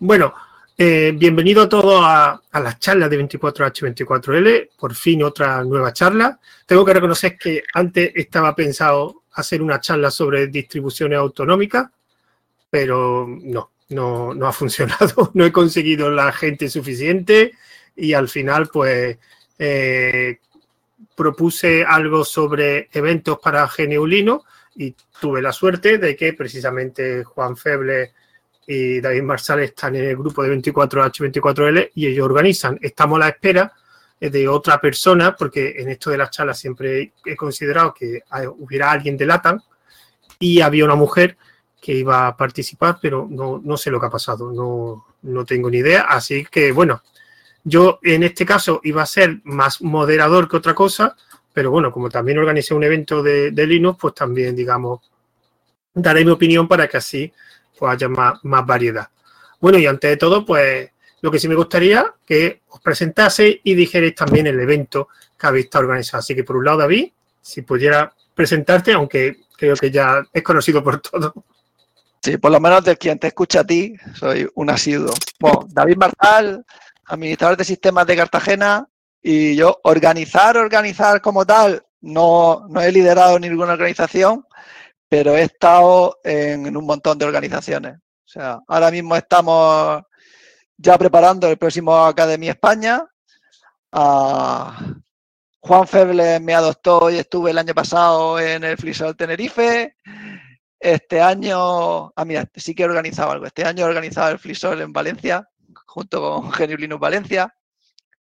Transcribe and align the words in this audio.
Bueno, 0.00 0.32
eh, 0.76 1.12
bienvenido 1.12 1.62
a 1.62 1.68
todos 1.68 2.00
a, 2.04 2.40
a 2.52 2.60
las 2.60 2.78
charlas 2.78 3.10
de 3.10 3.18
24H24L. 3.18 4.70
Por 4.78 4.94
fin 4.94 5.24
otra 5.24 5.64
nueva 5.64 5.92
charla. 5.92 6.38
Tengo 6.66 6.84
que 6.84 6.94
reconocer 6.94 7.36
que 7.36 7.64
antes 7.74 8.12
estaba 8.14 8.54
pensado 8.54 9.24
hacer 9.32 9.60
una 9.60 9.80
charla 9.80 10.12
sobre 10.12 10.46
distribuciones 10.46 11.18
autonómicas, 11.18 11.88
pero 12.70 13.26
no, 13.26 13.72
no, 13.88 14.34
no 14.34 14.46
ha 14.46 14.52
funcionado. 14.54 15.32
No 15.34 15.44
he 15.44 15.50
conseguido 15.50 16.10
la 16.10 16.30
gente 16.30 16.68
suficiente 16.70 17.54
y 17.96 18.12
al 18.12 18.28
final, 18.28 18.68
pues, 18.72 19.18
eh, 19.58 20.38
propuse 21.16 21.84
algo 21.84 22.24
sobre 22.24 22.88
eventos 22.92 23.40
para 23.40 23.66
Geneulino 23.66 24.44
y 24.76 24.94
tuve 25.20 25.42
la 25.42 25.52
suerte 25.52 25.98
de 25.98 26.14
que 26.14 26.34
precisamente 26.34 27.24
Juan 27.24 27.56
Feble 27.56 28.12
y 28.70 29.00
David 29.00 29.22
Marsal 29.22 29.60
están 29.60 29.96
en 29.96 30.04
el 30.04 30.16
grupo 30.16 30.42
de 30.42 30.54
24H24L 30.54 31.92
y 31.94 32.06
ellos 32.06 32.26
organizan. 32.26 32.78
Estamos 32.82 33.16
a 33.16 33.20
la 33.20 33.28
espera 33.30 33.72
de 34.20 34.46
otra 34.46 34.78
persona, 34.78 35.34
porque 35.34 35.76
en 35.78 35.88
esto 35.88 36.10
de 36.10 36.18
las 36.18 36.30
charlas 36.30 36.58
siempre 36.58 37.14
he 37.24 37.34
considerado 37.34 37.94
que 37.94 38.22
hubiera 38.58 38.90
alguien 38.90 39.16
de 39.16 39.24
LATAM 39.24 39.62
y 40.38 40.60
había 40.60 40.84
una 40.84 40.96
mujer 40.96 41.38
que 41.80 41.94
iba 41.94 42.26
a 42.26 42.36
participar, 42.36 42.98
pero 43.00 43.26
no, 43.30 43.58
no 43.64 43.78
sé 43.78 43.90
lo 43.90 43.98
que 43.98 44.06
ha 44.06 44.10
pasado, 44.10 44.52
no, 44.52 45.06
no 45.22 45.44
tengo 45.46 45.70
ni 45.70 45.78
idea. 45.78 46.02
Así 46.02 46.44
que 46.44 46.70
bueno, 46.70 47.02
yo 47.64 48.00
en 48.02 48.22
este 48.22 48.44
caso 48.44 48.82
iba 48.84 49.02
a 49.02 49.06
ser 49.06 49.40
más 49.44 49.80
moderador 49.80 50.46
que 50.46 50.58
otra 50.58 50.74
cosa, 50.74 51.16
pero 51.54 51.70
bueno, 51.70 51.90
como 51.90 52.10
también 52.10 52.36
organicé 52.36 52.74
un 52.74 52.84
evento 52.84 53.22
de 53.22 53.66
Linux, 53.66 53.98
pues 53.98 54.14
también, 54.14 54.54
digamos, 54.54 55.00
daré 55.94 56.22
mi 56.22 56.32
opinión 56.32 56.68
para 56.68 56.86
que 56.86 56.98
así 56.98 57.32
pues 57.78 57.92
haya 57.92 58.08
más, 58.08 58.38
más 58.42 58.66
variedad. 58.66 59.08
Bueno, 59.60 59.78
y 59.78 59.86
antes 59.86 60.10
de 60.10 60.16
todo, 60.16 60.44
pues 60.44 60.90
lo 61.20 61.30
que 61.30 61.38
sí 61.38 61.48
me 61.48 61.54
gustaría 61.54 62.14
que 62.24 62.62
os 62.68 62.80
presentase 62.80 63.60
y 63.64 63.74
dijerais 63.74 64.14
también 64.14 64.46
el 64.46 64.60
evento 64.60 65.08
que 65.38 65.46
habéis 65.46 65.66
estado 65.66 65.84
organizado. 65.84 66.20
Así 66.20 66.34
que 66.34 66.44
por 66.44 66.56
un 66.56 66.64
lado, 66.64 66.78
David, 66.78 67.10
si 67.40 67.62
pudiera 67.62 68.12
presentarte, 68.34 68.92
aunque 68.92 69.38
creo 69.56 69.74
que 69.74 69.90
ya 69.90 70.22
es 70.32 70.42
conocido 70.42 70.82
por 70.82 71.00
todos. 71.00 71.32
Sí, 72.22 72.36
por 72.36 72.50
lo 72.50 72.60
menos 72.60 72.84
del 72.84 72.98
quien 72.98 73.18
te 73.18 73.28
escucha 73.28 73.60
a 73.60 73.64
ti, 73.64 73.94
soy 74.14 74.48
un 74.54 74.70
asiduo. 74.70 75.12
Bueno, 75.38 75.66
David 75.68 75.96
Marzal, 75.96 76.64
administrador 77.06 77.56
de 77.56 77.64
sistemas 77.64 78.06
de 78.06 78.16
Cartagena, 78.16 78.88
y 79.22 79.56
yo 79.56 79.80
organizar, 79.84 80.56
organizar 80.56 81.20
como 81.20 81.44
tal, 81.44 81.84
no, 82.00 82.66
no 82.68 82.80
he 82.80 82.92
liderado 82.92 83.38
ninguna 83.38 83.72
organización, 83.72 84.44
pero 85.08 85.36
he 85.36 85.42
estado 85.42 86.18
en, 86.22 86.76
un 86.76 86.84
montón 86.84 87.18
de 87.18 87.24
organizaciones. 87.24 87.96
O 87.96 88.30
sea, 88.30 88.60
ahora 88.68 88.90
mismo 88.90 89.16
estamos 89.16 90.02
ya 90.76 90.98
preparando 90.98 91.48
el 91.48 91.56
próximo 91.56 91.96
Academia 91.96 92.52
España. 92.52 93.04
Juan 93.90 95.86
Feble 95.86 96.40
me 96.40 96.54
adoptó 96.54 97.10
y 97.10 97.16
estuve 97.16 97.50
el 97.50 97.58
año 97.58 97.74
pasado 97.74 98.38
en 98.38 98.64
el 98.64 98.76
Flisol 98.76 99.16
Tenerife. 99.16 99.96
Este 100.78 101.20
año, 101.20 102.12
ah, 102.14 102.24
mira, 102.24 102.48
sí 102.54 102.74
que 102.74 102.82
he 102.82 102.86
organizado 102.86 103.32
algo. 103.32 103.46
Este 103.46 103.64
año 103.64 103.84
he 103.84 103.88
organizado 103.88 104.30
el 104.30 104.38
Flisol 104.38 104.80
en 104.82 104.92
Valencia, 104.92 105.48
junto 105.86 106.20
con 106.20 106.52
Geniulinus 106.52 107.00
Valencia. 107.00 107.52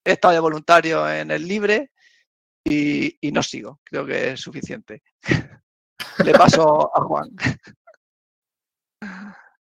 He 0.04 0.14
estado 0.14 0.34
de 0.34 0.40
voluntario 0.40 1.08
en 1.10 1.30
el 1.30 1.48
Libre 1.48 1.92
y 2.66 3.32
no 3.32 3.44
sigo. 3.44 3.80
Creo 3.84 4.06
que 4.06 4.32
es 4.32 4.42
suficiente. 4.42 5.04
le 6.24 6.32
paso 6.34 6.92
a 6.96 7.02
Juan. 7.02 7.30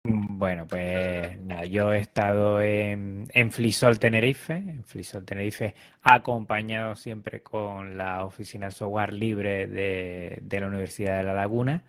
Bueno, 0.07 0.67
pues 0.67 1.41
nada, 1.41 1.65
yo 1.65 1.93
he 1.95 1.99
estado 1.99 2.61
en, 2.61 3.27
en, 3.33 3.51
Flisol 3.51 3.99
Tenerife, 3.99 4.53
en 4.55 4.85
Flisol 4.85 5.25
Tenerife, 5.25 5.75
acompañado 6.03 6.95
siempre 6.95 7.43
con 7.43 7.97
la 7.97 8.25
oficina 8.27 8.71
software 8.71 9.15
libre 9.15 9.67
de, 9.67 10.41
de 10.43 10.61
la 10.61 10.67
Universidad 10.67 11.17
de 11.17 11.25
La 11.25 11.33
Laguna, 11.33 11.85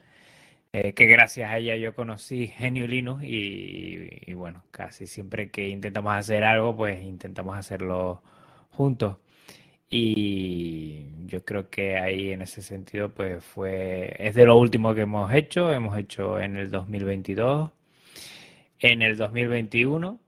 eh, 0.77 0.93
que 0.93 1.05
gracias 1.05 1.49
a 1.51 1.57
ella 1.57 1.77
yo 1.77 1.95
conocí 1.95 2.47
Genio 2.47 2.85
Linux 2.85 3.23
y, 3.23 4.33
bueno, 4.33 4.63
casi 4.71 5.07
siempre 5.07 5.49
que 5.49 5.69
intentamos 5.69 6.13
hacer 6.13 6.43
algo, 6.43 6.75
pues 6.75 7.01
intentamos 7.01 7.57
hacerlo 7.57 8.21
juntos. 8.71 9.17
Y 9.97 11.05
yo 11.25 11.45
creo 11.45 11.69
que 11.69 11.97
ahí 11.97 12.31
en 12.31 12.41
ese 12.41 12.61
sentido, 12.61 13.13
pues 13.13 13.41
fue, 13.41 14.13
es 14.19 14.35
de 14.35 14.45
lo 14.45 14.57
último 14.57 14.93
que 14.93 15.01
hemos 15.01 15.33
hecho. 15.33 15.71
Hemos 15.71 15.97
hecho 15.97 16.37
en 16.37 16.57
el 16.57 16.69
2022, 16.69 17.71
en 18.79 19.01
el 19.01 19.15
2021, 19.15 20.19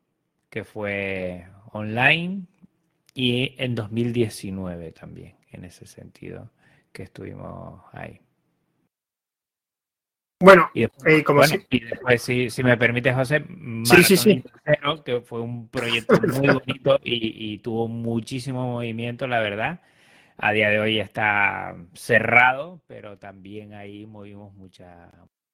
que 0.49 0.63
fue 0.63 1.47
online, 1.73 2.43
y 3.13 3.55
en 3.57 3.75
2019 3.75 4.93
también, 4.93 5.35
en 5.51 5.65
ese 5.65 5.85
sentido, 5.85 6.49
que 6.93 7.03
estuvimos 7.03 7.81
ahí. 7.91 8.21
Bueno, 10.39 10.69
y 10.73 10.81
después, 10.81 11.13
eh, 11.13 11.23
como 11.23 11.39
bueno, 11.39 11.55
si... 11.55 11.65
y 11.77 11.83
después 11.83 12.21
si, 12.21 12.49
si, 12.49 12.63
me 12.63 12.77
permite, 12.77 13.11
José, 13.13 13.43
sí, 13.83 14.03
sí, 14.03 14.17
sí. 14.17 14.43
Tercero, 14.63 15.03
que 15.03 15.21
fue 15.21 15.41
un 15.41 15.67
proyecto 15.67 16.19
muy 16.21 16.47
bonito 16.47 16.99
y, 17.03 17.53
y, 17.53 17.57
tuvo 17.59 17.87
muchísimo 17.87 18.63
movimiento, 18.73 19.27
la 19.27 19.39
verdad. 19.39 19.81
A 20.37 20.51
día 20.51 20.69
de 20.69 20.79
hoy 20.79 20.99
está 20.99 21.75
cerrado, 21.93 22.81
pero 22.85 23.17
también 23.17 23.73
ahí 23.73 24.05
movimos 24.05 24.53
muchas 24.53 25.09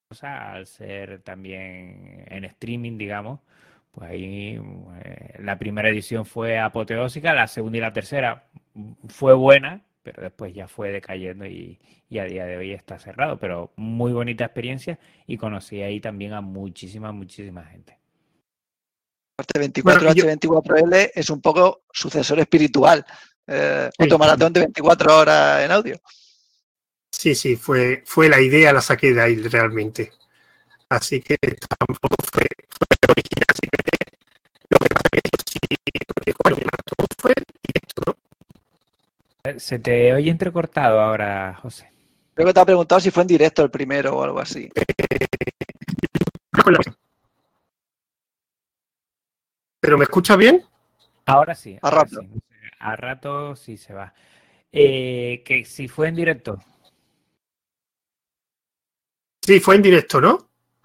cosas 0.10 0.42
al 0.42 0.68
ser 0.68 1.22
también 1.22 2.26
en 2.28 2.44
streaming, 2.44 2.98
digamos. 2.98 3.40
Pues 3.92 4.10
ahí 4.10 4.60
eh, 5.06 5.36
la 5.40 5.58
primera 5.58 5.90
edición 5.90 6.26
fue 6.26 6.60
apoteósica, 6.60 7.34
la 7.34 7.48
segunda 7.48 7.78
y 7.78 7.82
la 7.82 7.94
tercera 7.94 8.48
fue 9.08 9.34
buena, 9.34 9.84
pero 10.04 10.22
después 10.22 10.54
ya 10.54 10.68
fue 10.68 10.92
decayendo 10.92 11.46
y, 11.46 11.80
y, 12.10 12.20
a 12.20 12.26
día 12.26 12.46
de 12.46 12.58
hoy 12.58 12.74
está 12.74 13.00
cerrado. 13.00 13.40
Pero 13.40 13.72
muy 13.78 14.12
bonita 14.12 14.46
experiencia 14.46 15.00
y 15.26 15.38
conocí 15.38 15.82
ahí 15.82 16.00
también 16.00 16.34
a 16.34 16.42
muchísima, 16.42 17.12
muchísima 17.12 17.64
gente. 17.64 17.98
Este 19.40 19.82
24H24L 19.82 21.12
es 21.16 21.30
un 21.30 21.42
poco 21.42 21.84
sucesor 21.92 22.40
espiritual. 22.40 23.04
Eh, 23.48 23.90
sí. 23.98 24.04
Automaratón 24.04 24.54
de 24.54 24.60
24 24.62 25.18
horas 25.18 25.64
en 25.64 25.72
audio. 25.72 26.00
Sí, 27.12 27.34
sí, 27.36 27.56
fue, 27.56 28.04
fue 28.06 28.28
la 28.28 28.42
idea, 28.42 28.74
la 28.74 28.82
saqué 28.82 29.14
de 29.14 29.22
ahí 29.22 29.36
realmente. 29.36 30.12
Así 30.90 31.22
que 31.22 31.38
tampoco 31.80 32.16
fue, 32.32 32.46
fue 32.70 32.88
original, 33.10 33.46
así 33.50 33.70
que 33.72 33.80
lo 34.70 34.78
que 34.78 34.90
pasa 34.90 35.10
es 35.14 35.22
que 35.22 35.30
sí, 35.50 35.60
fue. 37.18 37.34
Se 39.58 39.78
te 39.78 40.14
oye 40.14 40.32
entrecortado 40.32 41.02
ahora, 41.02 41.54
José. 41.62 41.92
Creo 42.34 42.48
que 42.48 42.54
te 42.54 42.60
ha 42.62 42.66
preguntado 42.66 43.02
si 43.02 43.12
fue 43.12 43.24
en 43.24 43.28
directo 43.28 43.62
el 43.62 43.70
primero 43.70 44.16
o 44.18 44.24
algo 44.24 44.40
así. 44.40 44.72
¿Pero 49.82 49.98
me 49.98 50.06
escucha 50.06 50.38
bien? 50.38 50.64
Ahora 51.26 51.56
sí. 51.56 51.78
A 51.82 51.90
rato. 51.90 52.22
Sí. 52.22 52.42
A 52.80 52.96
rato 52.96 53.54
sí 53.58 53.76
se 53.76 53.94
va. 53.94 54.14
Eh, 54.72 55.44
que 55.46 55.66
si 55.66 55.90
fue 55.90 56.08
en 56.08 56.16
directo. 56.16 56.60
Sí, 59.42 59.60
fue 59.60 59.76
en 59.76 59.82
directo, 59.82 60.22
¿no? 60.22 60.38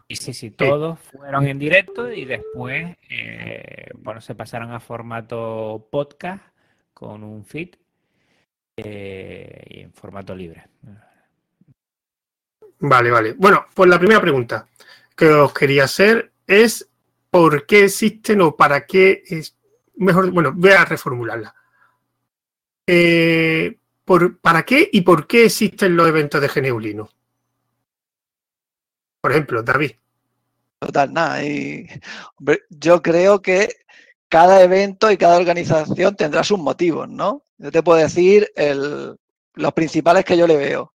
Sí, 0.09 0.17
sí, 0.17 0.35
sí, 0.35 0.51
todos 0.51 0.99
sí. 0.99 1.17
fueron 1.17 1.47
en 1.47 1.61
directo 1.61 2.11
y 2.13 2.25
después, 2.25 2.97
eh, 3.09 3.91
bueno, 3.95 4.21
se 4.21 4.35
pasaron 4.35 4.73
a 4.73 4.81
formato 4.81 5.87
podcast 5.93 6.43
con 6.93 7.23
un 7.23 7.45
feed 7.45 7.77
eh, 8.79 9.65
y 9.69 9.81
en 9.81 9.93
formato 9.93 10.35
libre. 10.35 10.65
Vale, 12.81 13.11
vale. 13.11 13.35
Bueno, 13.37 13.67
pues 13.75 13.91
la 13.91 13.99
primera 13.99 14.21
pregunta 14.21 14.69
que 15.17 15.27
os 15.29 15.53
quería 15.53 15.85
hacer 15.85 16.33
es 16.47 16.89
¿por 17.31 17.67
qué 17.67 17.85
existen 17.85 18.41
o 18.41 18.57
para 18.57 18.87
qué 18.87 19.23
es 19.27 19.57
mejor? 19.97 20.31
Bueno, 20.31 20.53
voy 20.55 20.71
a 20.71 20.85
reformularla. 20.85 21.55
Eh, 22.87 23.79
por, 24.05 24.39
¿Para 24.39 24.63
qué 24.65 24.89
y 24.93 25.01
por 25.03 25.27
qué 25.27 25.47
existen 25.47 25.97
los 25.97 26.09
eventos 26.09 26.41
de 26.41 26.49
Geneulino? 26.49 27.11
Por 29.21 29.33
ejemplo, 29.33 29.63
David. 29.63 29.93
Total, 30.79 31.13
nada. 31.13 31.45
Y, 31.45 31.89
yo 32.71 33.03
creo 33.03 33.43
que 33.43 33.69
cada 34.29 34.63
evento 34.63 35.11
y 35.11 35.17
cada 35.17 35.37
organización 35.37 36.17
tendrá 36.17 36.45
sus 36.45 36.59
motivos, 36.59 37.09
¿no? 37.09 37.43
Yo 37.57 37.73
te 37.73 37.83
puedo 37.83 37.99
decir 37.99 38.51
el, 38.57 39.17
los 39.55 39.73
principales 39.73 40.25
que 40.25 40.37
yo 40.37 40.47
le 40.47 40.57
veo. 40.57 40.95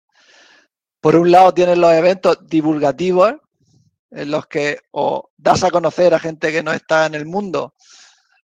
Por 1.00 1.16
un 1.16 1.31
lado 1.31 1.54
tienes 1.54 1.78
los 1.78 1.92
eventos 1.94 2.48
divulgativos, 2.48 3.36
en 4.12 4.30
los 4.30 4.45
que 4.48 4.80
o 4.92 5.30
das 5.38 5.63
a 5.63 5.72
conocer 5.72 6.13
a 6.13 6.19
gente 6.19 6.51
que 6.51 6.63
no 6.63 6.74
está 6.74 7.06
en 7.06 7.16
el 7.16 7.25
mundo 7.25 7.74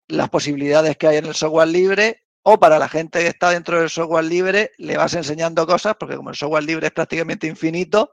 las 0.09 0.29
posibilidades 0.29 0.97
que 0.97 1.09
hay 1.09 1.17
en 1.17 1.27
el 1.27 1.35
software 1.35 1.69
libre, 1.69 2.23
o 2.43 2.61
para 2.61 2.79
la 2.79 2.89
gente 2.89 3.19
que 3.19 3.27
está 3.27 3.51
dentro 3.51 3.81
del 3.81 3.91
software 3.91 4.25
libre 4.25 4.71
le 4.79 4.97
vas 4.97 5.15
enseñando 5.15 5.67
cosas, 5.67 5.97
porque 5.99 6.17
como 6.17 6.31
el 6.31 6.37
software 6.37 6.63
libre 6.63 6.87
es 6.87 6.93
prácticamente 6.93 7.49
infinito, 7.49 8.13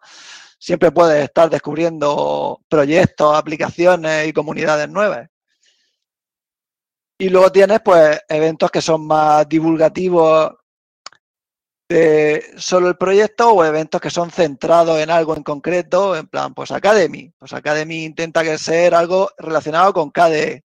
siempre 0.57 0.91
puedes 0.91 1.23
estar 1.23 1.51
descubriendo 1.51 2.59
proyectos, 2.67 3.35
aplicaciones 3.37 4.27
y 4.27 4.33
comunidades 4.33 4.89
nuevas. 4.89 5.29
Y 7.23 7.29
luego 7.29 7.53
tienes 7.53 7.79
pues 7.79 8.19
eventos 8.27 8.69
que 8.69 8.81
son 8.81 9.07
más 9.07 9.47
divulgativos 9.47 10.55
de 11.87 12.43
solo 12.57 12.89
el 12.89 12.97
proyecto 12.97 13.49
o 13.53 13.63
eventos 13.63 14.01
que 14.01 14.09
son 14.09 14.29
centrados 14.29 14.99
en 14.99 15.09
algo 15.09 15.33
en 15.37 15.41
concreto, 15.41 16.17
en 16.17 16.27
plan, 16.27 16.53
pues 16.53 16.71
Academy. 16.71 17.31
Pues 17.39 17.53
Academy 17.53 18.03
intenta 18.03 18.43
que 18.43 18.57
ser 18.57 18.93
algo 18.93 19.29
relacionado 19.37 19.93
con 19.93 20.11
KDE. 20.11 20.65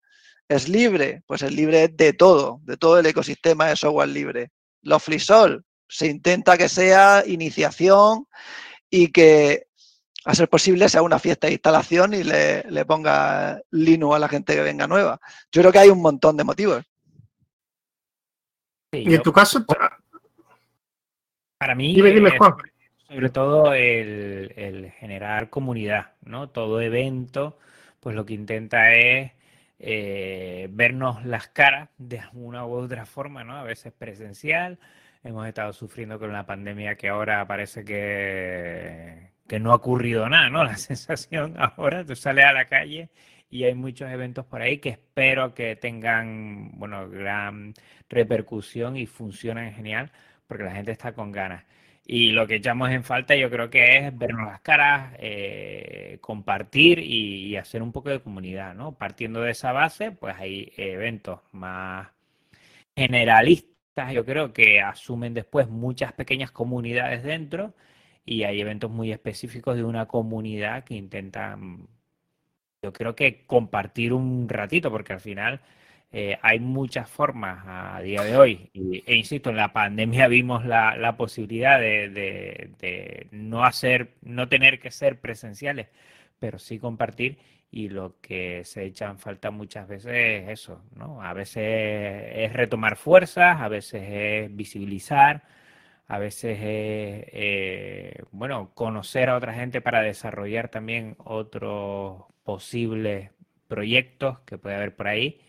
Es 0.48 0.66
libre, 0.66 1.22
pues 1.26 1.42
es 1.42 1.52
libre 1.52 1.88
de 1.88 2.14
todo, 2.14 2.60
de 2.62 2.78
todo 2.78 3.00
el 3.00 3.04
ecosistema 3.04 3.66
de 3.66 3.76
software 3.76 4.08
libre. 4.08 4.50
Los 4.80 5.02
FreeSol, 5.02 5.62
se 5.86 6.06
intenta 6.06 6.56
que 6.56 6.70
sea 6.70 7.22
iniciación 7.26 8.28
y 8.88 9.12
que 9.12 9.66
a 10.26 10.34
ser 10.34 10.48
posible 10.48 10.88
sea 10.88 11.02
una 11.02 11.20
fiesta 11.20 11.46
de 11.46 11.52
instalación 11.52 12.12
y 12.12 12.24
le, 12.24 12.64
le 12.64 12.84
ponga 12.84 13.60
Linux 13.70 14.16
a 14.16 14.18
la 14.18 14.28
gente 14.28 14.54
que 14.54 14.60
venga 14.60 14.88
nueva. 14.88 15.20
Yo 15.52 15.62
creo 15.62 15.72
que 15.72 15.78
hay 15.78 15.88
un 15.88 16.02
montón 16.02 16.36
de 16.36 16.42
motivos. 16.42 16.84
Sí, 18.92 19.04
y 19.06 19.14
en 19.14 19.22
tu 19.22 19.32
caso, 19.32 19.64
para 21.58 21.74
mí, 21.76 21.94
dime, 21.94 22.10
dime, 22.10 22.36
Juan. 22.36 22.54
sobre 23.08 23.30
todo 23.30 23.72
el, 23.72 24.52
el, 24.56 24.90
generar 24.90 25.48
comunidad, 25.48 26.14
¿no? 26.22 26.48
Todo 26.48 26.80
evento, 26.80 27.56
pues 28.00 28.16
lo 28.16 28.26
que 28.26 28.34
intenta 28.34 28.94
es 28.94 29.30
eh, 29.78 30.66
vernos 30.72 31.24
las 31.24 31.46
caras 31.48 31.88
de 31.98 32.20
una 32.32 32.66
u 32.66 32.72
otra 32.72 33.06
forma, 33.06 33.44
¿no? 33.44 33.56
A 33.56 33.62
veces 33.62 33.92
presencial. 33.92 34.80
Hemos 35.22 35.46
estado 35.46 35.72
sufriendo 35.72 36.18
con 36.18 36.32
la 36.32 36.46
pandemia 36.46 36.96
que 36.96 37.08
ahora 37.08 37.46
parece 37.46 37.84
que, 37.84 39.35
que 39.46 39.60
no 39.60 39.72
ha 39.72 39.76
ocurrido 39.76 40.28
nada, 40.28 40.50
¿no? 40.50 40.64
La 40.64 40.76
sensación 40.76 41.54
ahora, 41.58 42.04
tú 42.04 42.16
sales 42.16 42.44
a 42.44 42.52
la 42.52 42.66
calle 42.66 43.10
y 43.50 43.64
hay 43.64 43.74
muchos 43.74 44.10
eventos 44.10 44.44
por 44.46 44.60
ahí 44.62 44.78
que 44.78 44.90
espero 44.90 45.54
que 45.54 45.76
tengan, 45.76 46.72
bueno, 46.78 47.08
gran 47.08 47.74
repercusión 48.08 48.96
y 48.96 49.06
funcionen 49.06 49.72
genial, 49.72 50.12
porque 50.46 50.64
la 50.64 50.72
gente 50.72 50.92
está 50.92 51.12
con 51.12 51.32
ganas. 51.32 51.64
Y 52.08 52.30
lo 52.30 52.46
que 52.46 52.56
echamos 52.56 52.90
en 52.90 53.02
falta 53.02 53.34
yo 53.34 53.50
creo 53.50 53.68
que 53.68 53.98
es 53.98 54.16
vernos 54.16 54.46
las 54.46 54.60
caras, 54.60 55.14
eh, 55.18 56.18
compartir 56.20 57.00
y, 57.00 57.46
y, 57.48 57.56
hacer 57.56 57.82
un 57.82 57.92
poco 57.92 58.10
de 58.10 58.20
comunidad, 58.20 58.74
¿no? 58.74 58.96
Partiendo 58.96 59.40
de 59.40 59.50
esa 59.52 59.72
base, 59.72 60.12
pues 60.12 60.36
hay 60.38 60.72
eventos 60.76 61.40
más 61.52 62.08
generalistas, 62.96 64.12
yo 64.12 64.24
creo 64.24 64.52
que 64.52 64.80
asumen 64.80 65.34
después 65.34 65.68
muchas 65.68 66.12
pequeñas 66.12 66.50
comunidades 66.52 67.22
dentro 67.22 67.74
y 68.26 68.44
hay 68.44 68.60
eventos 68.60 68.90
muy 68.90 69.12
específicos 69.12 69.76
de 69.76 69.84
una 69.84 70.06
comunidad 70.06 70.84
que 70.84 70.94
intentan, 70.94 71.88
yo 72.82 72.92
creo 72.92 73.14
que 73.16 73.44
compartir 73.46 74.12
un 74.12 74.48
ratito, 74.48 74.90
porque 74.90 75.12
al 75.14 75.20
final 75.20 75.60
eh, 76.12 76.38
hay 76.42 76.60
muchas 76.60 77.10
formas 77.10 77.62
a 77.66 78.00
día 78.00 78.22
de 78.22 78.36
hoy, 78.36 78.70
y, 78.72 79.02
e 79.06 79.14
insisto, 79.16 79.50
en 79.50 79.56
la 79.56 79.72
pandemia 79.72 80.28
vimos 80.28 80.64
la, 80.64 80.96
la 80.96 81.16
posibilidad 81.16 81.80
de, 81.80 82.08
de, 82.10 82.70
de, 82.80 83.26
no 83.32 83.64
hacer, 83.64 84.14
no 84.22 84.48
tener 84.48 84.78
que 84.80 84.90
ser 84.90 85.20
presenciales, 85.20 85.88
pero 86.38 86.58
sí 86.58 86.78
compartir. 86.78 87.38
Y 87.70 87.88
lo 87.90 88.20
que 88.20 88.64
se 88.64 88.84
echa 88.84 89.10
en 89.10 89.18
falta 89.18 89.50
muchas 89.50 89.88
veces 89.88 90.12
es 90.14 90.48
eso, 90.50 90.82
¿no? 90.94 91.20
A 91.22 91.34
veces 91.34 91.62
es 92.36 92.52
retomar 92.52 92.96
fuerzas, 92.96 93.60
a 93.60 93.68
veces 93.68 94.02
es 94.08 94.56
visibilizar, 94.56 95.42
a 96.08 96.18
veces 96.18 96.58
es, 96.58 97.24
eh, 97.32 98.22
bueno, 98.30 98.72
conocer 98.74 99.28
a 99.28 99.36
otra 99.36 99.54
gente 99.54 99.80
para 99.80 100.02
desarrollar 100.02 100.68
también 100.68 101.16
otros 101.18 102.24
posibles 102.44 103.30
proyectos 103.68 104.40
que 104.40 104.58
puede 104.58 104.76
haber 104.76 104.94
por 104.94 105.08
ahí. 105.08 105.40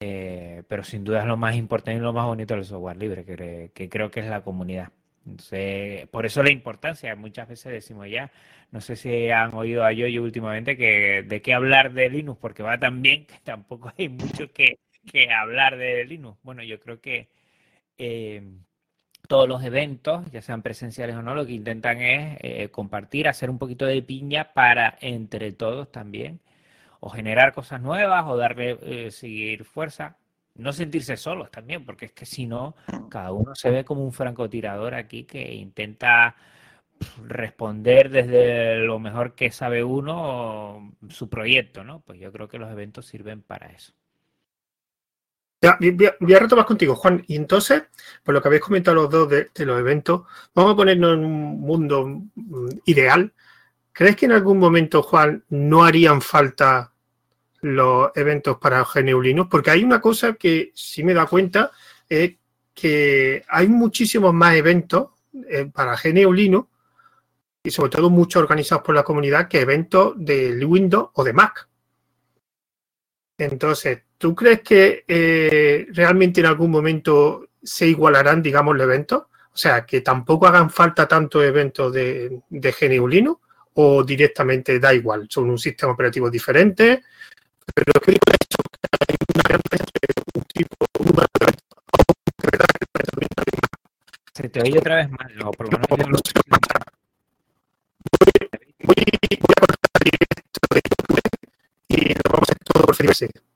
Eh, 0.00 0.64
pero 0.68 0.84
sin 0.84 1.04
duda 1.04 1.20
es 1.20 1.26
lo 1.26 1.36
más 1.36 1.56
importante 1.56 1.98
y 1.98 2.02
lo 2.02 2.12
más 2.12 2.26
bonito 2.26 2.54
del 2.54 2.64
software 2.64 2.96
libre, 2.96 3.24
que, 3.24 3.88
creo 3.88 4.10
que 4.10 4.20
es 4.20 4.26
la 4.26 4.42
comunidad. 4.42 4.90
Entonces, 5.26 6.06
por 6.08 6.26
eso 6.26 6.42
la 6.42 6.50
importancia, 6.50 7.14
muchas 7.16 7.48
veces 7.48 7.72
decimos 7.72 8.08
ya, 8.10 8.30
no 8.70 8.80
sé 8.80 8.96
si 8.96 9.30
han 9.30 9.54
oído 9.54 9.84
a 9.84 9.92
yo 9.92 10.06
últimamente 10.22 10.76
que 10.76 11.22
de 11.22 11.40
qué 11.42 11.54
hablar 11.54 11.92
de 11.94 12.10
Linux, 12.10 12.38
porque 12.40 12.62
va 12.62 12.78
tan 12.78 13.00
bien 13.02 13.26
que 13.26 13.38
tampoco 13.44 13.92
hay 13.96 14.08
mucho 14.10 14.52
que, 14.52 14.78
que 15.10 15.30
hablar 15.32 15.76
de 15.78 16.04
Linux. 16.04 16.38
Bueno, 16.42 16.62
yo 16.62 16.78
creo 16.80 17.00
que 17.00 17.28
eh, 17.98 18.42
todos 19.28 19.48
los 19.48 19.62
eventos, 19.64 20.30
ya 20.30 20.42
sean 20.42 20.62
presenciales 20.62 21.16
o 21.16 21.22
no, 21.22 21.34
lo 21.34 21.46
que 21.46 21.52
intentan 21.52 22.00
es 22.00 22.38
eh, 22.40 22.68
compartir, 22.70 23.28
hacer 23.28 23.50
un 23.50 23.58
poquito 23.58 23.86
de 23.86 24.02
piña 24.02 24.52
para 24.52 24.96
entre 25.00 25.52
todos 25.52 25.90
también, 25.90 26.40
o 27.00 27.10
generar 27.10 27.52
cosas 27.54 27.80
nuevas, 27.82 28.24
o 28.26 28.36
darle, 28.36 28.78
eh, 28.82 29.10
seguir 29.10 29.64
fuerza, 29.64 30.18
no 30.54 30.72
sentirse 30.72 31.16
solos 31.16 31.50
también, 31.50 31.84
porque 31.84 32.06
es 32.06 32.12
que 32.12 32.26
si 32.26 32.46
no, 32.46 32.76
cada 33.10 33.32
uno 33.32 33.54
se 33.54 33.70
ve 33.70 33.84
como 33.84 34.04
un 34.04 34.12
francotirador 34.12 34.94
aquí 34.94 35.24
que 35.24 35.54
intenta 35.54 36.36
responder 37.26 38.10
desde 38.10 38.76
lo 38.78 38.98
mejor 38.98 39.34
que 39.34 39.50
sabe 39.50 39.84
uno 39.84 40.94
su 41.08 41.28
proyecto, 41.28 41.84
¿no? 41.84 42.00
Pues 42.00 42.20
yo 42.20 42.32
creo 42.32 42.48
que 42.48 42.58
los 42.58 42.70
eventos 42.70 43.06
sirven 43.06 43.42
para 43.42 43.68
eso. 43.68 43.94
Ya, 45.64 45.78
voy, 46.20 46.34
a, 46.34 46.38
retomar 46.38 46.66
contigo, 46.66 46.94
Juan. 46.94 47.24
Y 47.26 47.36
entonces, 47.36 47.84
por 48.22 48.34
lo 48.34 48.42
que 48.42 48.48
habéis 48.48 48.62
comentado 48.62 48.96
los 48.96 49.10
dos 49.10 49.30
de, 49.30 49.48
los 49.64 49.80
eventos, 49.80 50.24
vamos 50.54 50.74
a 50.74 50.76
ponernos 50.76 51.14
en 51.14 51.24
un 51.24 51.60
mundo 51.60 52.06
mm, 52.34 52.68
ideal. 52.84 53.32
¿Crees 53.90 54.14
que 54.14 54.26
en 54.26 54.32
algún 54.32 54.58
momento, 54.58 55.02
Juan, 55.02 55.42
no 55.48 55.82
harían 55.84 56.20
falta 56.20 56.92
los 57.62 58.10
eventos 58.14 58.58
para 58.58 58.84
GNU 58.84 59.22
Linux? 59.22 59.48
Porque 59.50 59.70
hay 59.70 59.82
una 59.82 60.02
cosa 60.02 60.34
que 60.34 60.70
sí 60.74 61.02
me 61.02 61.14
da 61.14 61.24
cuenta, 61.24 61.70
es 62.08 62.34
que 62.74 63.42
hay 63.48 63.68
muchísimos 63.68 64.34
más 64.34 64.56
eventos 64.56 65.12
eh, 65.48 65.70
para 65.72 65.96
GNU 65.96 66.32
Linux 66.32 66.68
y 67.62 67.70
sobre 67.70 67.90
todo 67.90 68.10
muchos 68.10 68.42
organizados 68.42 68.84
por 68.84 68.94
la 68.94 69.02
comunidad 69.02 69.48
que 69.48 69.62
eventos 69.62 70.12
de 70.16 70.62
Windows 70.62 71.08
o 71.14 71.24
de 71.24 71.32
Mac. 71.32 71.68
Entonces, 73.38 74.02
¿tú 74.18 74.34
crees 74.34 74.60
que 74.62 75.04
eh, 75.06 75.86
realmente 75.92 76.40
en 76.40 76.46
algún 76.46 76.70
momento 76.70 77.48
se 77.62 77.86
igualarán, 77.86 78.42
digamos, 78.42 78.76
los 78.76 78.84
eventos? 78.84 79.22
O 79.22 79.56
sea, 79.56 79.86
que 79.86 80.00
tampoco 80.00 80.46
hagan 80.46 80.70
falta 80.70 81.06
tantos 81.06 81.44
eventos 81.44 81.92
de, 81.92 82.40
de 82.48 82.72
GNU 82.72 83.06
Linux 83.06 83.40
o 83.74 84.02
directamente 84.04 84.78
da 84.78 84.94
igual, 84.94 85.26
son 85.28 85.50
un 85.50 85.58
sistema 85.58 85.92
operativo 85.92 86.30
diferente, 86.30 87.02
pero 87.74 87.92
creo 88.00 88.18
que 88.20 88.34
hay 89.08 89.16
una 89.34 89.42
gran 89.48 89.60
un 90.34 90.42
tipo, 90.42 90.86
un 90.98 91.06
número 91.06 91.28
de 91.38 91.44
eventos. 91.44 91.64
Se 94.34 94.48
te 94.48 94.60
oye 94.62 94.78
otra 94.78 94.96
vez 94.96 95.10
mal, 95.10 95.36
no, 95.36 95.50
por 95.52 95.72
lo 95.72 95.78
menos 95.78 95.98
yo 95.98 96.08
no 96.10 96.18
sé. 96.18 96.74
Voy, 98.82 98.96
voy 99.40 99.54
a 99.56 99.60
cortar 99.60 100.02
directo 100.02 100.60
y 101.88 102.14
nos 102.14 102.22
vamos 102.24 102.40
a 102.40 102.42
hacer 102.42 102.58
todo 102.64 102.84
por 102.84 102.94
FreeBSD. 102.94 103.53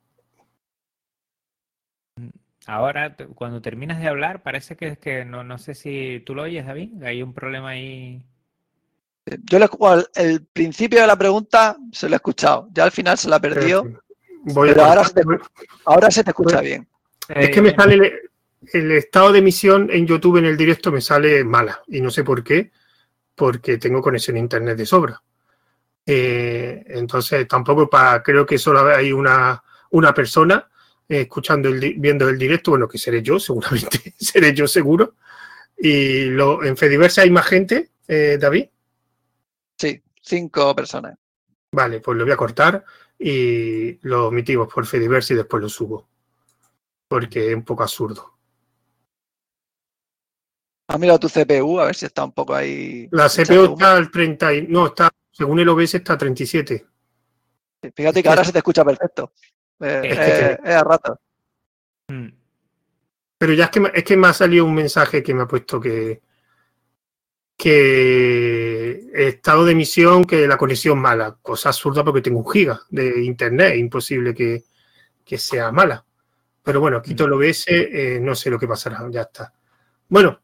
Ahora, 2.68 3.16
cuando 3.34 3.62
terminas 3.62 3.98
de 3.98 4.08
hablar, 4.08 4.42
parece 4.42 4.76
que 4.76 4.88
es 4.88 4.98
que 4.98 5.24
no, 5.24 5.42
no 5.42 5.56
sé 5.56 5.74
si 5.74 6.22
tú 6.26 6.34
lo 6.34 6.42
oyes, 6.42 6.66
David. 6.66 7.02
Hay 7.02 7.22
un 7.22 7.32
problema 7.32 7.70
ahí. 7.70 8.22
Yo 9.44 9.58
le, 9.58 9.66
el 10.16 10.44
principio 10.44 11.00
de 11.00 11.06
la 11.06 11.16
pregunta 11.16 11.78
se 11.90 12.10
lo 12.10 12.14
he 12.14 12.16
escuchado, 12.16 12.68
ya 12.74 12.84
al 12.84 12.90
final 12.90 13.16
se 13.16 13.30
la 13.30 13.40
perdió. 13.40 13.84
Voy 14.42 14.68
pero 14.68 14.84
ahora 14.84 15.02
se, 15.02 15.14
te, 15.14 15.22
ahora 15.86 16.10
se, 16.10 16.22
te, 16.22 16.30
escucha 16.30 16.60
bien. 16.60 16.86
Es 17.30 17.48
que 17.48 17.62
me 17.62 17.74
sale 17.74 17.94
el, 17.94 18.12
el, 18.74 18.92
estado 18.92 19.32
de 19.32 19.38
emisión 19.38 19.88
en 19.90 20.06
YouTube 20.06 20.36
en 20.36 20.44
el 20.44 20.58
directo 20.58 20.92
me 20.92 21.00
sale 21.00 21.44
mala 21.44 21.80
y 21.86 22.02
no 22.02 22.10
sé 22.10 22.22
por 22.22 22.44
qué, 22.44 22.70
porque 23.34 23.78
tengo 23.78 24.02
conexión 24.02 24.36
a 24.36 24.40
internet 24.40 24.76
de 24.76 24.84
sobra. 24.84 25.22
Eh, 26.04 26.84
entonces 26.88 27.48
tampoco 27.48 27.88
para, 27.88 28.22
creo 28.22 28.44
que 28.44 28.58
solo 28.58 28.94
hay 28.94 29.10
una, 29.10 29.62
una 29.90 30.12
persona 30.12 30.68
eh, 31.08 31.22
escuchando, 31.22 31.68
el, 31.68 31.94
viendo 31.98 32.28
el 32.28 32.38
directo, 32.38 32.72
bueno, 32.72 32.86
que 32.86 32.98
seré 32.98 33.22
yo, 33.22 33.40
seguramente, 33.40 34.14
seré 34.18 34.54
yo 34.54 34.66
seguro. 34.66 35.14
Y 35.76 36.24
lo, 36.26 36.64
en 36.64 36.76
Fediverse 36.76 37.20
hay 37.22 37.30
más 37.30 37.46
gente, 37.46 37.90
eh, 38.06 38.36
David. 38.40 38.66
Sí, 39.78 40.02
cinco 40.20 40.74
personas. 40.74 41.16
Vale, 41.72 42.00
pues 42.00 42.18
lo 42.18 42.24
voy 42.24 42.32
a 42.32 42.36
cortar 42.36 42.84
y 43.18 43.98
lo 44.06 44.28
omitimos 44.28 44.72
por 44.72 44.86
Fediverse 44.86 45.34
y 45.34 45.36
después 45.36 45.62
lo 45.62 45.68
subo. 45.68 46.08
Porque 47.08 47.50
es 47.50 47.54
un 47.54 47.64
poco 47.64 47.82
absurdo. 47.82 48.38
¿Has 50.88 50.98
mirado 50.98 51.18
tu 51.18 51.28
CPU? 51.28 51.80
A 51.80 51.86
ver 51.86 51.94
si 51.94 52.06
está 52.06 52.24
un 52.24 52.32
poco 52.32 52.54
ahí. 52.54 53.08
La 53.10 53.28
CPU 53.28 53.74
está 53.74 53.96
al 53.96 54.10
30 54.10 54.54
y, 54.54 54.66
no, 54.68 54.86
está, 54.86 55.10
según 55.30 55.60
el 55.60 55.68
OBS 55.68 55.94
está 55.94 56.14
a 56.14 56.18
37. 56.18 56.86
Fíjate 57.94 58.22
que 58.22 58.28
ahora 58.28 58.44
se 58.44 58.52
te 58.52 58.58
escucha 58.58 58.84
perfecto. 58.84 59.32
Eh, 59.80 60.00
es, 60.04 60.18
eh, 60.18 60.58
es, 60.64 60.74
a 60.74 60.84
rato. 60.84 61.20
Hmm. 62.08 62.28
Pero 63.38 63.52
ya 63.52 63.64
es 63.64 63.70
que, 63.70 63.90
es 63.94 64.04
que 64.04 64.16
me 64.16 64.28
ha 64.28 64.32
salido 64.32 64.64
un 64.64 64.74
mensaje 64.74 65.22
que 65.22 65.34
me 65.34 65.42
ha 65.42 65.46
puesto 65.46 65.80
que, 65.80 66.22
que 67.56 69.10
estado 69.12 69.64
de 69.64 69.72
emisión, 69.72 70.24
que 70.24 70.48
la 70.48 70.56
conexión 70.56 70.98
mala. 70.98 71.36
Cosa 71.40 71.68
absurda 71.68 72.04
porque 72.04 72.22
tengo 72.22 72.40
un 72.40 72.50
giga 72.50 72.80
de 72.90 73.22
internet, 73.24 73.76
imposible 73.76 74.34
que, 74.34 74.64
que 75.24 75.38
sea 75.38 75.70
mala. 75.70 76.04
Pero 76.62 76.80
bueno, 76.80 77.00
quito 77.00 77.24
el 77.26 77.32
OBS, 77.32 77.64
eh, 77.68 78.18
no 78.20 78.34
sé 78.34 78.50
lo 78.50 78.58
que 78.58 78.66
pasará, 78.66 79.06
ya 79.10 79.22
está. 79.22 79.52
Bueno, 80.08 80.40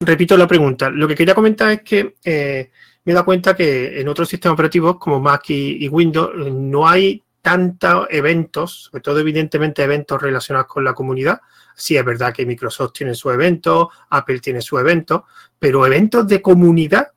repito 0.00 0.36
la 0.36 0.46
pregunta. 0.46 0.90
Lo 0.90 1.08
que 1.08 1.14
quería 1.14 1.34
comentar 1.34 1.70
es 1.70 1.82
que 1.82 2.14
eh, 2.24 2.70
me 3.04 3.12
he 3.12 3.14
dado 3.14 3.24
cuenta 3.24 3.56
que 3.56 4.00
en 4.00 4.08
otros 4.08 4.28
sistemas 4.28 4.54
operativos 4.54 4.98
como 4.98 5.20
Mac 5.20 5.44
y, 5.48 5.88
Windows 5.88 6.32
no 6.52 6.86
hay 6.86 7.22
tantos 7.44 8.06
eventos, 8.08 8.84
sobre 8.84 9.02
todo 9.02 9.20
evidentemente 9.20 9.82
eventos 9.82 10.20
relacionados 10.22 10.66
con 10.66 10.82
la 10.82 10.94
comunidad. 10.94 11.42
Sí, 11.76 11.94
es 11.94 12.02
verdad 12.02 12.32
que 12.32 12.46
Microsoft 12.46 12.94
tiene 12.94 13.14
su 13.14 13.30
evento, 13.30 13.90
Apple 14.08 14.40
tiene 14.40 14.62
su 14.62 14.78
evento, 14.78 15.26
pero 15.58 15.84
eventos 15.84 16.26
de 16.26 16.40
comunidad, 16.40 17.08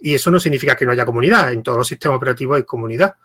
y 0.00 0.14
eso 0.14 0.30
no 0.30 0.38
significa 0.38 0.76
que 0.76 0.86
no 0.86 0.92
haya 0.92 1.04
comunidad, 1.04 1.52
en 1.52 1.64
todos 1.64 1.78
los 1.78 1.88
sistemas 1.88 2.16
operativos 2.16 2.58
hay 2.58 2.62
comunidad. 2.62 3.16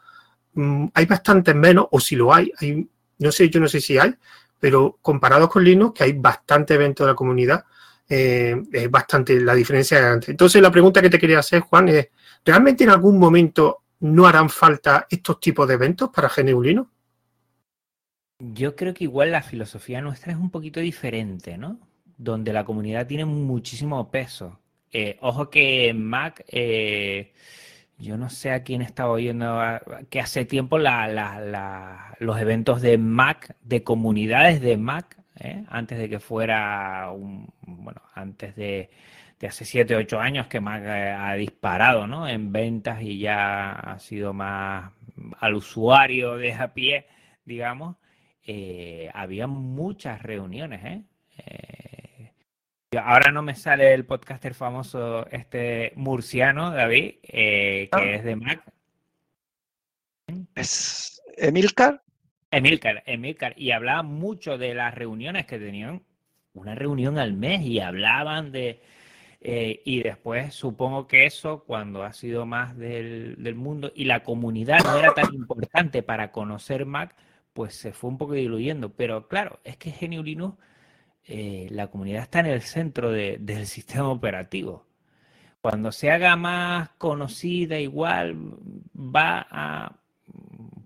Mm, 0.54 0.88
hay 0.96 1.06
bastantes 1.06 1.54
menos, 1.54 1.86
o 1.92 2.00
si 2.00 2.16
lo 2.16 2.34
hay, 2.34 2.52
hay, 2.60 2.90
no 3.20 3.32
sé, 3.32 3.52
yo 3.52 3.60
no 3.60 3.68
sé 3.68 3.80
si 3.80 4.00
hay, 4.00 4.16
pero 4.60 4.98
comparados 5.00 5.50
con 5.50 5.64
Linux, 5.64 5.94
que 5.94 6.06
hay 6.06 6.14
bastante 6.14 6.74
eventos 6.74 7.06
de 7.06 7.12
la 7.12 7.16
comunidad, 7.16 7.66
eh, 8.10 8.64
es 8.72 8.90
bastante 8.90 9.40
la 9.40 9.54
diferencia. 9.54 10.20
Entonces, 10.26 10.60
la 10.60 10.72
pregunta 10.72 11.04
que 11.04 11.12
te 11.12 11.20
quería 11.20 11.38
hacer, 11.38 11.60
Juan, 11.60 11.90
es, 11.90 12.08
¿realmente 12.44 12.84
en 12.84 12.90
algún 12.90 13.20
momento 13.20 13.84
no 14.00 14.28
harán 14.28 14.50
falta 14.50 15.08
estos 15.10 15.40
tipos 15.40 15.68
de 15.68 15.76
eventos 15.76 16.10
para 16.10 16.30
GNU 16.30 16.62
Linux? 16.62 16.90
Yo 18.40 18.76
creo 18.76 18.94
que 18.94 19.06
igual 19.06 19.32
la 19.32 19.42
filosofía 19.42 20.02
nuestra 20.02 20.32
es 20.32 20.38
un 20.38 20.52
poquito 20.52 20.80
diferente, 20.80 21.58
¿no? 21.58 21.80
Donde 22.18 22.54
la 22.54 22.66
comunidad 22.66 23.08
tiene 23.08 23.26
muchísimo 23.26 24.12
peso. 24.12 24.60
Eh, 24.92 25.18
ojo 25.22 25.50
que 25.50 25.94
Mac, 25.94 26.46
eh, 26.48 27.34
yo 27.98 28.16
no 28.18 28.30
sé 28.30 28.52
a 28.52 28.64
quién 28.64 28.82
estaba 28.82 29.12
oyendo, 29.12 29.60
que 30.10 30.20
hace 30.20 30.46
tiempo 30.46 30.78
los 30.78 32.40
eventos 32.40 32.82
de 32.82 32.98
Mac, 33.00 33.56
de 33.62 33.84
comunidades 33.84 34.62
de 34.62 34.78
Mac, 34.78 35.18
¿eh? 35.40 35.64
antes 35.68 35.98
de 35.98 36.10
que 36.10 36.20
fuera 36.20 37.12
bueno, 37.62 38.02
antes 38.14 38.56
de, 38.56 38.92
hace 39.46 39.66
7, 39.66 39.96
8 39.96 40.20
años 40.20 40.48
que 40.48 40.60
Mac 40.60 40.82
eh, 40.84 41.12
ha 41.12 41.34
disparado 41.36 42.08
¿no? 42.08 42.28
en 42.28 42.52
ventas 42.52 43.02
y 43.02 43.20
ya 43.20 43.72
ha 43.72 44.00
sido 44.00 44.34
más 44.34 44.92
al 45.40 45.56
usuario 45.56 46.38
de 46.38 46.54
a 46.54 46.74
pie, 46.74 47.08
digamos, 47.46 47.98
eh, 48.44 49.12
había 49.14 49.46
muchas 49.46 50.24
reuniones. 50.24 51.04
ahora 53.00 53.32
no 53.32 53.44
me 53.44 53.54
sale 53.54 53.94
el 53.94 54.06
podcaster 54.06 54.54
famoso 54.56 55.28
este 55.30 55.94
murciano, 55.96 56.72
David, 56.72 57.16
que 57.22 57.90
ah. 57.92 58.04
es 58.04 58.24
de 58.24 58.36
Mac. 58.36 58.64
¿Es 60.56 61.22
Emilcar? 61.38 62.02
Emilcar, 62.50 63.04
Emilcar, 63.06 63.54
y 63.58 63.72
hablaba 63.72 64.04
mucho 64.04 64.58
de 64.58 64.74
las 64.74 64.96
reuniones 64.96 65.46
que 65.46 65.60
tenían, 65.60 66.04
una 66.54 66.76
reunión 66.76 67.20
al 67.20 67.34
mes 67.34 67.62
y 67.62 67.80
hablaban 67.80 68.52
de, 68.52 68.82
eh, 69.42 69.82
y 69.86 70.02
después 70.04 70.54
supongo 70.56 71.08
que 71.08 71.26
eso, 71.26 71.64
cuando 71.66 72.04
ha 72.04 72.14
sido 72.14 72.46
más 72.46 72.78
del, 72.78 73.38
mundo 73.56 73.92
y 73.96 74.06
la 74.06 74.24
comunidad 74.24 74.80
no 74.84 74.98
era 74.98 75.14
tan 75.14 75.34
importante 75.34 76.04
para 76.04 76.32
conocer 76.32 76.86
Mac, 76.86 77.16
pues 77.54 77.76
se 77.76 77.94
fue 77.94 78.10
un 78.10 78.18
poco 78.18 78.34
diluyendo. 78.34 78.94
Pero 78.94 79.28
claro, 79.28 79.60
es 79.64 79.78
que 79.78 79.92
GNU 79.92 80.24
Linux, 80.24 80.58
eh, 81.26 81.68
la 81.72 81.88
comunidad 81.88 82.24
está 82.24 82.40
en 82.42 82.48
el 82.48 82.62
centro 82.62 83.12
del 83.12 83.68
sistema 83.68 84.10
operativo. 84.10 84.86
Cuando 85.62 85.92
se 85.92 86.12
haga 86.12 86.36
más 86.36 86.90
conocida, 86.98 87.80
igual 87.80 88.36
va 88.96 89.48
a 89.52 89.98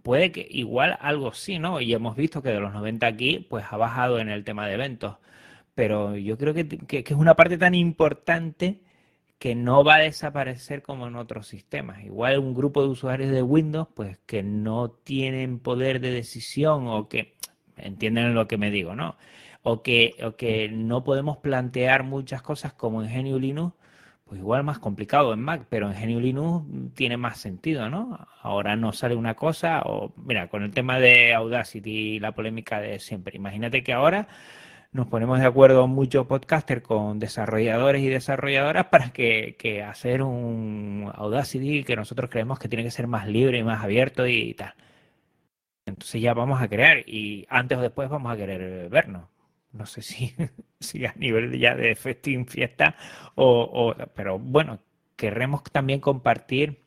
puede 0.04 0.32
que 0.32 0.48
igual 0.50 0.98
algo 1.02 1.34
sí, 1.34 1.60
¿no? 1.60 1.82
Y 1.82 1.94
hemos 1.94 2.16
visto 2.16 2.42
que 2.42 2.50
de 2.50 2.60
los 2.60 2.74
90 2.74 3.08
aquí, 3.08 3.40
pues 3.50 3.66
ha 3.70 3.78
bajado 3.78 4.20
en 4.20 4.30
el 4.30 4.44
tema 4.44 4.68
de 4.68 4.74
eventos. 4.76 5.18
Pero 5.76 6.18
yo 6.18 6.38
creo 6.38 6.54
que, 6.54 6.68
es 6.90 7.12
una 7.12 7.36
parte 7.36 7.58
tan 7.58 7.76
importante 7.76 8.82
que 9.40 9.56
no 9.56 9.84
va 9.84 9.96
a 9.96 10.00
desaparecer 10.00 10.84
como 10.84 11.08
en 11.08 11.16
otros 11.16 11.48
sistemas. 11.48 12.04
Igual 12.04 12.40
un 12.40 12.54
grupo 12.54 12.84
de 12.84 12.90
usuarios 12.90 13.32
de 13.32 13.42
Windows, 13.42 13.88
pues 13.96 14.20
que 14.26 14.44
no 14.44 14.92
tienen 14.92 15.60
poder 15.60 16.00
de 16.00 16.12
decisión 16.12 16.88
o 16.88 17.08
que 17.10 17.36
entienden 17.78 18.36
lo 18.36 18.48
que 18.48 18.58
me 18.58 18.72
digo, 18.72 18.96
¿no? 18.96 19.18
O 19.64 19.82
que, 19.84 20.16
o 20.24 20.36
que 20.36 20.70
no 20.70 21.04
podemos 21.04 21.38
plantear 21.38 22.04
muchas 22.04 22.42
cosas 22.42 22.74
como 22.74 23.04
en 23.04 23.10
GNU 23.10 23.40
Linux 23.40 23.74
pues 24.32 24.40
igual 24.40 24.64
más 24.64 24.80
complicado 24.80 25.34
en 25.34 25.42
Mac, 25.42 25.66
pero 25.68 25.92
en 25.92 26.02
GNU 26.02 26.22
Linux 26.22 26.94
tiene 26.96 27.18
más 27.18 27.38
sentido, 27.38 27.90
¿no? 27.90 28.18
Ahora 28.42 28.78
no 28.78 28.94
sale 28.94 29.14
una 29.14 29.34
cosa, 29.36 29.82
o 29.82 30.14
mira, 30.16 30.48
con 30.48 30.64
el 30.64 30.72
tema 30.72 31.00
de 31.00 31.34
Audacity 31.34 31.92
y 32.16 32.20
la 32.22 32.32
polémica 32.32 32.80
de 32.80 33.00
siempre. 33.00 33.36
Imagínate 33.36 33.84
que 33.84 33.92
ahora 33.92 34.30
nos 34.92 35.08
ponemos 35.08 35.40
de 35.40 35.46
acuerdo 35.46 35.88
muchos 35.88 36.28
podcasters 36.28 36.82
con 36.82 37.20
desarrolladores 37.20 38.02
y 38.02 38.10
desarrolladoras 38.10 38.88
para 38.88 39.12
que, 39.12 39.56
que, 39.58 39.84
hacer 39.84 40.22
un 40.22 41.12
Audacity 41.16 41.84
que 41.84 41.96
nosotros 41.96 42.30
creemos 42.30 42.60
que 42.60 42.70
tiene 42.70 42.84
que 42.84 42.92
ser 42.92 43.08
más 43.08 43.28
libre 43.28 43.60
y 43.60 43.64
más 43.64 43.84
abierto 43.84 44.28
y 44.28 44.54
tal. 44.54 44.74
Entonces 45.86 46.22
ya 46.22 46.34
vamos 46.34 46.62
a 46.62 46.68
crear 46.68 47.00
y 47.08 47.46
antes 47.50 47.78
o 47.78 47.82
después 47.82 48.10
vamos 48.10 48.32
a 48.32 48.38
querer 48.38 48.90
vernos 48.90 49.32
no 49.74 49.86
sé 49.86 50.02
si, 50.02 50.36
si 50.80 51.06
a 51.06 51.14
nivel 51.16 51.58
ya 51.60 51.76
de 51.76 51.96
festín, 51.96 52.48
fiesta, 52.48 52.96
o, 53.36 53.96
pero 54.16 54.40
bueno, 54.40 54.80
querremos 55.16 55.64
también 55.64 56.00
compartir 56.00 56.84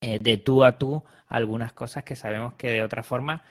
eh, 0.00 0.18
de 0.20 0.36
tú 0.36 0.64
a 0.64 0.78
tú 0.78 1.04
algunas 1.28 1.72
cosas 1.72 2.04
que 2.04 2.16
sabemos 2.16 2.54
que 2.54 2.70
de 2.70 2.82
otra 2.82 3.02
forma 3.02 3.42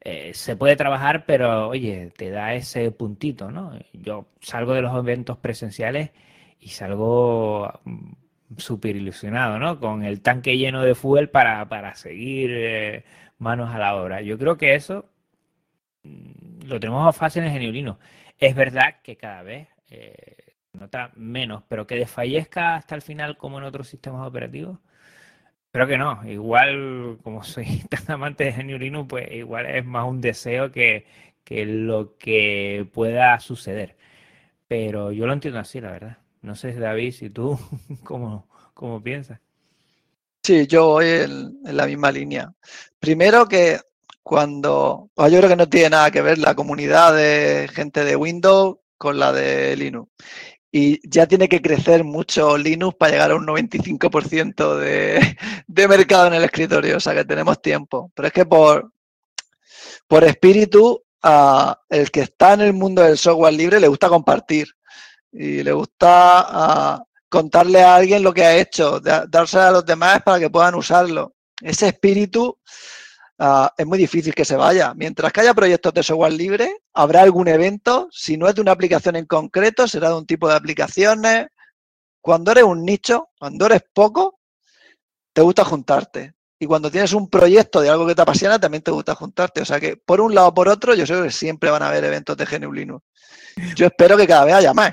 eh, 0.00 0.32
se 0.34 0.56
puede 0.56 0.76
trabajar, 0.76 1.24
pero 1.26 1.68
oye, 1.68 2.10
te 2.16 2.30
da 2.30 2.54
ese 2.54 2.90
puntito, 2.92 3.50
¿no? 3.50 3.72
Yo 3.92 4.26
salgo 4.40 4.74
de 4.74 4.82
los 4.82 4.96
eventos 4.96 5.38
presenciales 5.38 6.10
y 6.60 6.68
salgo 6.70 7.80
mm, 7.84 8.12
súper 8.58 8.96
ilusionado, 8.96 9.58
¿no? 9.58 9.80
Con 9.80 10.04
el 10.04 10.20
tanque 10.22 10.56
lleno 10.58 10.82
de 10.82 10.94
fuel 10.94 11.30
para, 11.30 11.68
para 11.68 11.94
seguir 11.94 12.50
eh, 12.54 13.04
manos 13.38 13.74
a 13.74 13.78
la 13.78 13.96
obra. 13.96 14.22
Yo 14.22 14.38
creo 14.38 14.56
que 14.58 14.74
eso 14.74 15.06
Mm, 16.02 16.66
lo 16.66 16.80
tenemos 16.80 17.04
más 17.04 17.16
fácil 17.16 17.44
en 17.44 17.52
Geniolino. 17.52 17.98
Es 18.38 18.54
verdad 18.54 19.00
que 19.02 19.16
cada 19.16 19.42
vez 19.42 19.68
eh, 19.90 20.36
nota 20.72 21.12
menos, 21.16 21.62
pero 21.68 21.86
que 21.86 21.96
desfallezca 21.96 22.76
hasta 22.76 22.94
el 22.94 23.02
final 23.02 23.36
como 23.36 23.58
en 23.58 23.64
otros 23.64 23.88
sistemas 23.88 24.26
operativos. 24.26 24.78
Creo 25.72 25.86
que 25.86 25.98
no. 25.98 26.20
Igual, 26.28 27.18
como 27.22 27.44
soy 27.44 27.82
tan 27.88 28.10
amante 28.14 28.44
de 28.44 28.52
Geniolino, 28.52 29.06
pues 29.06 29.30
igual 29.32 29.66
es 29.66 29.84
más 29.84 30.06
un 30.08 30.20
deseo 30.20 30.72
que, 30.72 31.06
lo 31.50 32.16
que 32.18 32.86
pueda 32.92 33.38
suceder. 33.40 33.96
Pero 34.68 35.12
yo 35.12 35.26
lo 35.26 35.32
entiendo 35.32 35.60
así, 35.60 35.80
la 35.80 35.92
verdad. 35.92 36.18
No 36.42 36.54
sé, 36.54 36.74
David, 36.74 37.12
si 37.12 37.30
tú, 37.30 37.58
¿cómo, 38.04 38.48
cómo 38.74 39.02
piensas? 39.02 39.40
Sí, 40.42 40.66
yo 40.66 40.86
voy 40.86 41.06
en, 41.06 41.58
la 41.64 41.86
misma 41.86 42.10
línea. 42.10 42.52
Primero 42.98 43.46
que 43.46 43.78
cuando 44.22 45.10
pues 45.14 45.32
yo 45.32 45.38
creo 45.38 45.50
que 45.50 45.56
no 45.56 45.68
tiene 45.68 45.90
nada 45.90 46.10
que 46.10 46.22
ver 46.22 46.38
la 46.38 46.54
comunidad 46.54 47.14
de 47.14 47.68
gente 47.72 48.04
de 48.04 48.16
Windows 48.16 48.76
con 48.96 49.18
la 49.18 49.32
de 49.32 49.76
Linux. 49.76 50.10
Y 50.70 51.00
ya 51.08 51.26
tiene 51.26 51.48
que 51.48 51.62
crecer 51.62 52.04
mucho 52.04 52.58
Linux 52.58 52.96
para 52.98 53.12
llegar 53.12 53.30
a 53.30 53.36
un 53.36 53.46
95% 53.46 54.76
de, 54.76 55.36
de 55.66 55.88
mercado 55.88 56.26
en 56.26 56.34
el 56.34 56.44
escritorio. 56.44 56.98
O 56.98 57.00
sea 57.00 57.14
que 57.14 57.24
tenemos 57.24 57.60
tiempo. 57.62 58.12
Pero 58.14 58.28
es 58.28 58.34
que 58.34 58.44
por, 58.44 58.92
por 60.06 60.24
espíritu, 60.24 61.02
el 61.88 62.10
que 62.10 62.20
está 62.20 62.54
en 62.54 62.60
el 62.62 62.72
mundo 62.72 63.02
del 63.02 63.18
software 63.18 63.54
libre 63.54 63.80
le 63.80 63.88
gusta 63.88 64.08
compartir. 64.08 64.68
Y 65.32 65.62
le 65.62 65.72
gusta 65.72 67.04
contarle 67.28 67.82
a 67.82 67.96
alguien 67.96 68.22
lo 68.22 68.32
que 68.32 68.44
ha 68.44 68.56
hecho, 68.56 69.00
dárselo 69.00 69.62
a 69.62 69.70
los 69.70 69.86
demás 69.86 70.22
para 70.22 70.38
que 70.38 70.50
puedan 70.50 70.74
usarlo. 70.74 71.34
Ese 71.60 71.88
espíritu 71.88 72.58
Ah, 73.38 73.72
es 73.78 73.86
muy 73.86 73.98
difícil 73.98 74.34
que 74.34 74.44
se 74.44 74.56
vaya. 74.56 74.94
Mientras 74.94 75.32
que 75.32 75.40
haya 75.40 75.54
proyectos 75.54 75.94
de 75.94 76.02
software 76.02 76.32
libre, 76.32 76.76
habrá 76.92 77.22
algún 77.22 77.46
evento. 77.46 78.08
Si 78.10 78.36
no 78.36 78.48
es 78.48 78.54
de 78.54 78.60
una 78.60 78.72
aplicación 78.72 79.14
en 79.14 79.26
concreto, 79.26 79.86
será 79.86 80.08
de 80.08 80.16
un 80.16 80.26
tipo 80.26 80.48
de 80.48 80.56
aplicaciones. 80.56 81.46
Cuando 82.20 82.50
eres 82.50 82.64
un 82.64 82.84
nicho, 82.84 83.28
cuando 83.38 83.66
eres 83.66 83.82
poco, 83.92 84.40
te 85.32 85.40
gusta 85.42 85.64
juntarte. 85.64 86.34
Y 86.58 86.66
cuando 86.66 86.90
tienes 86.90 87.12
un 87.12 87.30
proyecto 87.30 87.80
de 87.80 87.88
algo 87.88 88.06
que 88.08 88.16
te 88.16 88.22
apasiona, 88.22 88.58
también 88.58 88.82
te 88.82 88.90
gusta 88.90 89.14
juntarte. 89.14 89.60
O 89.60 89.64
sea 89.64 89.78
que 89.78 89.96
por 89.96 90.20
un 90.20 90.34
lado 90.34 90.48
o 90.48 90.54
por 90.54 90.68
otro, 90.68 90.94
yo 90.94 91.06
sé 91.06 91.22
que 91.22 91.30
siempre 91.30 91.70
van 91.70 91.84
a 91.84 91.88
haber 91.88 92.04
eventos 92.04 92.36
de 92.36 92.44
GNU 92.44 92.72
Linux. 92.72 93.04
Yo 93.76 93.86
espero 93.86 94.16
que 94.16 94.26
cada 94.26 94.44
vez 94.44 94.54
haya 94.54 94.74
más. 94.74 94.92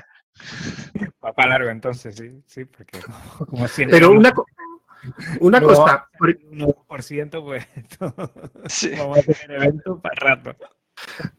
Papá 1.18 1.46
largo 1.46 1.70
entonces, 1.70 2.14
sí, 2.14 2.40
sí, 2.46 2.64
porque 2.64 3.00
como 3.50 3.66
siempre. 3.66 3.98
Pero 3.98 4.12
una, 4.12 4.32
una 5.40 5.60
cosa. 5.60 6.08
Por 6.86 7.02
ciento, 7.02 7.44
pues 7.44 7.66
vamos 8.00 9.18
a 9.18 9.22
tener 9.22 9.62
eventos 9.62 10.00
para 10.00 10.14
rato. 10.14 10.56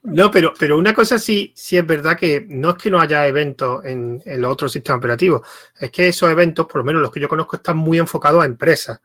No, 0.03 0.29
pero, 0.29 0.53
pero 0.57 0.77
una 0.77 0.93
cosa 0.93 1.17
sí, 1.17 1.51
sí 1.55 1.77
es 1.77 1.85
verdad 1.85 2.17
que 2.17 2.45
no 2.47 2.71
es 2.71 2.75
que 2.75 2.91
no 2.91 2.99
haya 2.99 3.25
eventos 3.27 3.83
en, 3.85 4.21
los 4.25 4.51
otros 4.51 4.71
sistemas 4.71 4.99
operativos, 4.99 5.47
es 5.79 5.91
que 5.91 6.07
esos 6.07 6.29
eventos, 6.29 6.67
por 6.67 6.77
lo 6.77 6.83
menos 6.83 7.01
los 7.01 7.11
que 7.11 7.19
yo 7.19 7.27
conozco, 7.27 7.55
están 7.55 7.77
muy 7.77 7.97
enfocados 7.97 8.43
a 8.43 8.45
empresas. 8.45 9.01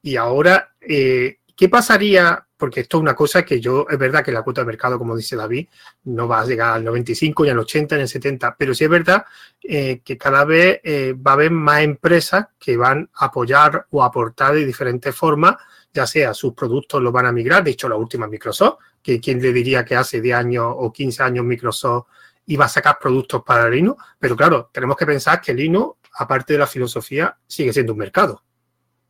Y 0.00 0.16
ahora, 0.16 0.74
eh, 0.80 1.38
¿qué 1.54 1.68
pasaría? 1.68 2.46
Porque 2.62 2.82
esto 2.82 2.98
es 2.98 3.00
una 3.00 3.16
cosa 3.16 3.44
que 3.44 3.60
yo, 3.60 3.86
es 3.90 3.98
verdad 3.98 4.24
que 4.24 4.30
la 4.30 4.42
cuota 4.42 4.60
de 4.60 4.68
mercado, 4.68 4.96
como 4.96 5.16
dice 5.16 5.34
David, 5.34 5.66
no 6.04 6.28
va 6.28 6.42
a 6.42 6.46
llegar 6.46 6.74
al 6.74 6.84
95, 6.84 7.42
ni 7.42 7.50
al 7.50 7.58
80, 7.58 7.96
ni 7.96 8.02
al 8.02 8.08
70, 8.08 8.54
pero 8.56 8.72
sí 8.72 8.84
es 8.84 8.90
verdad 8.90 9.24
eh, 9.64 10.00
que 10.04 10.16
cada 10.16 10.44
vez 10.44 10.80
eh, 10.84 11.12
va 11.12 11.32
a 11.32 11.34
haber 11.34 11.50
más 11.50 11.82
empresas 11.82 12.46
que 12.60 12.76
van 12.76 13.10
a 13.14 13.24
apoyar 13.24 13.88
o 13.90 14.04
aportar 14.04 14.54
de 14.54 14.64
diferentes 14.64 15.12
formas, 15.12 15.56
ya 15.92 16.06
sea 16.06 16.34
sus 16.34 16.54
productos 16.54 17.02
los 17.02 17.12
van 17.12 17.26
a 17.26 17.32
migrar, 17.32 17.64
de 17.64 17.72
hecho 17.72 17.88
la 17.88 17.96
última 17.96 18.28
Microsoft, 18.28 18.78
que 19.02 19.18
quien 19.18 19.42
le 19.42 19.52
diría 19.52 19.84
que 19.84 19.96
hace 19.96 20.20
10 20.20 20.36
años 20.36 20.66
o 20.68 20.92
15 20.92 21.20
años 21.20 21.44
Microsoft 21.44 22.06
iba 22.46 22.66
a 22.66 22.68
sacar 22.68 22.96
productos 23.00 23.42
para 23.44 23.68
Linux, 23.68 24.00
pero 24.20 24.36
claro, 24.36 24.70
tenemos 24.72 24.96
que 24.96 25.06
pensar 25.06 25.40
que 25.40 25.52
Linux, 25.52 25.98
aparte 26.16 26.52
de 26.52 26.60
la 26.60 26.68
filosofía, 26.68 27.36
sigue 27.44 27.72
siendo 27.72 27.92
un 27.92 27.98
mercado. 27.98 28.40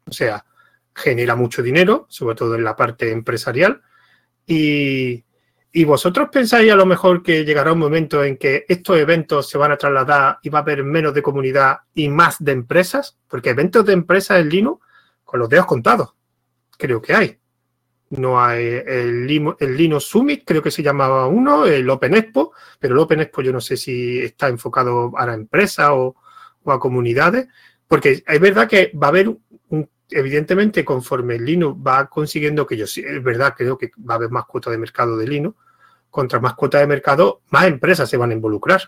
O 0.06 0.12
sea, 0.12 0.42
genera 0.94 1.36
mucho 1.36 1.62
dinero, 1.62 2.06
sobre 2.08 2.36
todo 2.36 2.54
en 2.54 2.64
la 2.64 2.76
parte 2.76 3.10
empresarial. 3.10 3.82
Y, 4.46 5.24
vosotros 5.86 6.28
pensáis 6.30 6.70
a 6.70 6.76
lo 6.76 6.84
mejor 6.84 7.22
que 7.22 7.44
llegará 7.44 7.72
un 7.72 7.78
momento 7.78 8.22
en 8.22 8.36
que 8.36 8.66
estos 8.68 8.98
eventos 8.98 9.48
se 9.48 9.56
van 9.56 9.72
a 9.72 9.78
trasladar 9.78 10.38
y 10.42 10.50
va 10.50 10.58
a 10.58 10.62
haber 10.62 10.84
menos 10.84 11.14
de 11.14 11.22
comunidad 11.22 11.78
y 11.94 12.08
más 12.08 12.36
de 12.44 12.52
empresas, 12.52 13.18
porque 13.28 13.50
eventos 13.50 13.86
de 13.86 13.94
empresas 13.94 14.40
en 14.40 14.50
Linux, 14.50 14.84
con 15.24 15.40
los 15.40 15.48
dedos 15.48 15.66
contados, 15.66 16.14
creo 16.76 17.00
que 17.00 17.14
hay. 17.14 17.38
No 18.10 18.42
hay 18.42 18.64
el, 18.86 19.54
el 19.58 19.76
Linux 19.76 20.04
Summit, 20.04 20.42
creo 20.44 20.62
que 20.62 20.70
se 20.70 20.82
llamaba 20.82 21.26
uno, 21.26 21.64
el 21.64 21.88
Open 21.88 22.14
Expo, 22.14 22.52
pero 22.78 22.92
el 22.92 23.00
Open 23.00 23.20
Expo 23.20 23.40
yo 23.40 23.52
no 23.52 23.60
sé 23.60 23.78
si 23.78 24.18
está 24.18 24.48
enfocado 24.48 25.12
a 25.16 25.24
la 25.24 25.32
empresa 25.32 25.94
o, 25.94 26.16
o 26.64 26.72
a 26.72 26.78
comunidades, 26.78 27.48
porque 27.88 28.22
es 28.26 28.40
verdad 28.40 28.68
que 28.68 28.92
va 28.94 29.06
a 29.06 29.10
haber 29.10 29.34
evidentemente, 30.14 30.84
conforme 30.84 31.38
Linux 31.38 31.76
va 31.86 32.08
consiguiendo, 32.08 32.66
que 32.66 32.76
yo 32.76 32.86
sí, 32.86 33.02
es 33.06 33.22
verdad, 33.22 33.54
creo 33.56 33.76
que 33.78 33.90
va 33.98 34.14
a 34.14 34.16
haber 34.16 34.30
más 34.30 34.44
cuota 34.46 34.70
de 34.70 34.78
mercado 34.78 35.16
de 35.16 35.26
Linux, 35.26 35.56
contra 36.10 36.40
más 36.40 36.54
cuota 36.54 36.78
de 36.78 36.86
mercado, 36.86 37.42
más 37.50 37.66
empresas 37.66 38.08
se 38.08 38.16
van 38.16 38.30
a 38.30 38.34
involucrar. 38.34 38.82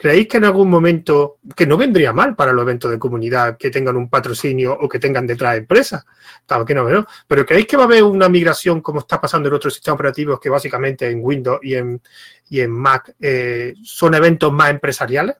¿Creéis 0.00 0.28
que 0.28 0.38
en 0.38 0.44
algún 0.46 0.70
momento, 0.70 1.38
que 1.54 1.66
no 1.66 1.76
vendría 1.76 2.14
mal 2.14 2.34
para 2.34 2.54
los 2.54 2.62
eventos 2.62 2.90
de 2.90 2.98
comunidad 2.98 3.58
que 3.58 3.70
tengan 3.70 3.96
un 3.96 4.08
patrocinio 4.08 4.72
o 4.72 4.88
que 4.88 4.98
tengan 4.98 5.26
detrás 5.26 5.58
empresas? 5.58 6.06
Claro 6.46 6.64
que 6.64 6.74
no, 6.74 7.06
Pero 7.28 7.44
¿creéis 7.44 7.66
que 7.66 7.76
va 7.76 7.82
a 7.82 7.86
haber 7.86 8.02
una 8.02 8.30
migración 8.30 8.80
como 8.80 9.00
está 9.00 9.20
pasando 9.20 9.50
en 9.50 9.56
otros 9.56 9.74
sistemas 9.74 9.96
operativos 9.96 10.40
que 10.40 10.48
básicamente 10.48 11.10
en 11.10 11.20
Windows 11.22 11.60
y 11.62 11.74
en, 11.74 12.00
y 12.48 12.60
en 12.60 12.70
Mac 12.70 13.14
eh, 13.20 13.74
son 13.82 14.14
eventos 14.14 14.50
más 14.50 14.70
empresariales? 14.70 15.36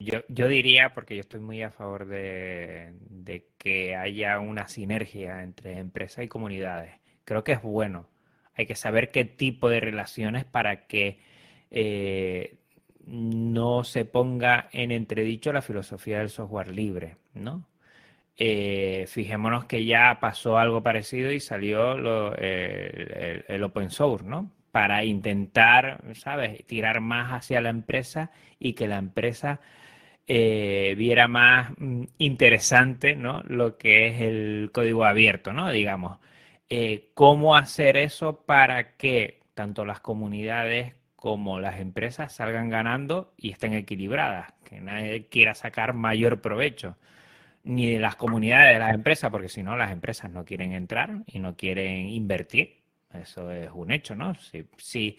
Yo, 0.00 0.22
diría, 0.28 0.94
porque 0.94 1.16
yo 1.16 1.20
estoy 1.22 1.40
muy 1.40 1.62
a 1.62 1.70
favor 1.70 2.06
de, 2.06 2.94
que 3.58 3.96
haya 3.96 4.38
una 4.38 4.68
sinergia 4.68 5.42
entre 5.42 5.78
empresas 5.78 6.24
y 6.24 6.28
comunidades. 6.28 6.92
Creo 7.24 7.42
que 7.42 7.52
es 7.52 7.62
bueno. 7.62 8.06
Hay 8.54 8.66
que 8.66 8.76
saber 8.76 9.10
qué 9.10 9.24
tipo 9.24 9.68
de 9.68 9.80
relaciones 9.80 10.44
para 10.44 10.86
que 10.86 11.18
eh, 11.72 12.58
no 13.06 13.82
se 13.84 14.04
ponga 14.04 14.68
en 14.72 14.92
entredicho 14.92 15.52
la 15.52 15.62
filosofía 15.62 16.18
del 16.20 16.30
software 16.30 16.68
libre, 16.68 17.16
¿no? 17.34 17.66
Eh, 18.36 19.06
fijémonos 19.08 19.64
que 19.64 19.84
ya 19.84 20.18
pasó 20.20 20.58
algo 20.58 20.82
parecido 20.82 21.32
y 21.32 21.40
salió 21.40 21.94
el, 22.36 23.62
open 23.64 23.90
source, 23.90 24.24
¿no? 24.24 24.52
Para 24.70 25.04
intentar, 25.04 26.04
¿sabes?, 26.14 26.64
tirar 26.66 27.00
más 27.00 27.32
hacia 27.32 27.60
la 27.60 27.70
empresa 27.70 28.30
y 28.60 28.74
que 28.74 28.86
la 28.86 28.98
empresa 28.98 29.60
eh, 30.30 30.94
viera 30.98 31.26
más 31.26 31.70
mm, 31.78 32.04
interesante 32.18 33.16
¿no? 33.16 33.42
lo 33.46 33.78
que 33.78 34.08
es 34.08 34.20
el 34.20 34.70
código 34.74 35.04
abierto, 35.06 35.54
¿no? 35.54 35.70
Digamos, 35.70 36.18
eh, 36.68 37.10
cómo 37.14 37.56
hacer 37.56 37.96
eso 37.96 38.44
para 38.44 38.96
que 38.96 39.40
tanto 39.54 39.86
las 39.86 40.00
comunidades 40.00 40.94
como 41.16 41.60
las 41.60 41.80
empresas 41.80 42.34
salgan 42.34 42.68
ganando 42.68 43.32
y 43.38 43.50
estén 43.52 43.72
equilibradas, 43.72 44.52
que 44.64 44.80
nadie 44.80 45.28
quiera 45.28 45.54
sacar 45.54 45.94
mayor 45.94 46.40
provecho, 46.42 46.96
ni 47.64 47.90
de 47.90 47.98
las 47.98 48.16
comunidades 48.16 48.74
de 48.74 48.80
las 48.80 48.94
empresas, 48.94 49.30
porque 49.30 49.48
si 49.48 49.62
no, 49.62 49.76
las 49.76 49.92
empresas 49.92 50.30
no 50.30 50.44
quieren 50.44 50.72
entrar 50.72 51.22
y 51.26 51.38
no 51.38 51.56
quieren 51.56 52.08
invertir. 52.08 52.82
Eso 53.14 53.50
es 53.50 53.70
un 53.72 53.90
hecho, 53.92 54.14
¿no? 54.14 54.34
Si 54.76 55.18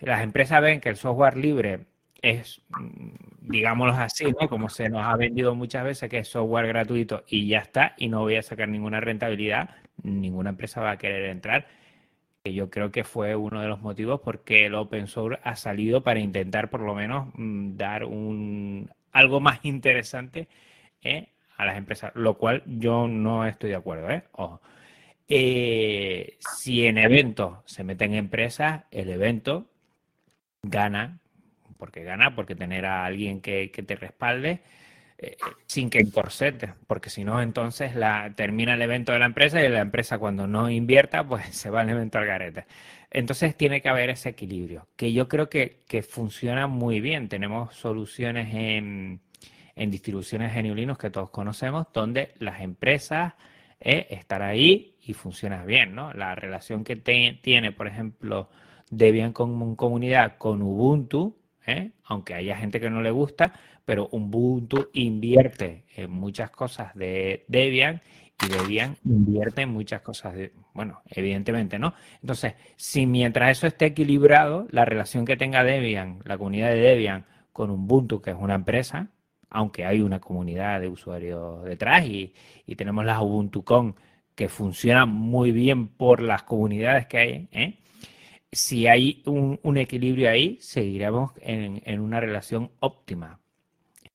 las 0.00 0.22
empresas 0.22 0.62
ven 0.62 0.80
que 0.80 0.90
el 0.90 0.96
software 0.96 1.36
libre 1.36 1.80
es, 2.22 2.62
digámoslo 3.40 3.94
así, 3.94 4.24
¿no? 4.40 4.48
Como 4.48 4.68
se 4.68 4.88
nos 4.88 5.02
ha 5.02 5.16
vendido 5.16 5.54
muchas 5.54 5.84
veces, 5.84 6.08
que 6.08 6.18
es 6.18 6.28
software 6.28 6.66
gratuito 6.66 7.24
y 7.28 7.48
ya 7.48 7.58
está, 7.58 7.94
y 7.96 8.08
no 8.08 8.20
voy 8.20 8.36
a 8.36 8.42
sacar 8.42 8.68
ninguna 8.68 9.00
rentabilidad, 9.00 9.70
ninguna 10.02 10.50
empresa 10.50 10.80
va 10.80 10.92
a 10.92 10.98
querer 10.98 11.26
entrar. 11.30 11.66
Que 12.42 12.54
yo 12.54 12.70
creo 12.70 12.90
que 12.90 13.04
fue 13.04 13.36
uno 13.36 13.60
de 13.60 13.68
los 13.68 13.82
motivos 13.82 14.20
porque 14.24 14.66
el 14.66 14.74
open 14.74 15.06
source 15.06 15.40
ha 15.44 15.56
salido 15.56 16.02
para 16.02 16.20
intentar 16.20 16.70
por 16.70 16.80
lo 16.80 16.94
menos 16.94 17.28
mm, 17.34 17.76
dar 17.76 18.04
un 18.04 18.90
algo 19.12 19.40
más 19.40 19.60
interesante 19.64 20.48
¿eh? 21.02 21.28
a 21.56 21.66
las 21.66 21.76
empresas, 21.76 22.12
lo 22.14 22.38
cual 22.38 22.62
yo 22.66 23.08
no 23.08 23.46
estoy 23.46 23.70
de 23.70 23.76
acuerdo, 23.76 24.10
¿eh? 24.10 24.22
Eh, 25.28 26.38
si 26.40 26.86
en 26.86 26.98
eventos 26.98 27.58
se 27.66 27.84
meten 27.84 28.14
empresas, 28.14 28.84
el 28.90 29.10
evento 29.10 29.66
gana 30.62 31.20
porque 31.80 32.04
gana, 32.04 32.36
porque 32.36 32.54
tener 32.54 32.86
a 32.86 33.04
alguien 33.04 33.40
que, 33.40 33.68
te 33.68 33.96
respalde 33.96 34.60
eh, 35.18 35.36
sin 35.66 35.90
que 35.90 35.98
encorsete, 35.98 36.74
porque 36.86 37.10
si 37.10 37.24
no, 37.24 37.42
entonces 37.42 37.96
la, 37.96 38.32
termina 38.36 38.74
el 38.74 38.82
evento 38.82 39.10
de 39.10 39.18
la 39.18 39.26
empresa 39.26 39.64
y 39.64 39.68
la 39.68 39.80
empresa 39.80 40.18
cuando 40.18 40.46
no 40.46 40.70
invierta, 40.70 41.26
pues 41.26 41.46
se 41.56 41.70
va 41.70 41.80
al 41.80 41.90
evento 41.90 42.18
al 42.18 42.26
garete. 42.26 42.66
Entonces 43.10 43.56
tiene 43.56 43.82
que 43.82 43.88
haber 43.88 44.10
ese 44.10 44.28
equilibrio, 44.28 44.86
que 44.94 45.12
yo 45.12 45.28
creo 45.28 45.48
que, 45.48 45.80
funciona 46.08 46.68
muy 46.68 47.00
bien. 47.00 47.28
Tenemos 47.28 47.74
soluciones 47.74 48.54
en, 48.54 49.20
distribuciones 49.74 50.54
de 50.54 50.96
que 50.98 51.10
todos 51.10 51.30
conocemos, 51.30 51.88
donde 51.92 52.34
las 52.38 52.60
empresas 52.60 53.34
eh, 53.80 54.06
están 54.10 54.42
ahí 54.42 54.94
y 55.02 55.14
funciona 55.14 55.64
bien, 55.64 55.94
¿no? 55.94 56.12
La 56.12 56.34
relación 56.36 56.84
que 56.84 56.94
tiene, 56.96 57.72
por 57.72 57.88
ejemplo, 57.88 58.48
Debian 58.90 59.32
con 59.32 59.76
comunidad 59.76 60.36
con 60.36 60.62
Ubuntu, 60.62 61.36
¿eh? 61.70 61.92
aunque 62.04 62.34
haya 62.34 62.56
gente 62.56 62.80
que 62.80 62.90
no 62.90 63.02
le 63.02 63.10
gusta, 63.10 63.52
pero 63.84 64.08
Ubuntu 64.12 64.88
invierte 64.92 65.84
en 65.96 66.10
muchas 66.10 66.50
cosas 66.50 66.94
de 66.94 67.44
Debian 67.48 68.00
y 68.42 68.48
Debian 68.48 68.96
invierte 69.04 69.62
en 69.62 69.70
muchas 69.70 70.00
cosas 70.00 70.34
de, 70.34 70.52
bueno, 70.72 71.02
evidentemente, 71.10 71.78
¿no? 71.78 71.94
Entonces, 72.22 72.54
si 72.76 73.06
mientras 73.06 73.50
eso 73.50 73.66
esté 73.66 73.86
equilibrado, 73.86 74.66
la 74.70 74.84
relación 74.84 75.24
que 75.24 75.36
tenga 75.36 75.62
Debian, 75.62 76.20
la 76.24 76.38
comunidad 76.38 76.70
de 76.70 76.80
Debian 76.80 77.26
con 77.52 77.70
Ubuntu, 77.70 78.22
que 78.22 78.30
es 78.30 78.36
una 78.38 78.54
empresa, 78.54 79.08
aunque 79.50 79.84
hay 79.84 80.00
una 80.00 80.20
comunidad 80.20 80.80
de 80.80 80.88
usuarios 80.88 81.64
detrás 81.64 82.06
y, 82.06 82.32
y 82.66 82.76
tenemos 82.76 83.04
las 83.04 83.20
UbuntuCon 83.20 83.96
que 84.34 84.48
funcionan 84.48 85.10
muy 85.10 85.52
bien 85.52 85.88
por 85.88 86.22
las 86.22 86.44
comunidades 86.44 87.06
que 87.06 87.18
hay, 87.18 87.48
¿eh? 87.52 87.78
Si 88.52 88.86
hay 88.86 89.22
un, 89.26 89.58
equilibrio 89.76 90.30
ahí, 90.30 90.58
seguiremos 90.60 91.32
en, 91.40 92.00
una 92.00 92.20
relación 92.20 92.70
óptima. 92.80 93.38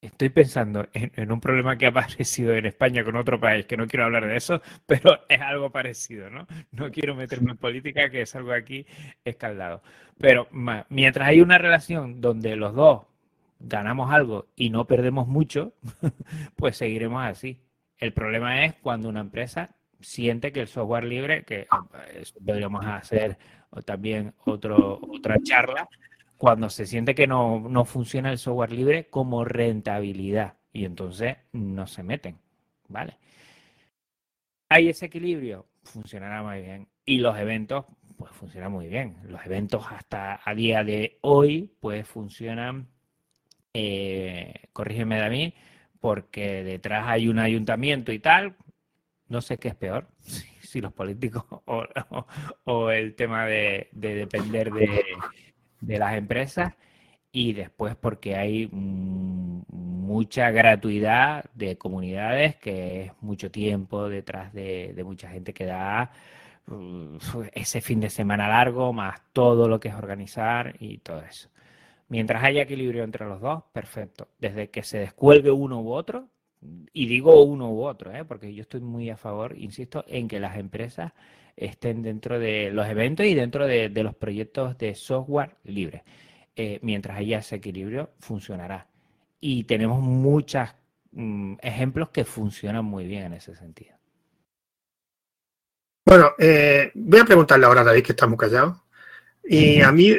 Estoy 0.02 0.30
pensando 0.30 0.88
en, 0.94 1.32
un 1.32 1.42
problema 1.42 1.78
que 1.78 1.86
ha 1.86 1.90
aparecido 1.96 2.54
en 2.54 2.66
España 2.66 3.04
con 3.04 3.16
otro 3.16 3.40
país, 3.40 3.66
que 3.66 3.78
no 3.78 3.88
quiero 3.88 4.06
hablar 4.06 4.28
de 4.28 4.36
eso, 4.36 4.62
pero 4.86 5.20
es 5.30 5.42
algo 5.42 5.72
parecido, 5.72 6.30
¿no? 6.30 6.48
No 6.72 6.92
quiero 6.92 7.16
meterme 7.16 7.52
en 7.52 7.58
política, 7.58 8.10
que 8.10 8.22
es 8.22 8.36
algo 8.36 8.52
aquí 8.52 8.86
escaldado. 9.24 9.82
Pero 10.18 10.48
mientras 10.90 11.28
hay 11.28 11.42
una 11.42 11.58
relación 11.58 12.22
donde 12.22 12.56
los 12.56 12.76
dos 12.76 13.04
ganamos 13.60 14.12
algo 14.12 14.48
y 14.56 14.70
no 14.70 14.86
perdemos 14.86 15.28
mucho, 15.28 15.74
pues 16.56 16.78
seguiremos 16.78 17.24
así. 17.24 17.62
El 17.98 18.14
problema 18.14 18.66
es 18.66 18.74
cuando 18.76 19.08
una 19.10 19.22
empresa 19.22 19.75
siente 20.06 20.52
que 20.52 20.62
el 20.62 20.68
software 20.68 21.04
libre, 21.04 21.44
que 21.44 21.68
podríamos 22.46 22.86
hacer 22.86 23.38
también 23.86 24.34
otro, 24.46 25.00
otra 25.02 25.38
charla, 25.42 25.90
cuando 26.38 26.70
se 26.70 26.86
siente 26.86 27.16
que 27.16 27.28
no, 27.28 27.86
funciona 27.86 28.32
el 28.32 28.38
software 28.38 28.72
libre 28.72 29.10
como 29.10 29.44
rentabilidad 29.46 30.58
y 30.72 30.86
entonces 30.86 31.38
no 31.54 31.88
se 31.88 32.04
meten, 32.04 32.38
¿vale? 32.88 33.18
Hay 34.70 34.90
ese 34.90 35.08
equilibrio, 35.08 35.66
funcionará 35.84 36.44
muy 36.44 36.62
bien. 36.62 36.88
Y 37.06 37.18
los 37.18 37.38
eventos, 37.38 37.86
pues 38.18 38.32
funcionan 38.32 38.72
muy 38.72 38.88
bien. 38.88 39.18
Los 39.28 39.46
eventos 39.46 39.86
hasta 39.90 40.42
a 40.44 40.54
día 40.56 40.84
de 40.84 41.18
hoy, 41.22 41.72
pues 41.80 42.08
funcionan, 42.08 42.90
eh, 43.74 44.54
corrígeme 44.74 45.22
de 45.22 45.30
mí, 45.30 45.54
porque 46.00 46.64
detrás 46.64 47.08
hay 47.08 47.28
un 47.28 47.40
ayuntamiento 47.40 48.12
y 48.12 48.20
tal, 48.20 48.56
no 49.30 49.42
sé 49.42 49.58
qué 49.58 49.70
es 49.70 49.76
peor, 49.76 50.08
si 50.62 50.82
los 50.82 50.94
políticos 50.94 51.44
o, 52.66 52.92
el 52.92 53.16
tema 53.16 53.46
de, 53.46 53.90
depender 53.92 54.72
de, 54.72 56.00
las 56.00 56.16
empresas 56.16 56.74
y 57.32 57.54
después 57.54 57.96
porque 57.96 58.36
hay 58.36 58.70
mucha 58.72 60.52
gratuidad 60.52 61.46
de 61.54 61.78
comunidades, 61.78 62.56
que 62.56 63.06
es 63.06 63.12
mucho 63.22 63.52
tiempo 63.52 64.08
detrás 64.08 64.54
de, 64.54 64.96
mucha 65.06 65.30
gente 65.30 65.54
que 65.54 65.66
da 65.66 66.12
ese 67.54 67.82
fin 67.82 68.00
de 68.00 68.10
semana 68.10 68.48
largo, 68.48 68.94
más 68.94 69.22
todo 69.34 69.68
lo 69.68 69.80
que 69.80 69.90
es 69.90 69.96
organizar 69.96 70.76
y 70.80 71.00
todo 71.00 71.22
eso. 71.22 71.50
Mientras 72.08 72.44
haya 72.44 72.64
equilibrio 72.64 73.04
entre 73.04 73.26
los 73.26 73.42
dos, 73.42 73.64
perfecto. 73.74 74.30
Desde 74.40 74.70
que 74.70 74.84
se 74.84 75.00
descuelgue 75.00 75.52
uno 75.52 75.82
u 75.82 75.92
otro, 75.92 76.30
y 76.94 77.08
digo 77.08 77.44
uno 77.44 77.72
u 77.72 77.84
otro, 77.84 78.14
¿eh? 78.14 78.26
porque 78.26 78.54
yo 78.54 78.62
estoy 78.62 78.82
muy 78.82 79.10
a 79.10 79.18
favor, 79.18 79.56
insisto, 79.58 80.04
en 80.08 80.28
que 80.28 80.40
las 80.40 80.58
empresas 80.58 81.14
estén 81.56 82.02
dentro 82.02 82.40
de 82.40 82.72
los 82.72 82.88
eventos 82.88 83.26
y 83.26 83.34
dentro 83.34 83.66
de, 83.66 83.90
los 83.90 84.16
proyectos 84.16 84.78
de 84.78 84.96
software 84.96 85.56
libre. 85.64 86.04
Eh, 86.56 86.80
mientras 86.82 87.18
haya 87.18 87.40
ese 87.40 87.56
equilibrio, 87.56 88.12
funcionará. 88.20 88.88
Y 89.40 89.66
tenemos 89.66 90.02
muchos 90.02 90.70
mm, 91.12 91.56
ejemplos 91.62 92.10
que 92.10 92.24
funcionan 92.24 92.86
muy 92.86 93.06
bien 93.06 93.26
en 93.26 93.34
ese 93.34 93.56
sentido. 93.56 93.96
Bueno, 96.06 96.32
eh, 96.38 96.92
voy 96.94 97.20
a 97.20 97.26
preguntarle 97.26 97.66
ahora 97.66 97.82
a 97.82 97.86
David, 97.86 98.04
que 98.04 98.12
estamos 98.12 98.38
callados. 98.38 98.78
Y 99.48 99.82
a 99.82 99.92
mí, 99.92 100.12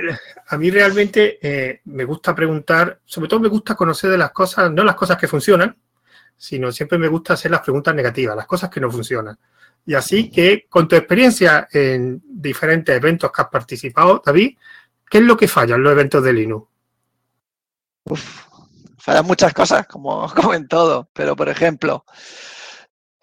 a 0.49 0.57
mí 0.57 0.71
realmente 0.71 1.39
eh, 1.43 1.81
me 1.87 2.05
gusta 2.05 2.35
preguntar, 2.35 3.01
sobre 3.05 3.29
todo 3.29 3.41
me 3.41 3.49
gusta 3.49 3.75
conocer 3.75 4.11
de 4.11 4.19
las 4.19 4.31
cosas, 4.31 4.71
no 4.71 4.85
las 4.85 4.95
cosas 4.95 5.17
que 5.17 5.27
funcionan, 5.27 5.77
sino 6.37 6.71
siempre 6.73 6.99
me 6.99 7.09
gusta 7.09 7.35
hacer 7.35 7.51
las 7.51 7.61
preguntas 7.61 7.95
negativas, 7.95 8.37
las 8.37 8.47
cosas 8.47 8.71
que 8.71 8.81
no 8.81 8.91
funcionan. 8.91 9.39
Y 9.87 9.95
así 9.95 10.31
que 10.31 10.67
con 10.69 10.89
tu 10.89 10.97
experiencia 10.97 11.69
en 11.71 12.21
diferentes 12.27 12.97
eventos 12.97 13.31
que 13.31 13.43
has 13.43 13.49
participado, 13.49 14.21
David, 14.25 14.57
¿qué 15.09 15.19
es 15.19 15.25
lo 15.25 15.37
que 15.37 15.49
falla 15.49 15.77
en 15.77 15.83
los 15.83 15.93
eventos 15.93 16.23
de 16.23 16.33
Linux? 16.33 16.69
Uf, 18.05 18.47
fallan 18.99 19.27
muchas 19.27 19.55
cosas, 19.55 19.87
como, 19.87 20.29
como 20.35 20.55
en 20.55 20.67
todo, 20.67 21.09
pero 21.13 21.37
por 21.37 21.49
ejemplo, 21.49 22.05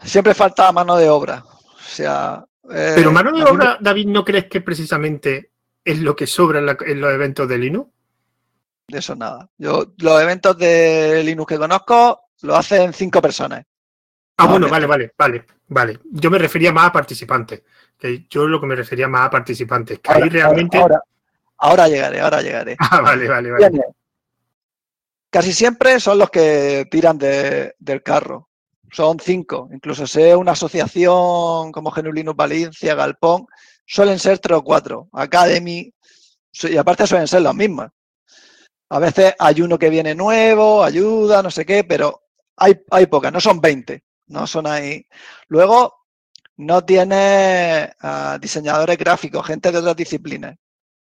siempre 0.02 0.34
falta 0.34 0.72
mano 0.72 0.96
de 0.96 1.10
obra. 1.10 1.44
O 1.46 1.80
sea. 1.86 2.46
Eh, 2.70 2.94
pero 2.96 3.12
mano 3.12 3.32
de 3.38 3.44
obra, 3.44 3.78
David, 3.80 4.08
¿no 4.08 4.24
crees 4.24 4.46
que 4.46 4.62
precisamente 4.62 5.52
es 5.84 6.00
lo 6.00 6.16
que 6.16 6.28
sobra 6.28 6.60
en, 6.60 7.02
los 7.02 7.14
eventos 7.14 7.48
de 7.48 7.58
Linux? 7.58 7.90
De 8.88 9.00
eso 9.00 9.16
nada. 9.16 9.50
Yo, 9.58 9.94
los 9.98 10.22
eventos 10.22 10.58
de 10.58 11.22
Linux 11.26 11.50
que 11.50 11.58
conozco 11.58 12.23
lo 12.42 12.56
hacen 12.56 12.94
cinco 12.94 13.22
personas. 13.22 13.64
Ah, 14.38 14.48
bueno, 14.48 14.68
vale, 14.68 14.88
vale, 14.88 15.14
vale, 15.18 15.46
vale. 15.68 16.00
Yo 16.12 16.32
me 16.32 16.40
refería 16.40 16.72
más 16.72 16.88
a 16.88 16.92
participantes. 16.92 17.62
Que 17.98 18.26
yo 18.30 18.48
lo 18.48 18.60
que 18.60 18.68
me 18.68 18.76
refería 18.76 19.08
más 19.08 19.28
a 19.28 19.30
participantes. 19.30 20.00
Que 20.00 20.12
ahí 20.12 20.30
realmente. 20.30 20.84
Ahora, 21.58 21.88
llegaré, 21.88 22.20
ahora 22.20 22.42
llegaré. 22.42 22.76
Ah, 22.80 23.00
vale, 23.02 23.28
vale, 23.28 23.52
vale. 23.52 23.82
Casi 25.30 25.54
siempre 25.54 26.00
son 26.00 26.18
los 26.18 26.30
que 26.30 26.88
tiran 26.92 27.18
del 27.18 28.04
carro. 28.04 28.50
Son 28.92 29.20
cinco. 29.20 29.70
Incluso 29.72 30.06
sé 30.06 30.36
una 30.36 30.52
asociación 30.52 31.72
como 31.72 31.92
Genulinus 31.92 32.36
Valencia, 32.36 32.96
Galpón, 32.96 33.48
suelen 33.86 34.20
ser 34.20 34.40
tres 34.40 34.58
o 34.58 34.64
cuatro. 34.64 35.10
Academy, 35.14 35.94
y 36.64 36.78
aparte 36.78 37.08
suelen 37.08 37.28
ser 37.28 37.42
los 37.42 37.56
mismos. 37.56 37.88
A 38.90 39.00
veces 39.00 39.34
hay 39.40 39.62
uno 39.62 39.80
que 39.80 39.90
viene 39.90 40.14
nuevo, 40.14 40.84
ayuda, 40.84 41.42
no 41.42 41.50
sé 41.50 41.66
qué, 41.66 41.84
pero 41.84 42.23
hay, 42.58 42.82
hay 42.92 43.06
pocas, 43.08 43.32
no 43.32 43.40
son 43.40 43.60
20 43.60 44.04
no 44.28 44.48
son 44.48 44.68
ahí. 44.68 45.06
Luego, 45.48 45.94
no 46.58 46.84
tiene 46.84 47.92
ah, 48.02 48.38
diseñadores 48.42 48.98
gráficos, 48.98 49.46
gente 49.46 49.72
de 49.72 49.78
otras 49.78 49.96
disciplinas. 49.96 50.56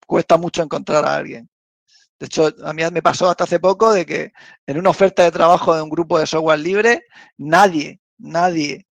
Cuesta 0.05 0.37
mucho 0.37 0.61
encontrar 0.61 1.05
a 1.05 1.15
alguien. 1.15 1.49
De 2.19 2.27
hecho, 2.27 2.53
a 2.63 2.73
mí 2.73 2.83
me 2.91 3.01
pasó 3.01 3.29
hasta 3.29 3.45
hace 3.45 3.59
poco 3.59 3.91
de 3.93 4.05
que 4.05 4.33
en 4.67 4.77
una 4.77 4.91
oferta 4.91 5.23
de 5.23 5.31
trabajo 5.31 5.75
de 5.75 5.81
un 5.81 5.89
grupo 5.89 6.19
de 6.19 6.27
software 6.27 6.59
libre, 6.59 7.05
nadie, 7.37 7.99
nadie 8.19 8.85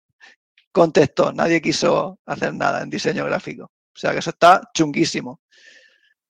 contestó, 0.71 1.31
nadie 1.31 1.61
quiso 1.61 2.19
hacer 2.25 2.53
nada 2.53 2.81
en 2.81 2.89
diseño 2.89 3.25
gráfico. 3.25 3.65
O 3.65 3.99
sea 3.99 4.13
que 4.13 4.19
eso 4.19 4.31
está 4.31 4.61
chunguísimo. 4.73 5.41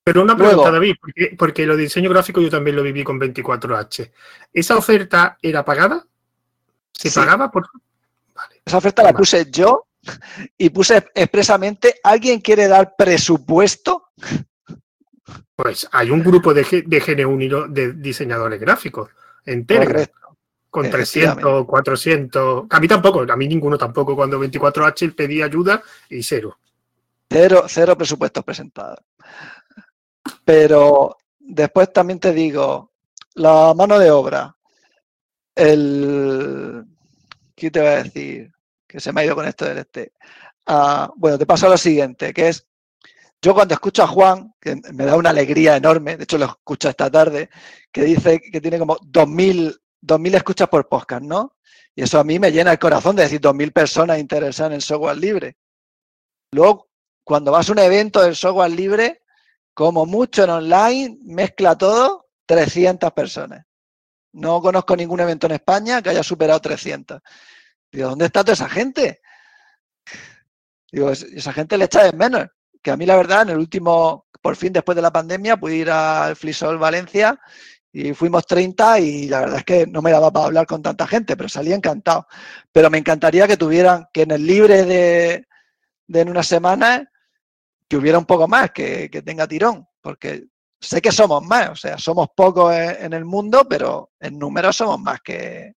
Pero 0.03 0.23
una 0.23 0.35
pregunta, 0.35 0.71
David, 0.71 0.95
porque, 0.99 1.35
porque 1.37 1.65
lo 1.65 1.77
de 1.77 1.83
diseño 1.83 2.09
gráfico 2.09 2.41
yo 2.41 2.49
también 2.49 2.75
lo 2.75 2.83
viví 2.83 3.03
con 3.03 3.19
24H. 3.19 4.11
¿Esa 4.51 4.75
oferta 4.75 5.37
era 5.41 5.63
pagada? 5.63 6.08
¿Se 6.93 7.11
pagaba 7.11 7.49
por.? 7.51 7.67
Esa 8.65 8.77
oferta 8.77 9.03
la 9.03 9.13
puse 9.13 9.49
yo 9.49 9.87
y 10.57 10.69
puse 10.69 11.09
expresamente: 11.13 11.95
¿alguien 12.03 12.39
quiere 12.39 12.67
dar 12.67 12.95
presupuesto? 12.97 14.09
Pues 15.55 15.87
hay 15.91 16.09
un 16.11 16.23
grupo 16.23 16.53
de, 16.53 16.83
de 16.85 16.99
GNU 16.99 17.67
de 17.69 17.93
diseñadores 17.93 18.59
gráficos 18.59 19.09
en 19.45 19.65
Telegram. 19.65 20.07
Con 20.69 20.87
300, 20.87 21.65
400. 21.65 22.65
A 22.69 22.79
mí 22.79 22.87
tampoco, 22.87 23.25
a 23.27 23.35
mí 23.35 23.47
ninguno 23.47 23.75
tampoco. 23.75 24.15
Cuando 24.15 24.39
24H 24.39 25.15
pedí 25.15 25.41
ayuda 25.41 25.81
y 26.09 26.21
cero. 26.21 26.59
Cero, 27.27 27.63
cero 27.67 27.97
presupuestos 27.97 28.43
presentados. 28.43 28.99
Pero 30.45 31.17
después 31.39 31.91
también 31.91 32.19
te 32.19 32.33
digo, 32.33 32.91
la 33.33 33.73
mano 33.75 33.97
de 33.97 34.11
obra 34.11 34.55
el... 35.55 36.85
¿Qué 37.55 37.71
te 37.71 37.79
voy 37.79 37.89
a 37.89 38.03
decir? 38.03 38.51
Que 38.87 38.99
se 38.99 39.11
me 39.11 39.21
ha 39.21 39.25
ido 39.25 39.35
con 39.35 39.47
esto 39.47 39.65
del 39.65 39.79
este. 39.79 40.13
Ah, 40.65 41.11
bueno, 41.15 41.37
te 41.37 41.45
paso 41.45 41.67
lo 41.67 41.77
siguiente, 41.77 42.33
que 42.33 42.49
es, 42.49 42.67
yo 43.41 43.53
cuando 43.53 43.73
escucho 43.73 44.03
a 44.03 44.07
Juan, 44.07 44.53
que 44.59 44.75
me 44.93 45.05
da 45.05 45.15
una 45.15 45.29
alegría 45.29 45.77
enorme, 45.77 46.17
de 46.17 46.23
hecho 46.23 46.37
lo 46.37 46.45
escucho 46.45 46.89
esta 46.89 47.09
tarde, 47.09 47.49
que 47.91 48.03
dice 48.03 48.39
que 48.39 48.61
tiene 48.61 48.77
como 48.77 48.97
2.000, 48.97 49.79
2000 50.01 50.35
escuchas 50.35 50.67
por 50.67 50.87
podcast, 50.87 51.23
¿no? 51.23 51.57
Y 51.95 52.03
eso 52.03 52.19
a 52.19 52.23
mí 52.23 52.39
me 52.39 52.51
llena 52.51 52.71
el 52.71 52.79
corazón 52.79 53.15
de 53.15 53.23
decir 53.23 53.41
2.000 53.41 53.73
personas 53.73 54.19
interesadas 54.19 54.71
en 54.71 54.75
el 54.75 54.81
software 54.81 55.17
libre. 55.17 55.57
Luego, 56.51 56.89
cuando 57.23 57.51
vas 57.51 57.69
a 57.69 57.71
un 57.71 57.79
evento 57.79 58.21
del 58.21 58.35
software 58.35 58.71
libre, 58.71 59.23
como 59.73 60.05
mucho 60.05 60.43
en 60.43 60.49
online, 60.49 61.17
mezcla 61.23 61.77
todo 61.77 62.27
300 62.45 63.11
personas. 63.13 63.65
No 64.33 64.61
conozco 64.61 64.95
ningún 64.95 65.19
evento 65.19 65.47
en 65.47 65.53
España 65.53 66.01
que 66.01 66.09
haya 66.09 66.23
superado 66.23 66.59
300. 66.59 67.19
Digo, 67.91 68.09
¿dónde 68.09 68.25
está 68.25 68.43
toda 68.43 68.53
esa 68.53 68.69
gente? 68.69 69.21
Digo, 70.91 71.11
esa 71.11 71.53
gente 71.53 71.77
le 71.77 71.85
echa 71.85 72.03
de 72.03 72.13
menos. 72.13 72.47
Que 72.81 72.91
a 72.91 72.97
mí, 72.97 73.05
la 73.05 73.15
verdad, 73.15 73.43
en 73.43 73.49
el 73.49 73.57
último, 73.57 74.27
por 74.41 74.55
fin 74.55 74.71
después 74.71 74.95
de 74.95 75.01
la 75.01 75.11
pandemia, 75.11 75.57
pude 75.57 75.75
ir 75.75 75.89
al 75.89 76.35
Flisol 76.35 76.77
Valencia 76.77 77.39
y 77.91 78.13
fuimos 78.13 78.45
30 78.45 78.99
y 78.99 79.27
la 79.27 79.41
verdad 79.41 79.57
es 79.57 79.65
que 79.65 79.87
no 79.87 80.01
me 80.01 80.11
daba 80.11 80.31
para 80.31 80.45
hablar 80.45 80.67
con 80.67 80.81
tanta 80.81 81.07
gente, 81.07 81.35
pero 81.35 81.49
salí 81.49 81.73
encantado. 81.73 82.27
Pero 82.71 82.89
me 82.89 82.99
encantaría 82.99 83.47
que 83.47 83.57
tuvieran, 83.57 84.07
que 84.13 84.23
en 84.23 84.31
el 84.31 84.45
libre 84.45 84.85
de, 84.85 85.47
en 86.07 86.29
una 86.29 86.43
semana, 86.43 87.09
que 87.87 87.97
hubiera 87.97 88.19
un 88.19 88.25
poco 88.25 88.47
más, 88.47 88.71
que, 88.71 89.09
que 89.09 89.21
tenga 89.23 89.47
tirón, 89.47 89.87
porque 90.01 90.45
sé 90.79 91.01
que 91.01 91.11
somos 91.11 91.43
más, 91.45 91.69
o 91.69 91.75
sea, 91.75 91.97
somos 91.97 92.27
pocos 92.35 92.73
en 92.73 93.13
el 93.13 93.25
mundo, 93.25 93.65
pero 93.69 94.11
en 94.19 94.39
números 94.39 94.77
somos 94.77 94.99
más 94.99 95.19
que, 95.21 95.73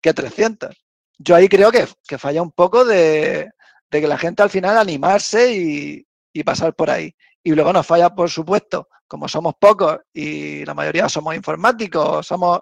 que 0.00 0.12
300. 0.12 0.74
Yo 1.18 1.36
ahí 1.36 1.48
creo 1.48 1.70
que, 1.70 1.86
falla 2.18 2.42
un 2.42 2.50
poco 2.50 2.84
de, 2.84 3.50
que 3.90 4.06
la 4.06 4.18
gente 4.18 4.42
al 4.42 4.50
final 4.50 4.76
animarse 4.76 5.54
y, 5.54 6.06
y, 6.32 6.42
pasar 6.42 6.74
por 6.74 6.90
ahí. 6.90 7.14
Y 7.44 7.52
luego 7.52 7.72
nos 7.72 7.86
falla, 7.86 8.10
por 8.10 8.28
supuesto, 8.30 8.88
como 9.06 9.28
somos 9.28 9.54
pocos 9.60 9.98
y 10.12 10.64
la 10.64 10.74
mayoría 10.74 11.08
somos 11.08 11.34
informáticos, 11.34 12.26
somos 12.26 12.60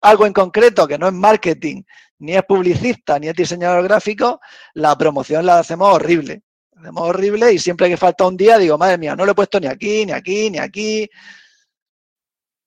algo 0.00 0.26
en 0.26 0.32
concreto 0.32 0.86
que 0.86 0.98
no 0.98 1.06
es 1.06 1.14
marketing, 1.14 1.82
ni 2.18 2.34
es 2.34 2.42
publicista, 2.42 3.18
ni 3.18 3.28
es 3.28 3.34
diseñador 3.34 3.84
gráfico, 3.84 4.40
la 4.74 4.96
promoción 4.98 5.46
la 5.46 5.60
hacemos 5.60 5.94
horrible 5.94 6.42
hacemos 6.82 7.08
horrible 7.08 7.52
y 7.52 7.58
siempre 7.58 7.88
que 7.88 7.96
falta 7.96 8.26
un 8.26 8.36
día 8.36 8.58
digo, 8.58 8.76
madre 8.76 8.98
mía, 8.98 9.14
no 9.14 9.24
lo 9.24 9.32
he 9.32 9.34
puesto 9.34 9.60
ni 9.60 9.66
aquí, 9.66 10.04
ni 10.04 10.12
aquí, 10.12 10.50
ni 10.50 10.58
aquí. 10.58 11.08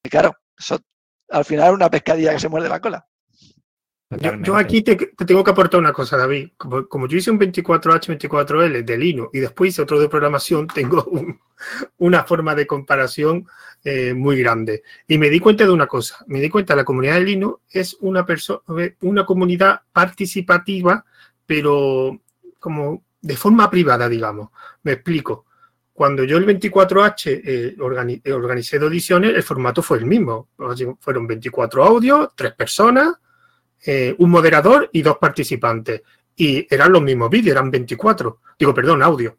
Y 0.04 0.10
claro, 0.10 0.36
eso 0.58 0.80
al 1.30 1.46
final 1.46 1.68
es 1.68 1.74
una 1.74 1.90
pescadilla 1.90 2.34
que 2.34 2.40
se 2.40 2.50
muerde 2.50 2.70
la 2.70 2.80
cola. 2.80 3.06
Yo, 4.44 4.56
aquí 4.56 4.84
te, 4.84 4.96
tengo 4.96 5.44
que 5.44 5.52
aportar 5.52 5.80
una 5.80 5.92
cosa, 5.92 6.16
David. 6.16 6.52
Como, 6.58 7.08
yo 7.08 7.18
hice 7.18 7.32
un 7.32 7.40
24H, 7.40 8.18
24L 8.18 8.86
de 8.86 8.98
Linux 8.98 9.32
y 9.34 9.40
después 9.40 9.70
hice 9.70 9.82
otro 9.82 10.00
de 10.00 10.08
programación, 10.08 10.68
tengo 10.74 11.06
una 11.98 12.24
forma 12.24 12.56
de 12.56 12.68
comparación 12.68 13.48
eh, 13.84 14.14
muy 14.14 14.40
grande. 14.40 14.84
Y 15.08 15.18
me 15.18 15.30
di 15.30 15.40
cuenta 15.40 15.66
de 15.66 15.72
una 15.72 15.88
cosa. 15.88 16.24
Me 16.28 16.40
di 16.40 16.50
cuenta 16.50 16.74
que 16.74 16.78
la 16.78 16.86
comunidad 16.86 17.16
de 17.16 17.22
Linux 17.22 17.62
es 17.70 17.98
una, 18.00 18.26
una 19.02 19.26
comunidad 19.26 19.82
participativa, 19.92 21.04
pero 21.46 22.22
como 22.60 23.05
de 23.26 23.36
forma 23.36 23.72
privada, 23.72 24.08
digamos. 24.08 24.50
Me 24.84 24.94
explico. 24.94 25.46
Cuando 25.92 26.24
yo 26.24 26.38
el 26.38 26.46
24H 26.46 27.32
eh, 27.44 27.76
eh, 28.24 28.32
organicé 28.32 28.78
dos 28.78 28.92
ediciones, 28.92 29.34
el 29.34 29.42
formato 29.42 29.82
fue 29.82 29.98
el 29.98 30.06
mismo. 30.06 30.50
Fueron 31.00 31.26
24 31.26 31.84
audios, 31.84 32.30
tres 32.36 32.54
personas, 32.54 33.16
eh, 33.84 34.16
un 34.20 34.30
moderador 34.30 34.92
y 34.94 35.02
dos 35.02 35.18
participantes. 35.18 36.04
Y 36.36 36.68
eran 36.70 36.92
los 36.92 37.02
mismos 37.02 37.32
vídeos, 37.32 37.56
eran 37.56 37.72
24. 37.72 38.42
Digo, 38.60 38.74
perdón, 38.76 39.02
audio. 39.02 39.38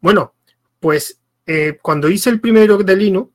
Bueno, 0.00 0.34
pues 0.80 1.18
cuando 1.82 2.08
hice 2.08 2.30
el 2.30 2.40
primero 2.40 2.78
de 2.78 2.96
Linux, 2.96 3.32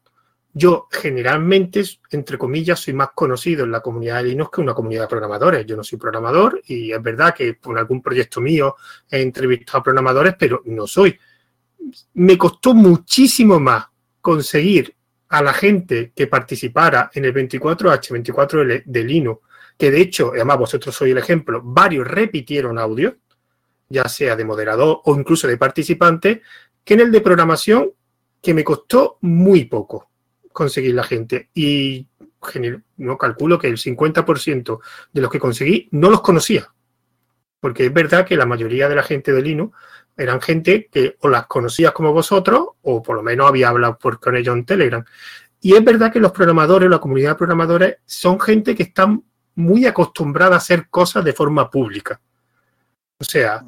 yo 0.57 0.87
generalmente, 0.89 1.83
entre 2.11 2.37
comillas, 2.37 2.79
soy 2.79 2.93
más 2.93 3.09
conocido 3.13 3.65
en 3.65 3.71
la 3.71 3.81
comunidad 3.81 4.23
de 4.23 4.29
Linux 4.29 4.51
que 4.53 4.61
una 4.61 4.73
comunidad 4.73 5.01
de 5.01 5.07
programadores. 5.09 5.65
Yo 5.65 5.75
no 5.75 5.83
soy 5.83 5.99
programador 5.99 6.61
y 6.65 6.93
es 6.93 7.03
verdad 7.03 7.35
que 7.35 7.55
por 7.55 7.77
algún 7.77 8.01
proyecto 8.01 8.39
mío 8.39 8.77
he 9.11 9.21
entrevistado 9.21 9.79
a 9.79 9.83
programadores, 9.83 10.35
pero 10.39 10.61
no 10.63 10.87
soy. 10.87 11.19
me 12.13 12.37
costó 12.37 12.73
muchísimo 12.73 13.59
más 13.59 13.85
conseguir 14.21 14.95
a 15.27 15.43
la 15.43 15.51
gente 15.51 16.13
que 16.15 16.27
participara 16.27 17.11
en 17.13 17.25
el 17.25 17.33
24H, 17.33 18.23
24L 18.23 18.83
de 18.85 19.03
Linux, 19.03 19.41
que 19.77 19.91
de 19.91 19.99
hecho, 19.99 20.31
además 20.33 20.59
vosotros 20.59 20.95
sois 20.95 21.11
el 21.11 21.17
ejemplo, 21.17 21.61
varios 21.61 22.07
repitieron 22.07 22.79
audio, 22.79 23.17
ya 23.89 24.07
sea 24.07 24.37
de 24.37 24.45
moderador 24.45 25.01
o 25.03 25.19
incluso 25.19 25.49
de 25.49 25.57
participante, 25.57 26.41
que 26.81 26.93
en 26.93 27.01
el 27.01 27.11
de 27.11 27.19
programación, 27.19 27.91
que 28.41 28.53
me 28.53 28.63
costó 28.63 29.17
muy 29.19 29.65
poco 29.65 30.14
conseguir 30.55 30.95
la 30.95 31.03
gente. 31.03 31.49
Y 31.53 32.07
no 32.97 33.17
calculo 33.17 33.59
que 33.59 33.67
el 33.67 33.77
50% 33.77 34.79
de 35.11 35.21
los 35.21 35.29
que 35.29 35.39
conseguí 35.39 35.89
no 35.91 36.09
los 36.09 36.21
conocía. 36.21 36.71
Porque 37.59 37.85
es 37.87 37.93
verdad 37.93 38.25
que 38.25 38.37
la 38.37 38.45
mayoría 38.45 38.87
de 38.87 38.95
la 38.95 39.03
gente 39.03 39.33
de 39.33 39.41
Linux 39.41 39.75
eran 40.17 40.41
gente 40.41 40.87
que 40.91 41.17
o 41.21 41.27
las 41.27 41.45
conocías 41.47 41.91
como 41.91 42.13
vosotros 42.13 42.69
o 42.83 43.03
por 43.03 43.17
lo 43.17 43.23
menos 43.23 43.47
había 43.49 43.69
hablado 43.69 43.97
por, 43.97 44.19
con 44.19 44.35
ellos 44.35 44.55
en 44.55 44.65
Telegram. 44.65 45.03
Y 45.59 45.75
es 45.75 45.83
verdad 45.83 46.11
que 46.11 46.19
los 46.19 46.31
programadores, 46.31 46.89
la 46.89 46.99
comunidad 46.99 47.31
de 47.31 47.35
programadores, 47.35 47.97
son 48.05 48.39
gente 48.39 48.75
que 48.75 48.83
están 48.83 49.23
muy 49.55 49.85
acostumbrada 49.85 50.55
a 50.55 50.59
hacer 50.59 50.87
cosas 50.89 51.25
de 51.25 51.33
forma 51.33 51.69
pública. 51.69 52.21
O 53.17 53.23
sea, 53.23 53.63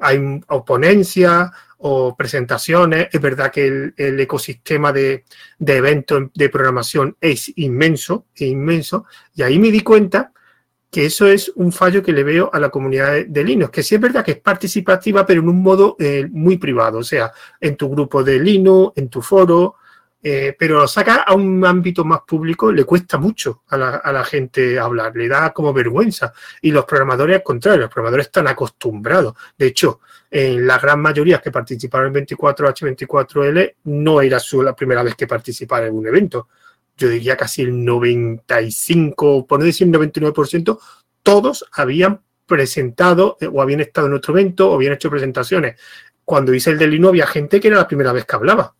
hay 0.00 0.40
oponencia 0.48 1.52
o 1.80 2.16
presentaciones. 2.16 3.08
Es 3.12 3.20
verdad 3.20 3.50
que 3.50 3.92
el, 3.96 4.20
ecosistema 4.20 4.92
de, 4.92 5.24
de, 5.58 5.76
eventos 5.76 6.24
de 6.34 6.48
programación 6.48 7.16
es 7.20 7.52
inmenso, 7.56 8.26
inmenso. 8.36 9.06
Y 9.34 9.42
ahí 9.42 9.58
me 9.58 9.70
di 9.70 9.80
cuenta 9.80 10.32
que 10.90 11.06
eso 11.06 11.26
es 11.26 11.52
un 11.54 11.72
fallo 11.72 12.02
que 12.02 12.12
le 12.12 12.24
veo 12.24 12.50
a 12.52 12.58
la 12.58 12.70
comunidad 12.70 13.24
de, 13.26 13.44
Linux, 13.44 13.70
que 13.70 13.82
sí 13.82 13.94
es 13.94 14.00
verdad 14.00 14.24
que 14.24 14.32
es 14.32 14.40
participativa, 14.40 15.24
pero 15.24 15.40
en 15.40 15.48
un 15.48 15.62
modo 15.62 15.96
eh, 16.00 16.28
muy 16.30 16.56
privado, 16.58 16.98
o 16.98 17.04
sea, 17.04 17.32
en 17.60 17.76
tu 17.76 17.88
grupo 17.88 18.24
de 18.24 18.40
Linux, 18.40 18.92
en 18.96 19.08
tu 19.08 19.22
foro, 19.22 19.76
eh, 20.22 20.54
pero 20.58 20.74
lo 20.74 20.84
a 20.84 21.34
un 21.34 21.64
ámbito 21.64 22.04
más 22.04 22.20
público, 22.26 22.72
le 22.72 22.84
cuesta 22.84 23.18
mucho 23.18 23.62
a 23.68 23.76
la, 23.78 24.24
gente 24.24 24.78
hablar, 24.78 25.16
le 25.16 25.28
da 25.28 25.52
como 25.52 25.72
vergüenza. 25.72 26.32
Y 26.60 26.72
los 26.72 26.84
programadores, 26.84 27.36
al 27.36 27.42
contrario, 27.42 27.80
los 27.82 27.90
programadores 27.90 28.26
están 28.26 28.48
acostumbrados. 28.48 29.34
De 29.56 29.68
hecho, 29.68 30.00
en 30.30 30.66
la 30.66 30.78
gran 30.78 31.00
mayoría 31.00 31.40
que 31.40 31.50
participaron 31.50 32.16
en 32.16 32.24
24H, 32.24 33.06
24L, 33.06 33.74
no 33.84 34.20
era 34.20 34.38
su, 34.38 34.62
la 34.62 34.76
primera 34.76 35.02
vez 35.02 35.16
que 35.16 35.26
participaron 35.26 35.88
en 35.88 35.94
un 35.96 36.06
evento. 36.06 36.48
Yo 36.96 37.08
diría 37.08 37.36
casi 37.36 37.62
el 37.62 37.84
95, 37.84 39.46
por 39.46 39.58
no 39.58 39.64
decir 39.64 39.88
el 39.88 39.94
99%, 39.94 40.78
todos 41.22 41.64
habían 41.72 42.20
presentado 42.46 43.38
eh, 43.40 43.48
o 43.50 43.60
habían 43.62 43.80
estado 43.80 44.06
en 44.06 44.14
otro 44.14 44.34
evento 44.34 44.70
o 44.70 44.74
habían 44.74 44.92
hecho 44.92 45.10
presentaciones. 45.10 45.80
Cuando 46.24 46.54
hice 46.54 46.70
el 46.70 46.78
de 46.78 46.86
Linux 46.86 47.08
había 47.10 47.26
gente 47.26 47.60
que 47.60 47.68
era 47.68 47.78
la 47.78 47.88
primera 47.88 48.12
vez 48.12 48.24
que 48.24 48.36
hablaba 48.36 48.74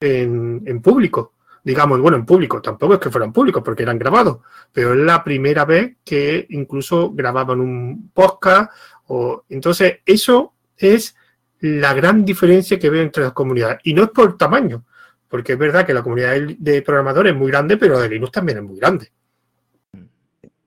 en, 0.00 0.80
público. 0.82 1.34
Digamos, 1.64 2.00
bueno, 2.00 2.16
en 2.16 2.24
público, 2.24 2.62
tampoco 2.62 2.94
es 2.94 3.00
que 3.00 3.10
fueran 3.10 3.32
públicos 3.32 3.62
porque 3.64 3.82
eran 3.82 3.98
grabados, 3.98 4.38
pero 4.72 4.92
es 4.92 5.00
la 5.00 5.24
primera 5.24 5.64
vez 5.64 5.96
que 6.04 6.46
incluso 6.50 7.10
grababan 7.12 7.60
un 7.60 8.10
podcast. 8.14 8.70
O, 9.08 9.44
entonces, 9.48 9.98
eso 10.06 10.54
es 10.78 11.14
la 11.60 11.92
gran 11.92 12.24
diferencia 12.24 12.78
que 12.78 12.90
veo 12.90 13.02
entre 13.02 13.24
las 13.24 13.32
comunidades. 13.32 13.80
Y 13.84 13.94
no 13.94 14.04
es 14.04 14.10
por 14.10 14.38
tamaño, 14.38 14.84
porque 15.28 15.52
es 15.52 15.58
verdad 15.58 15.84
que 15.86 15.94
la 15.94 16.02
comunidad 16.02 16.36
de 16.58 16.82
programadores 16.82 17.32
es 17.32 17.38
muy 17.38 17.50
grande, 17.50 17.76
pero 17.76 17.94
la 17.94 18.00
de 18.00 18.10
Linux 18.10 18.32
también 18.32 18.58
es 18.58 18.64
muy 18.64 18.78
grande. 18.78 19.10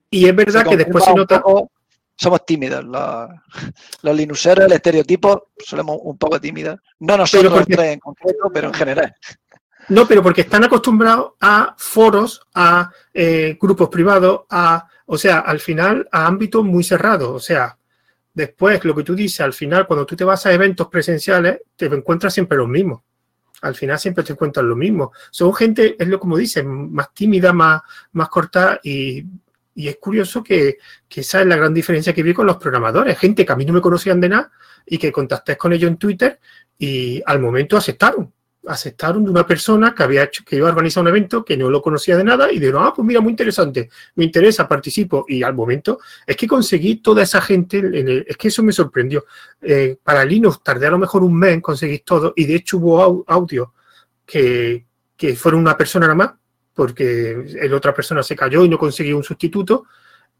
Y 0.09 0.27
es 0.27 0.35
verdad 0.35 0.65
que 0.67 0.77
después 0.77 1.03
se 1.03 1.13
nota 1.13 1.41
somos 2.21 2.45
tímidos. 2.45 2.83
Los, 2.85 3.29
los 4.03 4.15
linuxeros, 4.15 4.65
el 4.65 4.73
estereotipo, 4.73 5.47
somos 5.57 5.97
un 6.03 6.17
poco 6.17 6.39
tímidos. 6.39 6.79
No 6.99 7.17
nosotros 7.17 7.65
en 7.67 7.99
concreto, 7.99 8.51
pero 8.53 8.67
en 8.67 8.73
general. 8.75 9.15
No, 9.89 10.07
pero 10.07 10.21
porque 10.21 10.41
están 10.41 10.63
acostumbrados 10.63 11.31
a 11.41 11.73
foros, 11.77 12.47
a 12.53 12.91
eh, 13.13 13.57
grupos 13.59 13.89
privados, 13.89 14.41
a, 14.51 14.87
o 15.07 15.17
sea, 15.17 15.39
al 15.39 15.59
final 15.59 16.07
a 16.11 16.27
ámbitos 16.27 16.63
muy 16.63 16.83
cerrados. 16.83 17.29
O 17.29 17.39
sea, 17.39 17.75
después 18.33 18.83
lo 18.85 18.95
que 18.95 19.03
tú 19.03 19.15
dices, 19.15 19.41
al 19.41 19.53
final, 19.53 19.87
cuando 19.87 20.05
tú 20.05 20.15
te 20.15 20.23
vas 20.23 20.45
a 20.45 20.53
eventos 20.53 20.87
presenciales, 20.87 21.61
te 21.75 21.85
encuentras 21.85 22.33
siempre 22.33 22.57
los 22.57 22.67
mismos. 22.67 23.01
Al 23.61 23.75
final 23.75 23.99
siempre 23.99 24.23
te 24.23 24.33
encuentras 24.33 24.65
lo 24.65 24.75
mismo. 24.75 25.11
Son 25.29 25.53
gente, 25.53 25.95
es 25.99 26.07
lo 26.07 26.19
como 26.19 26.37
dicen, 26.37 26.91
más 26.91 27.13
tímida, 27.13 27.53
más, 27.53 27.81
más 28.11 28.29
corta 28.29 28.79
y 28.83 29.25
y 29.73 29.87
es 29.87 29.97
curioso 29.97 30.43
que, 30.43 30.77
esa 31.09 31.41
es 31.41 31.47
la 31.47 31.55
gran 31.55 31.73
diferencia 31.73 32.13
que 32.13 32.23
vi 32.23 32.33
con 32.33 32.45
los 32.45 32.57
programadores. 32.57 33.17
Gente 33.17 33.45
que 33.45 33.51
a 33.51 33.55
mí 33.55 33.65
no 33.65 33.73
me 33.73 33.81
conocían 33.81 34.19
de 34.19 34.29
nada 34.29 34.51
y 34.85 34.97
que 34.97 35.11
contacté 35.11 35.57
con 35.57 35.73
ellos 35.73 35.89
en 35.89 35.97
Twitter 35.97 36.39
y 36.77 37.21
al 37.25 37.39
momento 37.39 37.77
aceptaron. 37.77 38.33
Aceptaron 38.67 39.23
de 39.23 39.31
una 39.31 39.45
persona 39.45 39.95
que 39.95 40.03
había 40.03 40.23
hecho, 40.23 40.43
que 40.45 40.55
iba 40.55 40.67
a 40.67 40.71
organizar 40.71 41.01
un 41.01 41.09
evento 41.09 41.43
que 41.43 41.57
no 41.57 41.69
lo 41.69 41.81
conocía 41.81 42.15
de 42.15 42.23
nada 42.23 42.51
y 42.51 42.59
dijeron, 42.59 42.83
ah, 42.85 42.93
pues 42.95 43.05
mira, 43.05 43.19
muy 43.19 43.31
interesante, 43.31 43.89
me 44.15 44.25
interesa, 44.25 44.67
participo. 44.67 45.25
Y 45.27 45.41
al 45.43 45.55
momento 45.55 45.99
es 46.25 46.35
que 46.35 46.47
conseguí 46.47 46.97
toda 46.97 47.23
esa 47.23 47.41
gente, 47.41 47.79
en 47.79 48.23
es 48.27 48.37
que 48.37 48.49
eso 48.49 48.61
me 48.61 48.71
sorprendió. 48.71 49.25
Eh, 49.61 49.97
para 50.03 50.23
Linux 50.23 50.61
tardé 50.63 50.87
a 50.87 50.91
lo 50.91 50.99
mejor 50.99 51.23
un 51.23 51.37
mes 51.37 51.53
en 51.53 51.61
conseguir 51.61 52.03
todo 52.05 52.33
y 52.35 52.45
de 52.45 52.55
hecho 52.55 52.77
hubo 52.77 53.23
audio 53.27 53.73
que, 54.25 54.85
que 55.17 55.35
fueron 55.35 55.61
una 55.61 55.77
persona 55.77 56.05
nada 56.05 56.15
más 56.15 56.31
porque 56.73 57.57
el 57.59 57.73
otra 57.73 57.93
persona 57.93 58.23
se 58.23 58.35
cayó 58.35 58.63
y 58.65 58.69
no 58.69 58.77
consiguió 58.77 59.17
un 59.17 59.23
sustituto. 59.23 59.85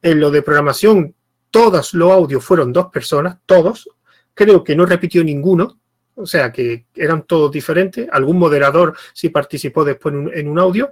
En 0.01 0.19
lo 0.19 0.31
de 0.31 0.41
programación, 0.41 1.13
todos 1.51 1.93
los 1.93 2.11
audios 2.11 2.43
fueron 2.43 2.73
dos 2.73 2.87
personas, 2.87 3.37
todos. 3.45 3.89
Creo 4.33 4.63
que 4.63 4.75
no 4.75 4.85
repitió 4.85 5.23
ninguno, 5.23 5.79
o 6.15 6.25
sea 6.25 6.51
que 6.51 6.85
eran 6.95 7.23
todos 7.23 7.51
diferentes. 7.51 8.07
Algún 8.11 8.37
moderador 8.37 8.95
sí 9.13 9.29
participó 9.29 9.83
después 9.83 10.13
en 10.33 10.47
un, 10.47 10.59
audio. 10.59 10.91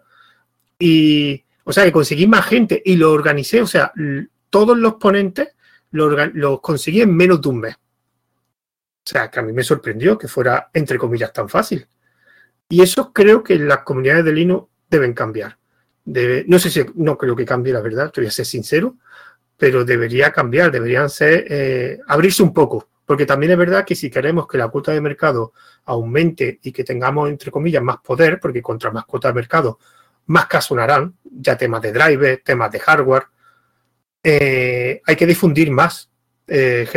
Y, 0.77 1.43
o 1.63 1.73
sea, 1.73 1.83
que 1.83 1.91
conseguí 1.91 2.27
más 2.27 2.45
gente 2.45 2.81
y 2.83 2.95
lo 2.95 3.11
organicé. 3.11 3.61
O 3.61 3.67
sea, 3.67 3.91
todos 4.49 4.77
los 4.77 4.95
ponentes 4.95 5.49
los 5.91 6.33
lo 6.33 6.61
conseguí 6.61 7.01
en 7.01 7.15
menos 7.15 7.41
de 7.41 7.49
un 7.49 7.59
mes. 7.59 7.75
O 7.75 9.11
sea, 9.11 9.29
que 9.29 9.39
a 9.39 9.43
mí 9.43 9.51
me 9.51 9.63
sorprendió 9.63 10.17
que 10.17 10.27
fuera, 10.27 10.69
entre 10.73 10.97
comillas, 10.97 11.33
tan 11.33 11.49
fácil. 11.49 11.87
Y 12.69 12.81
eso 12.81 13.11
creo 13.11 13.43
que 13.43 13.57
las 13.57 13.79
comunidades 13.79 14.25
de 14.25 14.33
Linux 14.33 14.67
deben 14.89 15.13
cambiar. 15.13 15.57
no 16.05 16.59
sé 16.59 16.69
si, 16.69 16.85
no 16.95 17.17
creo 17.17 17.35
que 17.35 17.45
cambie, 17.45 17.73
la 17.73 17.81
verdad, 17.81 18.11
voy 18.15 18.27
a 18.27 18.31
ser 18.31 18.45
sincero, 18.45 18.97
pero 19.57 19.83
debería 19.83 20.31
cambiar, 20.31 20.71
deberían 20.71 21.09
ser, 21.09 21.45
eh, 21.49 21.99
abrirse 22.07 22.43
un 22.43 22.53
poco, 22.53 22.87
porque 23.09 23.25
también 23.25 23.53
es 23.53 23.57
verdad 23.57 23.85
que 23.85 23.95
si 23.95 24.11
queremos 24.11 24.47
que 24.47 24.59
la 24.59 24.67
cuota 24.67 24.91
de 24.91 25.01
mercado 25.01 25.53
aumente 25.85 26.59
y 26.61 26.71
que 26.71 26.83
tengamos, 26.83 27.27
entre 27.27 27.49
comillas, 27.49 27.81
más 27.81 27.97
poder, 28.03 28.39
porque 28.39 28.61
contra 28.61 28.91
más 28.91 29.05
cuota 29.05 29.29
de 29.29 29.33
mercado, 29.33 29.79
más 30.27 30.45
casos 30.45 30.77
harán, 30.77 31.15
ya 31.23 31.57
temas 31.57 31.81
de 31.81 31.91
driver, 31.91 32.39
temas 32.45 32.71
de 32.71 32.79
hardware, 32.79 33.23
eh, 34.23 35.01
hay 35.03 35.15
que 35.15 35.25
difundir 35.25 35.71
más 35.71 36.11
eh, 36.45 36.87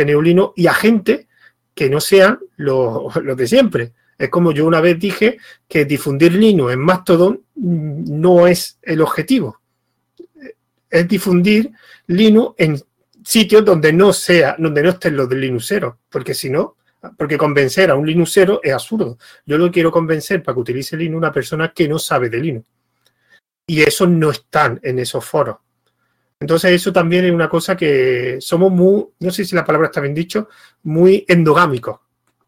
y 0.55 0.67
a 0.67 0.73
gente 0.75 1.27
que 1.73 1.89
no 1.89 1.99
sean 1.99 2.39
los 2.57 3.35
de 3.35 3.47
siempre. 3.47 3.93
Es 4.15 4.29
como 4.29 4.51
yo 4.51 4.67
una 4.67 4.81
vez 4.81 4.99
dije 4.99 5.39
que 5.67 5.83
difundir 5.83 6.33
Linux 6.33 6.73
en 6.73 6.79
Mastodon 6.79 7.41
no 7.55 8.45
es 8.45 8.77
el 8.83 9.01
objetivo. 9.01 9.61
Es 10.91 11.07
difundir 11.07 11.71
Linux 12.05 12.53
en 12.59 12.79
sitios 13.23 13.63
donde 13.63 13.93
no 13.93 14.13
sea, 14.13 14.55
donde 14.57 14.83
no 14.83 14.89
estén 14.89 15.15
los 15.15 15.29
Linuxeros, 15.29 15.95
porque 16.09 16.33
si 16.33 16.49
no, 16.49 16.77
porque 17.17 17.37
convencer 17.37 17.91
a 17.91 17.95
un 17.95 18.05
Linuxero 18.05 18.61
es 18.63 18.73
absurdo. 18.73 19.17
Yo 19.45 19.57
lo 19.57 19.71
quiero 19.71 19.91
convencer 19.91 20.41
para 20.41 20.55
que 20.55 20.61
utilice 20.61 20.97
Linux 20.97 21.17
una 21.17 21.31
persona 21.31 21.73
que 21.73 21.87
no 21.87 21.99
sabe 21.99 22.29
de 22.29 22.39
Linux. 22.39 22.67
Y 23.67 23.81
eso 23.81 24.07
no 24.07 24.31
están 24.31 24.79
en 24.83 24.99
esos 24.99 25.23
foros. 25.23 25.57
Entonces 26.39 26.71
eso 26.71 26.91
también 26.91 27.25
es 27.25 27.31
una 27.31 27.47
cosa 27.47 27.75
que 27.75 28.37
somos 28.41 28.71
muy, 28.71 29.05
no 29.19 29.31
sé 29.31 29.45
si 29.45 29.55
la 29.55 29.63
palabra 29.63 29.87
está 29.87 30.01
bien 30.01 30.13
dicho, 30.13 30.49
muy 30.83 31.25
endogámicos. 31.27 31.99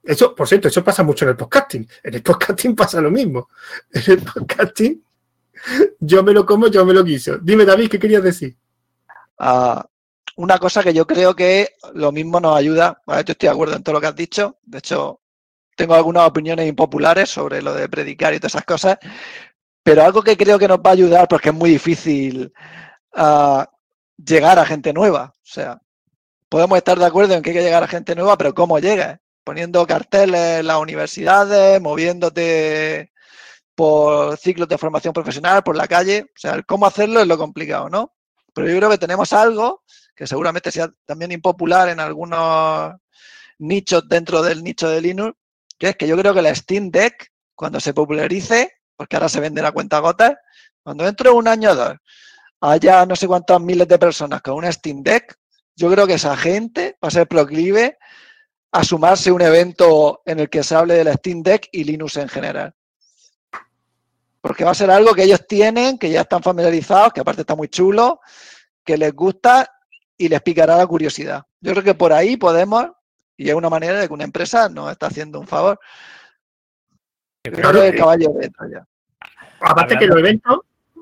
Eso, 0.04 0.36
por 0.36 0.48
cierto, 0.48 0.68
eso 0.68 0.84
pasa 0.84 1.04
mucho 1.04 1.26
en 1.26 1.30
el 1.30 1.38
podcasting. 1.38 1.88
En 2.04 2.14
el 2.14 2.22
podcasting 2.22 2.76
pasa 2.76 3.02
lo 3.02 3.10
mismo. 3.10 3.50
En 3.92 4.04
el 4.12 4.22
podcasting, 4.22 5.04
yo 6.00 6.24
me 6.24 6.34
lo 6.34 6.46
como, 6.46 6.68
yo 6.68 6.86
me 6.86 6.94
lo 6.94 7.04
quiso. 7.04 7.38
Dime, 7.38 7.66
David, 7.66 7.90
¿qué 7.90 8.00
querías 8.00 8.24
decir? 8.24 8.56
Ah, 9.40 9.86
una 10.36 10.58
cosa 10.60 10.84
que 10.84 10.94
yo 10.94 11.08
creo 11.08 11.36
que 11.36 11.76
lo 11.94 12.12
mismo 12.12 12.40
nos 12.40 12.58
ayuda. 12.58 13.02
Yo 13.08 13.14
estoy 13.20 13.36
de 13.48 13.50
acuerdo 13.50 13.76
en 13.76 13.84
todo 13.84 13.94
lo 13.94 14.02
que 14.02 14.08
has 14.08 14.16
dicho. 14.16 14.58
De 14.64 14.80
hecho, 14.80 15.22
tengo 15.76 15.96
algunas 15.96 16.28
opiniones 16.28 16.68
impopulares 16.68 17.30
sobre 17.30 17.62
lo 17.62 17.74
de 17.74 17.90
predicar 17.90 18.34
y 18.34 18.40
todas 18.40 18.54
esas 18.56 18.66
cosas. 18.66 18.98
Pero 19.84 20.04
algo 20.04 20.22
que 20.24 20.38
creo 20.38 20.60
que 20.60 20.68
nos 20.68 20.80
va 20.80 20.92
a 20.92 20.94
ayudar, 20.94 21.28
porque 21.28 21.50
es 21.50 21.56
muy 21.56 21.70
difícil 21.72 22.54
llegar 24.18 24.60
a 24.60 24.66
gente 24.66 24.94
nueva. 24.94 25.34
O 25.36 25.40
sea, 25.44 25.82
podemos 26.50 26.78
estar 26.78 26.98
de 26.98 27.06
acuerdo 27.06 27.34
en 27.34 27.42
que 27.42 27.52
hay 27.52 27.56
que 27.58 27.64
llegar 27.64 27.84
a 27.84 27.88
gente 27.88 28.16
nueva, 28.16 28.38
pero 28.38 28.54
¿cómo 28.54 28.80
llega? 28.80 29.22
poniendo 29.46 29.86
carteles 29.86 30.60
en 30.60 30.68
las 30.68 30.80
universidades, 30.80 31.80
moviéndote 31.80 33.14
por 33.76 34.38
ciclos 34.38 34.68
de 34.68 34.78
formación 34.78 35.14
profesional, 35.14 35.64
por 35.64 35.78
la 35.78 35.88
calle. 35.88 36.24
O 36.36 36.40
sea, 36.40 36.62
cómo 36.64 36.88
hacerlo 36.88 37.22
es 37.22 37.28
lo 37.28 37.38
complicado, 37.38 37.88
¿no? 37.88 38.14
Pero 38.54 38.68
yo 38.68 38.78
creo 38.78 38.90
que 38.90 38.98
tenemos 38.98 39.32
algo 39.34 39.84
que 40.16 40.28
seguramente 40.28 40.72
sea 40.72 40.90
también 41.06 41.32
impopular 41.32 41.90
en 41.90 42.00
algunos 42.00 42.94
nichos 43.60 44.08
dentro 44.08 44.42
del 44.42 44.64
nicho 44.64 44.90
de 44.90 45.02
Linux, 45.02 45.38
que 45.78 45.90
es 45.90 45.96
que 45.96 46.08
yo 46.08 46.18
creo 46.18 46.34
que 46.34 46.42
la 46.42 46.56
Steam 46.56 46.90
Deck, 46.90 47.32
cuando 47.54 47.80
se 47.80 47.94
popularice, 47.94 48.72
porque 48.96 49.16
ahora 49.16 49.30
se 49.30 49.40
vende 49.40 49.62
la 49.62 49.72
cuenta 49.72 50.00
gotas, 50.00 50.36
cuando 50.84 51.04
dentro 51.04 51.32
de 51.32 51.38
un 51.38 51.48
año 51.48 51.72
o 51.72 51.76
dos 51.76 51.96
haya 52.62 53.06
no 53.06 53.16
sé 53.16 53.28
cuántas 53.28 53.62
miles 53.62 53.88
de 53.88 54.00
personas 54.00 54.42
con 54.42 54.56
una 54.56 54.72
Steam 54.72 55.04
Deck, 55.04 55.38
yo 55.76 55.92
creo 55.92 56.08
que 56.08 56.14
esa 56.14 56.36
gente 56.38 56.98
va 57.04 57.10
a 57.10 57.12
ser 57.12 57.28
proclive 57.28 57.98
a 58.72 58.84
sumarse 58.84 59.30
a 59.30 59.34
un 59.34 59.42
evento 59.42 60.22
en 60.26 60.40
el 60.40 60.50
que 60.50 60.64
se 60.64 60.76
hable 60.76 60.96
de 60.96 61.04
la 61.04 61.14
Steam 61.14 61.44
Deck 61.44 61.68
y 61.72 61.84
Linux 61.84 62.18
en 62.18 62.30
general. 62.30 62.74
Porque 64.42 64.64
va 64.64 64.72
a 64.72 64.76
ser 64.76 64.92
algo 64.92 65.14
que 65.14 65.24
ellos 65.24 65.46
tienen, 65.48 65.98
que 65.98 66.10
ya 66.10 66.22
están 66.22 66.44
familiarizados, 66.44 67.14
que 67.14 67.22
aparte 67.22 67.42
está 67.42 67.56
muy 67.56 67.68
chulo, 67.68 68.20
que 68.84 68.98
les 68.98 69.14
gusta 69.14 69.75
y 70.18 70.30
les 70.30 70.42
picará 70.42 70.78
la 70.78 70.88
curiosidad. 70.88 71.44
Yo 71.62 71.72
creo 71.72 71.84
que 71.84 71.96
por 71.96 72.14
ahí 72.14 72.38
podemos, 72.38 72.88
y 73.38 73.50
es 73.50 73.56
una 73.56 73.70
manera 73.70 74.00
de 74.00 74.08
que 74.08 74.14
una 74.14 74.24
empresa 74.24 74.70
nos 74.70 74.92
está 74.92 75.08
haciendo 75.08 75.40
un 75.40 75.48
favor. 75.48 75.80
Claro, 77.44 77.84
el 77.84 77.96
caballo 77.96 78.30
dentro 78.40 78.68
ya. 78.70 78.86
Aparte 79.60 79.98
que 79.98 80.08
los 80.08 80.18
eventos, 80.18 80.60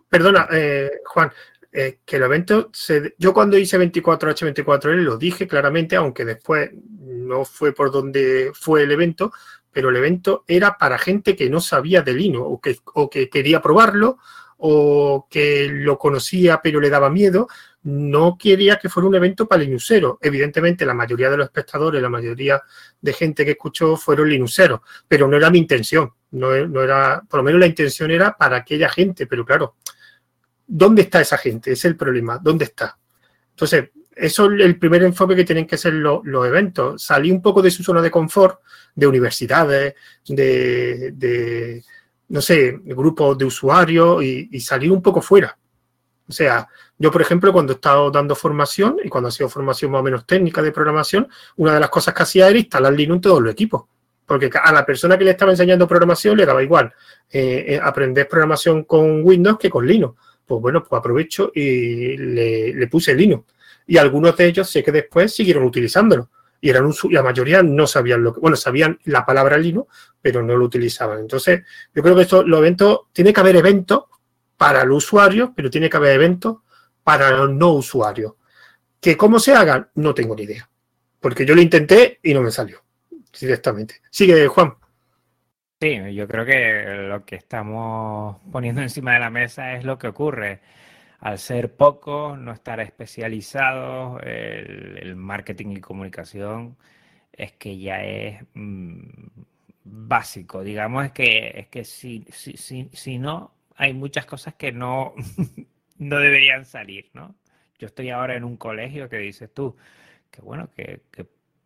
perdona, 0.09 0.47
eh, 0.51 0.91
Juan, 1.05 1.31
eh, 1.71 1.99
que 2.05 2.17
el 2.17 2.23
evento, 2.23 2.69
se, 2.71 3.15
yo 3.17 3.33
cuando 3.33 3.57
hice 3.57 3.79
24H24L 3.79 5.03
lo 5.03 5.17
dije 5.17 5.47
claramente, 5.47 5.95
aunque 5.95 6.23
después 6.23 6.69
no 6.73 7.45
fue 7.45 7.73
por 7.73 7.91
donde 7.91 8.51
fue 8.53 8.83
el 8.83 8.91
evento, 8.91 9.31
pero 9.71 9.89
el 9.89 9.95
evento 9.95 10.43
era 10.47 10.77
para 10.77 10.99
gente 10.99 11.35
que 11.35 11.49
no 11.49 11.59
sabía 11.59 12.03
de 12.03 12.13
Linux 12.13 12.45
o 12.47 12.61
que, 12.61 12.77
o 12.93 13.09
que 13.09 13.29
quería 13.29 13.61
probarlo 13.61 14.19
o 14.57 15.27
que 15.29 15.67
lo 15.67 15.97
conocía 15.97 16.61
pero 16.61 16.79
le 16.79 16.91
daba 16.91 17.09
miedo, 17.09 17.47
no 17.83 18.37
quería 18.37 18.77
que 18.77 18.89
fuera 18.89 19.07
un 19.07 19.15
evento 19.15 19.47
para 19.47 19.63
Linuxeros. 19.63 20.17
Evidentemente, 20.21 20.85
la 20.85 20.93
mayoría 20.93 21.29
de 21.29 21.37
los 21.37 21.45
espectadores, 21.45 22.01
la 22.01 22.09
mayoría 22.09 22.61
de 23.01 23.13
gente 23.13 23.43
que 23.43 23.51
escuchó 23.51 23.97
fueron 23.97 24.29
Linuxeros, 24.29 24.81
pero 25.07 25.27
no 25.27 25.37
era 25.37 25.49
mi 25.49 25.59
intención. 25.59 26.11
No, 26.31 26.55
no, 26.67 26.81
era, 26.81 27.21
por 27.29 27.39
lo 27.39 27.43
menos 27.43 27.59
la 27.59 27.67
intención 27.67 28.09
era 28.11 28.35
para 28.35 28.57
aquella 28.57 28.89
gente, 28.89 29.27
pero 29.27 29.45
claro, 29.45 29.75
¿dónde 30.65 31.03
está 31.03 31.21
esa 31.21 31.37
gente? 31.37 31.73
Es 31.73 31.85
el 31.85 31.95
problema, 31.95 32.39
¿dónde 32.39 32.65
está? 32.65 32.97
Entonces, 33.51 33.89
eso 34.15 34.51
es 34.51 34.61
el 34.61 34.77
primer 34.77 35.03
enfoque 35.03 35.35
que 35.35 35.43
tienen 35.43 35.67
que 35.67 35.77
ser 35.77 35.93
los, 35.93 36.23
eventos. 36.25 37.03
Salir 37.03 37.33
un 37.33 37.41
poco 37.41 37.61
de 37.61 37.71
su 37.71 37.83
zona 37.83 38.01
de 38.01 38.11
confort, 38.11 38.59
de 38.95 39.07
universidades, 39.07 39.95
de, 40.27 41.83
no 42.29 42.41
sé, 42.41 42.79
grupos 42.83 43.37
de 43.37 43.45
usuarios 43.45 44.23
y, 44.23 44.59
salir 44.59 44.91
un 44.91 45.01
poco 45.01 45.21
fuera. 45.21 45.57
O 46.27 46.31
sea, 46.31 46.67
yo, 47.03 47.11
por 47.11 47.21
ejemplo, 47.21 47.51
cuando 47.51 47.73
he 47.73 47.75
estado 47.75 48.09
dando 48.11 48.33
formación 48.33 48.95
y 49.03 49.09
cuando 49.09 49.27
ha 49.27 49.31
sido 49.31 49.49
formación 49.49 49.91
más 49.91 49.99
o 49.99 50.03
menos 50.03 50.25
técnica 50.25 50.61
de 50.61 50.71
programación, 50.71 51.27
una 51.57 51.73
de 51.73 51.81
las 51.81 51.89
cosas 51.89 52.13
que 52.13 52.23
hacía 52.23 52.47
era 52.47 52.57
instalar 52.57 52.93
Linux 52.93 53.17
en 53.17 53.21
todos 53.21 53.41
los 53.41 53.51
equipos. 53.51 53.83
Porque 54.25 54.49
a 54.53 54.71
la 54.71 54.85
persona 54.85 55.17
que 55.17 55.25
le 55.25 55.31
estaba 55.31 55.51
enseñando 55.51 55.85
programación 55.85 56.37
le 56.37 56.45
daba 56.45 56.63
igual 56.63 56.93
eh, 57.29 57.65
eh, 57.67 57.79
aprender 57.83 58.29
programación 58.29 58.85
con 58.85 59.21
Windows 59.21 59.59
que 59.59 59.69
con 59.69 59.85
Linux 59.85 60.17
pues 60.45 60.61
bueno, 60.61 60.81
pues 60.81 60.97
aprovecho 60.97 61.51
y 61.53 62.15
le, 62.15 62.87
puse 62.87 63.13
Linux. 63.13 63.51
Y 63.85 63.97
algunos 63.97 64.37
de 64.37 64.45
ellos 64.45 64.69
sé 64.69 64.81
que 64.81 64.93
después 64.93 65.35
siguieron 65.35 65.65
utilizándolo. 65.65 66.29
Y 66.61 66.69
eran 66.69 66.89
la 67.09 67.21
mayoría 67.21 67.61
no 67.63 67.85
sabían 67.85 68.23
lo 68.23 68.33
que, 68.33 68.39
bueno, 68.39 68.55
sabían 68.55 68.97
la 69.03 69.25
palabra 69.25 69.57
Linux, 69.57 69.93
pero 70.21 70.41
no 70.41 70.55
lo 70.55 70.63
utilizaban. 70.63 71.19
Entonces, 71.19 71.63
yo 71.93 72.01
creo 72.01 72.15
que 72.15 72.21
esto, 72.21 72.43
los 72.43 72.59
eventos, 72.59 73.01
tiene 73.11 73.33
que 73.33 73.41
haber 73.41 73.57
eventos 73.57 74.03
para 74.55 74.85
los 74.85 75.03
usuarios, 75.03 75.49
pero 75.53 75.69
tiene 75.69 75.89
que 75.89 75.97
haber 75.97 76.15
eventos 76.15 76.62
para 77.03 77.31
los 77.31 77.51
no 77.51 77.73
usuarios. 77.73 78.33
Que 78.99 79.17
cómo 79.17 79.39
se 79.39 79.53
hagan, 79.53 79.89
no 79.95 80.13
tengo 80.13 80.35
ni 80.35 80.43
idea. 80.43 80.69
Porque 81.19 81.45
yo 81.45 81.55
lo 81.55 81.61
intenté 81.61 82.19
y 82.23 82.33
no 82.33 82.41
me 82.41 82.51
salió 82.51 82.83
directamente. 83.39 83.95
Sigue, 84.09 84.47
Juan. 84.47 84.75
Sí, 85.81 85.99
yo 86.13 86.27
creo 86.27 86.45
que 86.45 87.07
lo 87.09 87.25
que 87.25 87.35
estamos 87.35 88.37
poniendo 88.51 88.81
encima 88.81 89.13
de 89.13 89.19
la 89.19 89.29
mesa 89.29 89.73
es 89.73 89.83
lo 89.83 89.97
que 89.97 90.07
ocurre. 90.07 90.61
Al 91.19 91.39
ser 91.39 91.75
pocos, 91.75 92.37
no 92.37 92.51
estar 92.51 92.79
especializados, 92.81 94.21
el, 94.23 95.15
marketing 95.15 95.77
y 95.77 95.81
comunicación 95.81 96.77
es 97.31 97.53
que 97.53 97.77
ya 97.79 98.03
es 98.03 98.43
mm, 98.53 99.01
básico. 99.85 100.63
Digamos 100.63 101.11
que, 101.11 101.53
es 101.55 101.67
que 101.67 101.85
si, 101.85 102.25
si, 102.31 102.57
si, 102.57 102.89
si 102.93 103.19
no, 103.19 103.53
hay 103.75 103.93
muchas 103.93 104.25
cosas 104.25 104.55
que 104.55 104.71
no, 104.71 105.13
no 106.03 106.19
deberían 106.19 106.65
salir, 106.65 107.09
¿no? 107.13 107.35
Yo 107.79 107.87
estoy 107.87 108.09
ahora 108.09 108.35
en 108.35 108.43
un 108.43 108.57
colegio 108.57 109.09
que 109.09 109.17
dices 109.17 109.53
tú, 109.53 109.75
que 110.31 110.41
bueno, 110.41 110.69
que, 110.75 111.01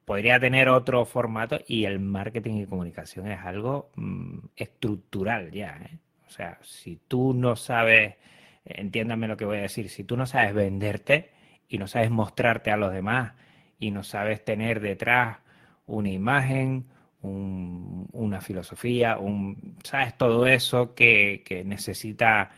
podría 0.06 0.39
tener 0.39 0.69
otro 0.69 1.04
formato 1.06 1.60
y 1.67 1.84
el 1.84 2.00
marketing 2.00 2.62
y 2.62 2.65
comunicación 2.65 3.30
es 3.30 3.39
algo 3.41 3.91
mm, 3.95 4.38
estructural 4.56 5.52
ya. 5.52 5.82
¿eh? 5.84 6.00
O 6.28 6.30
sea, 6.30 6.60
si 6.62 6.97
tú 7.08 7.34
no 7.34 7.58
sabes, 7.58 8.15
entiéndame 8.63 9.28
lo 9.28 9.36
que 9.36 9.43
voy 9.43 9.58
a 9.58 9.62
decir, 9.63 9.89
si 9.89 10.06
tú 10.06 10.15
no 10.15 10.26
sabes 10.26 10.54
venderte 10.54 11.32
y 11.67 11.78
no 11.78 11.88
sabes 11.88 12.10
mostrarte 12.10 12.71
a 12.71 12.78
los 12.78 12.93
demás 12.93 13.34
y 13.80 13.91
no 13.91 14.04
sabes 14.04 14.43
tener 14.45 14.80
detrás 14.80 15.39
una 15.86 16.10
imagen, 16.10 16.86
una 17.21 18.41
filosofía, 18.41 19.17
un, 19.17 19.78
sabes 19.84 20.17
todo 20.17 20.47
eso 20.47 20.93
que, 20.93 21.43
que 21.45 21.63
necesita, 21.63 22.52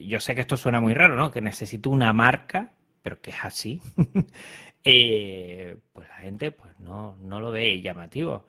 yo 0.00 0.20
sé 0.20 0.34
que 0.34 0.42
esto 0.42 0.56
suena 0.56 0.80
muy 0.80 0.94
raro, 0.94 1.16
¿no? 1.16 1.30
Que 1.30 1.40
necesita 1.40 1.88
una 1.90 2.12
marca, 2.12 2.72
pero 3.02 3.20
que 3.20 3.30
es 3.30 3.44
así. 3.44 3.80
Eh, 4.82 5.76
pues 5.92 6.08
la 6.08 6.14
gente 6.16 6.52
pues 6.52 6.72
no, 6.80 7.14
no 7.20 7.38
lo 7.38 7.50
ve 7.50 7.82
llamativo. 7.82 8.46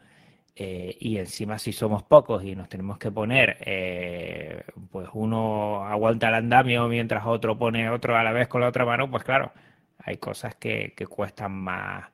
Eh, 0.55 0.97
y 0.99 1.17
encima 1.17 1.57
si 1.57 1.71
somos 1.73 2.03
pocos 2.03 2.43
y 2.43 2.55
nos 2.55 2.69
tenemos 2.69 2.97
que 2.97 3.11
poner, 3.11 3.57
eh, 3.61 4.63
pues 4.91 5.07
uno 5.13 5.85
aguanta 5.85 6.27
el 6.27 6.35
andamio 6.35 6.87
mientras 6.87 7.25
otro 7.25 7.57
pone 7.57 7.89
otro 7.89 8.17
a 8.17 8.23
la 8.23 8.31
vez 8.33 8.47
con 8.47 8.61
la 8.61 8.67
otra 8.67 8.85
mano, 8.85 9.09
pues 9.09 9.23
claro, 9.23 9.53
hay 9.99 10.17
cosas 10.17 10.55
que, 10.55 10.93
cuestan 11.09 11.53
más, 11.53 12.09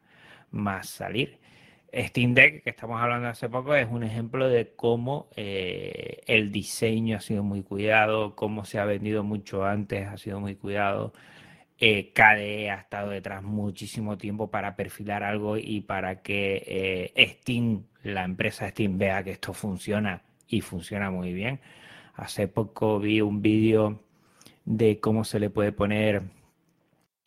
más 0.51 0.87
salir. 0.89 1.39
Steam 1.97 2.33
Deck, 2.33 2.63
que 2.63 2.69
estamos 2.69 3.01
hablando 3.01 3.27
hace 3.27 3.49
poco, 3.49 3.73
es 3.75 3.87
un 3.89 4.03
ejemplo 4.03 4.47
de 4.47 4.73
cómo 4.75 5.27
el 5.35 6.51
diseño 6.51 7.17
ha 7.17 7.21
sido 7.21 7.43
muy 7.43 7.63
cuidado, 7.63 8.35
cómo 8.35 8.65
se 8.65 8.79
ha 8.79 8.85
vendido 8.85 9.23
mucho 9.23 9.65
antes, 9.65 10.07
ha 10.07 10.17
sido 10.17 10.39
muy 10.39 10.55
cuidado. 10.55 11.13
Eh, 11.79 12.11
KDE 12.11 12.71
ha 12.71 12.75
estado 12.75 13.11
detrás 13.11 13.43
muchísimo 13.43 14.17
tiempo 14.17 14.49
para 14.49 14.75
perfilar 14.75 15.23
algo 15.23 15.57
y 15.57 15.81
para 15.81 16.23
que 16.23 17.13
eh, 17.15 17.27
Steam, 17.39 17.83
la 18.01 18.23
empresa 18.23 18.67
Steam, 18.69 18.97
vea 18.97 19.23
que 19.23 19.31
esto 19.31 19.53
funciona 19.53 20.23
y 20.47 20.61
funciona 20.61 21.11
muy 21.11 21.33
bien. 21.33 21.59
Hace 22.15 22.47
poco 22.47 22.99
vi 22.99 23.21
un 23.21 23.41
vídeo 23.43 24.01
de 24.65 24.99
cómo 24.99 25.23
se 25.23 25.39
le 25.39 25.51
puede 25.51 25.71
poner 25.71 26.23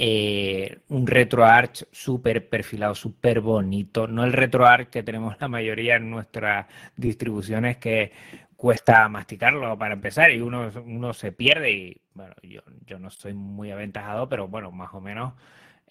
eh, 0.02 0.78
un 0.88 1.06
RetroArch 1.06 1.84
súper 1.92 2.48
perfilado, 2.48 2.94
súper 2.94 3.42
bonito. 3.42 4.08
No 4.08 4.24
el 4.24 4.32
RetroArch 4.32 4.88
que 4.88 5.02
tenemos 5.02 5.36
la 5.38 5.48
mayoría 5.48 5.96
en 5.96 6.10
nuestras 6.10 6.66
distribuciones, 6.96 7.76
que 7.76 8.10
cuesta 8.56 9.06
masticarlo 9.10 9.76
para 9.76 9.92
empezar 9.92 10.30
y 10.30 10.40
uno, 10.40 10.70
uno 10.86 11.12
se 11.12 11.32
pierde 11.32 11.70
y 11.72 12.00
bueno, 12.14 12.34
yo, 12.42 12.62
yo 12.86 12.98
no 12.98 13.10
soy 13.10 13.34
muy 13.34 13.72
aventajado, 13.72 14.26
pero 14.26 14.48
bueno, 14.48 14.70
más 14.70 14.94
o 14.94 15.02
menos 15.02 15.34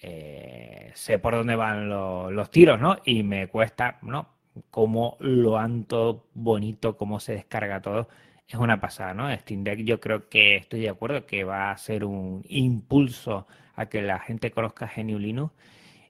eh, 0.01 0.91
sé 0.95 1.19
por 1.19 1.35
dónde 1.35 1.55
van 1.55 1.87
los 1.89 2.49
tiros, 2.49 2.79
¿no? 2.79 2.97
Y 3.05 3.21
me 3.21 3.47
cuesta, 3.47 3.99
¿no? 4.01 4.29
Cómo 4.71 5.17
lo 5.19 5.59
han 5.59 5.83
todo 5.83 6.25
bonito, 6.33 6.97
cómo 6.97 7.19
se 7.19 7.33
descarga 7.33 7.81
todo, 7.81 8.09
es 8.49 8.55
una 8.59 8.81
pasada, 8.81 9.13
¿no? 9.13 9.33
Steam 9.37 9.63
Deck 9.63 9.79
yo 9.81 9.99
creo 9.99 10.27
que 10.29 10.57
estoy 10.57 10.81
de 10.81 10.89
acuerdo 10.89 11.25
que 11.25 11.43
va 11.43 11.71
a 11.71 11.77
ser 11.77 12.03
un 12.03 12.43
impulso 12.49 13.47
a 13.75 13.87
que 13.87 14.01
la 14.01 14.19
gente 14.19 14.51
conozca 14.51 14.91
GNU 14.93 15.19
Linux 15.19 15.53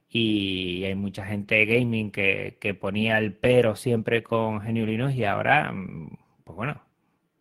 y 0.09 0.83
hay 0.85 0.95
mucha 0.95 1.25
gente 1.25 1.65
gaming 1.65 2.11
que, 2.11 2.57
que 2.59 2.73
ponía 2.73 3.19
el 3.19 3.33
pero 3.33 3.75
siempre 3.75 4.23
con 4.23 4.59
GNU 4.59 4.85
Linux 4.85 5.13
y 5.15 5.25
ahora 5.25 5.71
mm, 5.71 6.09
pues 6.49 6.57
bueno, 6.57 6.81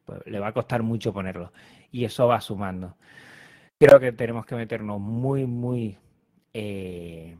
pues 0.05 0.20
le 0.26 0.38
va 0.38 0.49
a 0.49 0.53
costar 0.53 0.82
mucho 0.82 1.14
ponerlo. 1.14 1.53
Y 1.90 2.05
eso 2.05 2.26
va 2.26 2.42
sumando. 2.42 2.96
Creo 3.78 4.01
que 4.01 4.12
tenemos 4.12 4.44
que 4.44 4.55
meternos 4.55 5.01
muy, 5.01 5.46
muy 5.46 5.96
eh, 6.53 7.36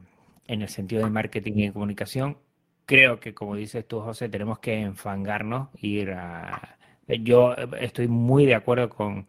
en 0.47 0.63
el 0.63 0.69
sentido 0.69 1.05
de 1.05 1.11
marketing 1.11 1.53
y 1.57 1.71
comunicación. 1.71 2.39
Creo 2.87 3.21
que, 3.21 3.35
como 3.35 3.55
dices 3.55 3.87
tú, 3.87 4.01
José, 4.01 4.31
tenemos 4.31 4.61
que 4.61 4.81
enfangarnos, 4.81 5.69
ir 5.83 6.13
a... 6.13 6.78
Yo 7.09 7.55
estoy 7.81 8.09
muy 8.09 8.47
de 8.47 8.55
acuerdo 8.55 8.91
con, 8.91 9.27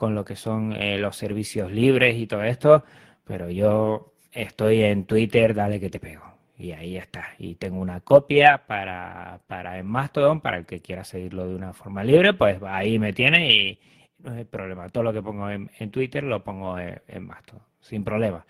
lo 0.00 0.24
que 0.24 0.36
son 0.36 0.72
eh, 0.74 0.98
los 0.98 1.16
servicios 1.16 1.72
libres 1.72 2.16
y 2.16 2.26
todo 2.26 2.42
esto, 2.42 2.84
pero 3.24 3.50
yo 3.50 4.12
estoy 4.32 4.82
en 4.82 5.04
Twitter, 5.04 5.54
dale 5.54 5.80
que 5.80 5.90
te 5.90 5.98
pego 5.98 6.36
y 6.58 6.72
ahí 6.72 6.96
está. 6.96 7.28
Y 7.38 7.56
tengo 7.56 7.80
una 7.80 8.00
copia 8.00 8.66
para, 8.66 9.40
para 9.46 9.78
en 9.78 9.86
Mastodon, 9.86 10.40
para 10.40 10.58
el 10.58 10.66
que 10.66 10.80
quiera 10.80 11.04
seguirlo 11.04 11.46
de 11.48 11.54
una 11.54 11.72
forma 11.72 12.04
libre, 12.04 12.32
pues 12.34 12.62
ahí 12.62 12.98
me 12.98 13.12
tiene 13.12 13.52
y 13.52 13.80
no 14.18 14.32
hay 14.32 14.44
problema. 14.44 14.88
Todo 14.88 15.04
lo 15.04 15.12
que 15.12 15.22
pongo 15.22 15.50
en, 15.50 15.68
Twitter 15.90 16.24
lo 16.24 16.42
pongo 16.42 16.78
en, 16.78 17.26
Mastodon, 17.26 17.62
sin 17.80 18.04
problema. 18.04 18.46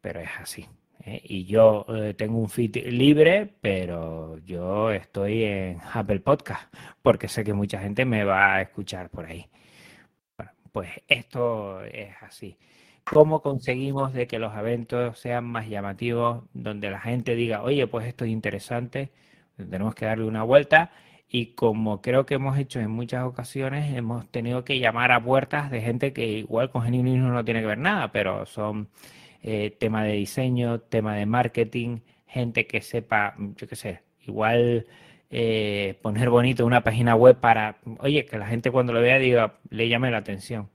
Pero 0.00 0.20
es 0.20 0.30
así. 0.40 0.66
¿Eh? 1.06 1.20
Y 1.24 1.46
yo 1.46 1.86
eh, 1.88 2.14
tengo 2.14 2.38
un 2.38 2.48
feed 2.50 2.76
libre, 2.88 3.54
pero 3.60 4.38
yo 4.44 4.90
estoy 4.90 5.44
en 5.44 5.78
Apple 5.94 6.20
Podcast 6.20 6.72
porque 7.02 7.28
sé 7.28 7.44
que 7.44 7.54
mucha 7.54 7.80
gente 7.80 8.04
me 8.04 8.24
va 8.24 8.56
a 8.56 8.62
escuchar 8.62 9.10
por 9.10 9.26
ahí. 9.26 9.48
Pues 10.72 10.90
esto 11.08 11.82
es 11.84 12.10
así. 12.22 12.58
¿Cómo 13.04 13.40
conseguimos 13.40 14.12
de 14.12 14.26
que 14.26 14.38
los 14.38 14.54
eventos 14.56 15.18
sean 15.18 15.44
más 15.44 15.68
llamativos, 15.68 16.44
donde 16.52 16.90
la 16.90 17.00
gente 17.00 17.34
diga, 17.36 17.62
oye, 17.62 17.86
pues 17.86 18.06
esto 18.06 18.24
es 18.24 18.30
interesante, 18.32 19.12
tenemos 19.56 19.94
que 19.94 20.06
darle 20.06 20.24
una 20.26 20.42
vuelta? 20.42 20.90
Y 21.28 21.54
como 21.54 22.02
creo 22.02 22.26
que 22.26 22.34
hemos 22.34 22.58
hecho 22.58 22.80
en 22.80 22.90
muchas 22.90 23.24
ocasiones, 23.24 23.94
hemos 23.96 24.28
tenido 24.30 24.64
que 24.64 24.78
llamar 24.78 25.12
a 25.12 25.22
puertas 25.22 25.70
de 25.70 25.80
gente 25.82 26.12
que 26.12 26.26
igual 26.26 26.70
con 26.70 26.82
genuinismo 26.82 27.28
no 27.28 27.44
tiene 27.44 27.60
que 27.60 27.66
ver 27.66 27.78
nada, 27.78 28.12
pero 28.12 28.46
son 28.46 28.88
eh, 29.42 29.70
tema 29.78 30.04
de 30.04 30.12
diseño, 30.12 30.80
tema 30.80 31.14
de 31.16 31.26
marketing, 31.26 32.00
gente 32.26 32.66
que 32.66 32.80
sepa, 32.80 33.34
yo 33.56 33.68
qué 33.68 33.76
sé, 33.76 34.02
igual 34.26 34.86
eh, 35.30 35.98
poner 36.02 36.30
bonito 36.30 36.66
una 36.66 36.82
página 36.82 37.14
web 37.14 37.38
para, 37.38 37.78
oye, 37.98 38.26
que 38.26 38.38
la 38.38 38.46
gente 38.46 38.70
cuando 38.70 38.92
lo 38.92 39.00
vea 39.00 39.18
diga, 39.18 39.58
le 39.70 39.88
llame 39.88 40.10
la 40.10 40.18
atención. 40.18 40.70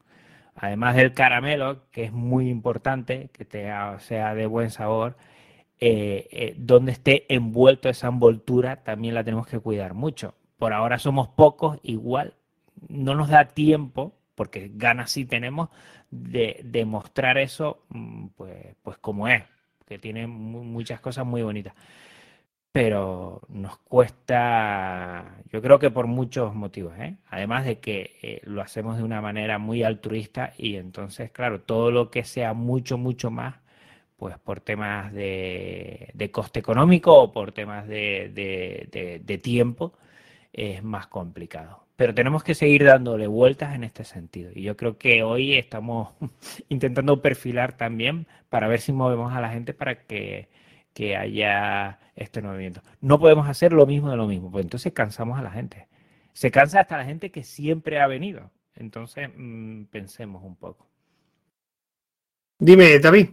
Además 0.56 0.96
del 0.96 1.14
caramelo, 1.14 1.90
que 1.92 2.04
es 2.06 2.12
muy 2.12 2.50
importante, 2.50 3.30
que 3.34 3.46
sea 4.00 4.36
de 4.36 4.46
buen 4.48 4.70
sabor, 4.70 5.18
eh, 5.80 6.54
donde 6.58 6.92
esté 6.92 7.26
envuelto 7.34 7.90
esa 7.90 8.08
envoltura 8.08 8.84
también 8.84 9.16
la 9.16 9.24
tenemos 9.24 9.48
que 9.48 9.60
cuidar 9.60 9.94
mucho. 9.94 10.36
Por 10.58 10.74
ahora 10.74 11.00
somos 11.00 11.30
pocos, 11.30 11.80
igual 11.84 12.36
no 12.88 13.16
nos 13.16 13.30
da 13.30 13.46
tiempo, 13.46 14.14
porque 14.36 14.72
ganas 14.74 15.12
sí 15.12 15.26
tenemos, 15.26 15.70
de, 16.12 16.62
demostrar 16.64 17.38
eso, 17.38 17.86
mm, 17.90 18.28
pues, 18.38 18.76
pues 18.84 18.98
como 19.00 19.28
es, 19.28 19.44
que 19.88 20.00
tiene 20.00 20.28
muchas 20.28 21.00
cosas 21.02 21.26
muy 21.26 21.42
bonitas. 21.44 21.74
Pero 22.72 23.42
nos 23.50 23.78
cuesta, 23.80 25.42
yo 25.52 25.62
creo 25.62 25.78
que 25.80 25.92
por 25.92 26.08
muchos 26.08 26.56
motivos, 26.56 26.94
¿eh? 27.00 27.18
además 27.30 27.66
de 27.66 27.80
que 27.80 28.18
eh, 28.22 28.42
lo 28.46 28.62
hacemos 28.62 28.98
de 28.98 29.04
una 29.04 29.22
manera 29.22 29.58
muy 29.58 29.84
altruista 29.84 30.54
y 30.58 30.78
entonces, 30.78 31.32
claro, 31.32 31.62
todo 31.62 31.92
lo 31.92 32.10
que 32.12 32.24
sea 32.24 32.54
mucho, 32.54 32.98
mucho 32.98 33.30
más, 33.30 33.56
pues 34.18 34.38
por 34.40 34.62
temas 34.62 35.12
de, 35.14 36.30
coste 36.32 36.60
económico 36.60 37.14
o 37.16 37.32
por 37.34 37.52
temas 37.52 37.88
de 37.88 39.40
tiempo, 39.44 39.94
es 40.54 40.84
más 40.84 41.08
complicado 41.08 41.86
pero 42.02 42.16
tenemos 42.16 42.44
que 42.44 42.56
seguir 42.56 42.84
dándole 42.84 43.28
vueltas 43.28 43.76
en 43.76 43.84
este 43.84 44.04
sentido. 44.04 44.50
Y 44.56 44.64
yo 44.64 44.76
creo 44.76 44.98
que 44.98 45.22
hoy 45.22 45.54
estamos 45.54 46.10
intentando 46.68 47.22
perfilar 47.22 47.78
también 47.78 48.26
para 48.50 48.68
ver 48.68 48.82
si 48.82 48.92
movemos 48.92 49.32
a 49.36 49.40
la 49.40 49.50
gente 49.50 49.76
para 49.76 50.08
que, 50.08 50.50
haya 51.16 52.00
este 52.16 52.42
movimiento. 52.42 52.82
No 53.02 53.20
podemos 53.20 53.48
hacer 53.48 53.72
lo 53.72 53.86
mismo 53.86 54.10
de 54.10 54.18
lo 54.18 54.26
mismo, 54.26 54.50
pues 54.50 54.64
entonces 54.64 54.92
cansamos 54.94 55.38
a 55.38 55.44
la 55.44 55.52
gente. 55.52 55.90
Se 56.34 56.50
cansa 56.50 56.80
hasta 56.80 56.98
la 56.98 57.06
gente 57.06 57.30
que 57.30 57.44
siempre 57.44 58.00
ha 58.00 58.08
venido. 58.08 58.50
Entonces, 58.74 59.30
mm, 59.38 59.84
pensemos 59.84 60.44
un 60.44 60.56
poco. 60.56 60.88
Dime, 62.58 62.98
David. 62.98 63.30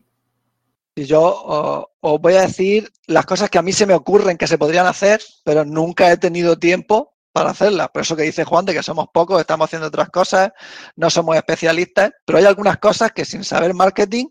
Y 0.94 1.04
yo 1.04 1.88
os 2.00 2.20
voy 2.20 2.34
a 2.34 2.42
decir 2.42 2.90
las 3.06 3.24
cosas 3.24 3.48
que 3.48 3.56
a 3.56 3.62
mí 3.62 3.72
se 3.72 3.86
me 3.86 3.94
ocurren 3.94 4.36
que 4.36 4.46
se 4.46 4.58
podrían 4.58 4.86
hacer, 4.86 5.22
pero 5.42 5.64
nunca 5.64 6.12
he 6.12 6.18
tenido 6.18 6.58
tiempo 6.58 7.14
para 7.38 7.50
hacerlas. 7.50 7.88
Por 7.90 8.02
eso 8.02 8.16
que 8.16 8.24
dice 8.24 8.42
Juan 8.42 8.64
de 8.64 8.74
que 8.74 8.82
somos 8.82 9.06
pocos, 9.12 9.40
estamos 9.40 9.66
haciendo 9.66 9.86
otras 9.86 10.10
cosas, 10.10 10.50
no 10.96 11.08
somos 11.08 11.36
especialistas, 11.36 12.10
pero 12.24 12.38
hay 12.40 12.46
algunas 12.46 12.78
cosas 12.78 13.12
que 13.12 13.24
sin 13.24 13.44
saber 13.44 13.74
marketing, 13.74 14.26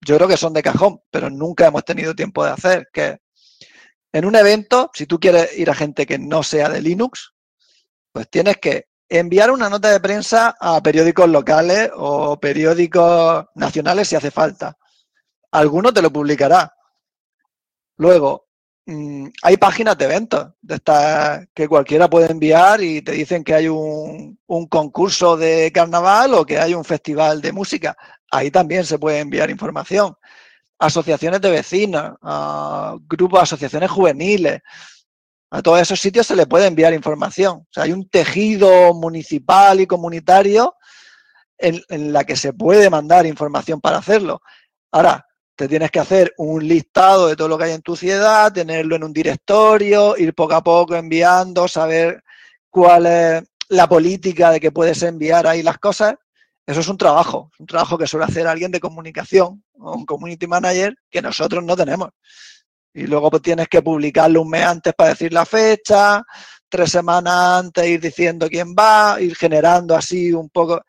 yo 0.00 0.14
creo 0.14 0.28
que 0.28 0.36
son 0.36 0.52
de 0.52 0.62
cajón, 0.62 1.00
pero 1.10 1.28
nunca 1.28 1.66
hemos 1.66 1.84
tenido 1.84 2.14
tiempo 2.14 2.44
de 2.44 2.52
hacer. 2.52 2.88
Que 2.92 3.18
en 4.12 4.24
un 4.24 4.36
evento, 4.36 4.92
si 4.94 5.06
tú 5.06 5.18
quieres 5.18 5.58
ir 5.58 5.68
a 5.70 5.74
gente 5.74 6.06
que 6.06 6.20
no 6.20 6.44
sea 6.44 6.68
de 6.68 6.80
Linux, 6.80 7.34
pues 8.12 8.30
tienes 8.30 8.58
que 8.58 8.86
enviar 9.08 9.50
una 9.50 9.68
nota 9.68 9.90
de 9.90 9.98
prensa 9.98 10.54
a 10.60 10.80
periódicos 10.80 11.28
locales 11.28 11.90
o 11.96 12.38
periódicos 12.38 13.44
nacionales 13.56 14.06
si 14.06 14.14
hace 14.14 14.30
falta. 14.30 14.78
Alguno 15.50 15.92
te 15.92 16.00
lo 16.00 16.12
publicará. 16.12 16.72
Luego, 17.96 18.45
Mm, 18.88 19.30
hay 19.42 19.56
páginas 19.56 19.98
de 19.98 20.04
eventos 20.04 20.52
que 21.52 21.68
cualquiera 21.68 22.08
puede 22.08 22.30
enviar 22.30 22.80
y 22.80 23.02
te 23.02 23.12
dicen 23.12 23.42
que 23.42 23.52
hay 23.52 23.66
un, 23.66 24.38
concurso 24.68 25.36
de 25.36 25.72
carnaval 25.72 26.34
o 26.34 26.46
que 26.46 26.58
hay 26.58 26.72
un 26.72 26.84
festival 26.84 27.40
de 27.42 27.52
música. 27.52 27.96
Ahí 28.30 28.50
también 28.50 28.84
se 28.84 28.98
puede 28.98 29.18
enviar 29.18 29.50
información. 29.50 30.16
Asociaciones 30.78 31.40
de 31.40 31.50
vecinos, 31.50 32.12
grupos, 33.08 33.42
asociaciones 33.42 33.90
juveniles. 33.90 34.60
A 35.50 35.62
todos 35.62 35.80
esos 35.80 36.00
sitios 36.00 36.26
se 36.26 36.36
le 36.36 36.46
puede 36.46 36.66
enviar 36.66 36.94
información. 36.94 37.58
O 37.58 37.68
sea, 37.70 37.84
hay 37.84 37.92
un 37.92 38.08
tejido 38.08 38.94
municipal 38.94 39.80
y 39.80 39.86
comunitario 39.86 40.74
en, 41.58 41.82
en 41.88 42.12
la 42.12 42.24
que 42.24 42.36
se 42.36 42.52
puede 42.52 42.88
mandar 42.90 43.26
información 43.26 43.80
para 43.80 43.98
hacerlo. 43.98 44.42
Ahora, 44.92 45.26
te 45.56 45.68
tienes 45.68 45.90
que 45.90 46.00
hacer 46.00 46.34
un 46.36 46.68
listado 46.68 47.28
de 47.28 47.34
todo 47.34 47.48
lo 47.48 47.56
que 47.56 47.64
hay 47.64 47.72
en 47.72 47.82
tu 47.82 47.96
ciudad, 47.96 48.52
tenerlo 48.52 48.94
en 48.96 49.04
un 49.04 49.12
directorio, 49.12 50.16
ir 50.16 50.34
poco 50.34 50.54
a 50.54 50.62
poco 50.62 50.94
enviando, 50.94 51.66
saber 51.66 52.22
cuál 52.68 53.06
es 53.06 53.42
la 53.70 53.88
política 53.88 54.50
de 54.50 54.60
que 54.60 54.70
puedes 54.70 55.02
enviar 55.02 55.46
ahí 55.46 55.62
las 55.62 55.78
cosas. 55.78 56.14
Eso 56.66 56.80
es 56.80 56.88
un 56.88 56.98
trabajo, 56.98 57.50
un 57.58 57.66
trabajo 57.66 57.96
que 57.96 58.06
suele 58.06 58.26
hacer 58.26 58.46
alguien 58.46 58.70
de 58.70 58.80
comunicación 58.80 59.64
o 59.78 59.94
un 59.94 60.04
community 60.04 60.46
manager 60.46 60.94
que 61.10 61.22
nosotros 61.22 61.64
no 61.64 61.74
tenemos. 61.74 62.10
Y 62.92 63.06
luego 63.06 63.30
pues, 63.30 63.42
tienes 63.42 63.68
que 63.68 63.82
publicarlo 63.82 64.42
un 64.42 64.50
mes 64.50 64.64
antes 64.64 64.92
para 64.94 65.10
decir 65.10 65.32
la 65.32 65.46
fecha, 65.46 66.22
tres 66.68 66.90
semanas 66.90 67.64
antes 67.64 67.86
ir 67.86 68.00
diciendo 68.00 68.48
quién 68.48 68.74
va, 68.74 69.16
ir 69.20 69.34
generando 69.36 69.96
así 69.96 70.32
un 70.32 70.50
poco. 70.50 70.82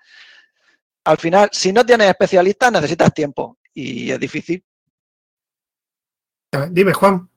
Al 1.05 1.17
final, 1.17 1.49
si 1.53 1.71
no 1.71 1.85
tienes 1.85 2.09
especialistas, 2.09 2.71
necesitas 2.71 3.13
tiempo 3.13 3.57
y 3.77 4.09
es 4.09 4.19
difícil. 4.19 4.63
Dime, 6.71 6.93
Juan. 6.93 7.29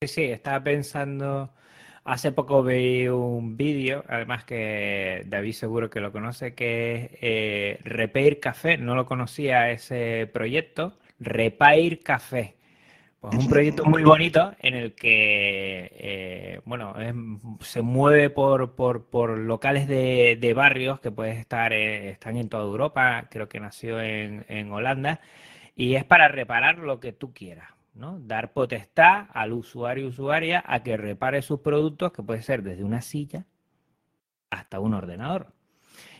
Sí, 0.00 0.06
sí, 0.08 0.22
estaba 0.24 0.62
pensando, 0.62 1.52
hace 2.04 2.30
poco 2.30 2.62
vi 2.62 3.08
un 3.08 3.56
vídeo, 3.56 4.04
además 4.06 4.44
que 4.44 5.24
David 5.26 5.54
seguro 5.54 5.90
que 5.90 5.98
lo 5.98 6.12
conoce, 6.12 6.54
que 6.54 6.94
es 6.94 7.10
eh, 7.20 7.80
Repair 7.82 8.38
Café, 8.38 8.78
no 8.78 8.94
lo 8.94 9.04
conocía 9.04 9.72
ese 9.72 10.30
proyecto, 10.32 10.96
Repair 11.18 12.04
Café. 12.04 12.54
Pues 13.20 13.34
un 13.34 13.48
proyecto 13.48 13.84
muy 13.84 14.04
bonito 14.04 14.52
en 14.60 14.74
el 14.74 14.94
que, 14.94 15.90
eh, 15.98 16.60
bueno, 16.66 16.94
se 17.62 17.82
mueve 17.82 18.30
por, 18.30 18.76
por, 18.76 19.36
locales 19.36 19.88
de, 19.88 20.52
barrios 20.54 21.00
que 21.00 21.10
puedes 21.10 21.36
estar, 21.36 21.72
eh, 21.72 22.10
están 22.10 22.36
en 22.36 22.48
toda 22.48 22.62
Europa, 22.62 23.26
creo 23.28 23.48
que 23.48 23.58
nació 23.58 24.00
en, 24.00 24.46
en 24.48 24.70
Holanda, 24.70 25.20
y 25.78 25.94
es 25.94 26.04
para 26.04 26.26
reparar 26.26 26.78
lo 26.78 26.98
que 26.98 27.12
tú 27.12 27.32
quieras, 27.32 27.70
¿no? 27.94 28.18
Dar 28.18 28.52
potestad 28.52 29.28
al 29.32 29.52
usuario 29.52 30.06
o 30.06 30.08
usuaria 30.08 30.62
a 30.66 30.82
que 30.82 30.96
repare 30.96 31.40
sus 31.40 31.60
productos, 31.60 32.12
que 32.12 32.22
puede 32.22 32.42
ser 32.42 32.64
desde 32.64 32.82
una 32.82 33.00
silla 33.00 33.46
hasta 34.50 34.80
un 34.80 34.92
ordenador. 34.92 35.52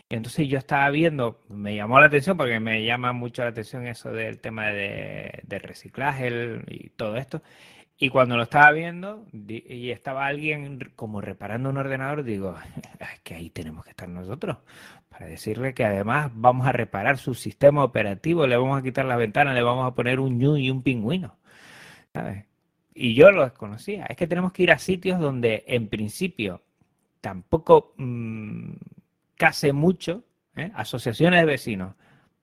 Y 0.07 0.15
entonces 0.15 0.47
yo 0.47 0.57
estaba 0.57 0.89
viendo, 0.91 1.41
me 1.49 1.75
llamó 1.75 1.99
la 1.99 2.05
atención 2.05 2.37
porque 2.37 2.61
me 2.61 2.85
llama 2.85 3.11
mucho 3.11 3.43
la 3.43 3.49
atención 3.49 3.85
eso 3.85 4.13
del 4.13 4.39
tema 4.39 4.67
de, 4.67 5.43
reciclaje 5.61 6.61
y 6.67 6.91
todo 6.91 7.17
esto. 7.17 7.43
Y 8.01 8.09
cuando 8.09 8.37
lo 8.37 8.43
estaba 8.43 8.71
viendo 8.71 9.25
y 9.33 9.91
estaba 9.91 10.25
alguien 10.25 10.79
como 10.95 11.19
reparando 11.19 11.69
un 11.69 11.77
ordenador, 11.77 12.23
digo, 12.23 12.55
es 12.99 13.19
que 13.23 13.35
ahí 13.35 13.49
tenemos 13.49 13.83
que 13.83 13.89
estar 13.89 14.07
nosotros 14.07 14.57
para 15.09 15.25
decirle 15.25 15.73
que 15.73 15.83
además 15.83 16.31
vamos 16.33 16.65
a 16.65 16.71
reparar 16.71 17.17
su 17.17 17.33
sistema 17.33 17.83
operativo, 17.83 18.47
le 18.47 18.55
vamos 18.55 18.79
a 18.79 18.83
quitar 18.83 19.03
la 19.03 19.17
ventana, 19.17 19.53
le 19.53 19.61
vamos 19.61 19.85
a 19.85 19.93
poner 19.93 20.21
un 20.21 20.39
ñu 20.39 20.55
y 20.55 20.71
un 20.71 20.81
pingüino. 20.81 21.35
Y 22.93 23.15
yo 23.15 23.31
lo 23.31 23.43
desconocía. 23.43 24.05
Es 24.05 24.15
que 24.15 24.27
tenemos 24.27 24.53
que 24.53 24.63
ir 24.63 24.71
a 24.71 24.79
sitios 24.79 25.19
donde 25.19 25.65
en 25.67 25.89
principio 25.89 26.61
tampoco 27.19 27.93
mm, 27.97 28.71
case 29.35 29.73
mucho, 29.73 30.23
¿eh? 30.55 30.71
asociaciones 30.73 31.41
de 31.41 31.45
vecinos. 31.45 31.95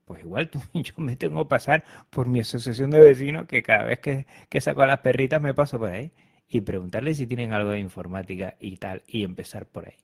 Pues 0.06 0.22
igual 0.22 0.48
tú, 0.48 0.62
yo 0.72 0.94
me 0.96 1.16
tengo 1.16 1.44
que 1.44 1.48
pasar 1.50 1.84
por 2.10 2.26
mi 2.28 2.40
asociación 2.40 2.90
de 2.90 3.00
vecinos, 3.00 3.46
que 3.46 3.62
cada 3.62 3.84
vez 3.84 3.98
que, 4.00 4.26
que 4.48 4.60
saco 4.60 4.82
a 4.82 4.86
las 4.86 5.00
perritas 5.00 5.42
me 5.42 5.52
paso 5.54 5.78
por 5.78 5.90
ahí, 5.90 6.12
y 6.48 6.62
preguntarles 6.62 7.18
si 7.18 7.26
tienen 7.26 7.52
algo 7.52 7.70
de 7.70 7.80
informática 7.80 8.56
y 8.60 8.76
tal, 8.78 9.02
y 9.06 9.24
empezar 9.24 9.66
por 9.66 9.86
ahí. 9.88 9.96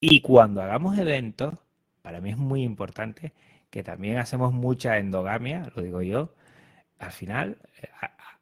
Y 0.00 0.20
cuando 0.20 0.62
hagamos 0.62 0.98
eventos, 0.98 1.54
para 2.02 2.20
mí 2.20 2.30
es 2.30 2.36
muy 2.38 2.62
importante 2.62 3.32
que 3.70 3.82
también 3.82 4.18
hacemos 4.18 4.52
mucha 4.52 4.98
endogamia, 4.98 5.70
lo 5.74 5.82
digo 5.82 6.02
yo, 6.02 6.34
al 6.98 7.12
final, 7.12 7.58
eh, 7.82 7.88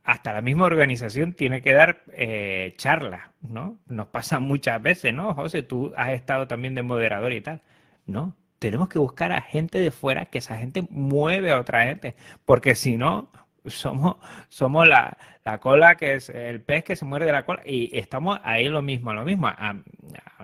hasta 0.04 0.32
la 0.32 0.40
misma 0.42 0.66
organización 0.66 1.32
tiene 1.34 1.62
que 1.62 1.72
dar 1.72 2.02
eh, 2.12 2.74
charlas, 2.76 3.30
¿no? 3.40 3.78
Nos 3.86 4.08
pasa 4.08 4.40
muchas 4.40 4.80
veces, 4.82 5.14
¿no? 5.14 5.34
José, 5.34 5.62
tú 5.62 5.92
has 5.96 6.10
estado 6.10 6.46
también 6.48 6.74
de 6.74 6.82
moderador 6.82 7.32
y 7.32 7.40
tal, 7.40 7.62
¿no? 8.06 8.36
Tenemos 8.66 8.88
que 8.88 8.98
buscar 8.98 9.30
a 9.30 9.42
gente 9.42 9.78
de 9.78 9.92
fuera, 9.92 10.24
que 10.24 10.38
esa 10.38 10.56
gente 10.56 10.82
mueve 10.90 11.52
a 11.52 11.60
otra 11.60 11.84
gente, 11.84 12.16
porque 12.44 12.74
si 12.74 12.96
no, 12.96 13.30
somos, 13.64 14.16
somos 14.48 14.88
la, 14.88 15.16
cola 15.60 15.94
que 15.94 16.14
es 16.14 16.30
el 16.30 16.60
pez 16.62 16.82
que 16.82 16.96
se 16.96 17.04
muerde 17.04 17.30
la 17.30 17.44
cola 17.44 17.62
y 17.64 17.96
estamos 17.96 18.40
ahí 18.42 18.68
lo 18.68 18.82
mismo, 18.82 19.12
lo 19.14 19.24
mismo. 19.24 19.46
A, 19.46 19.76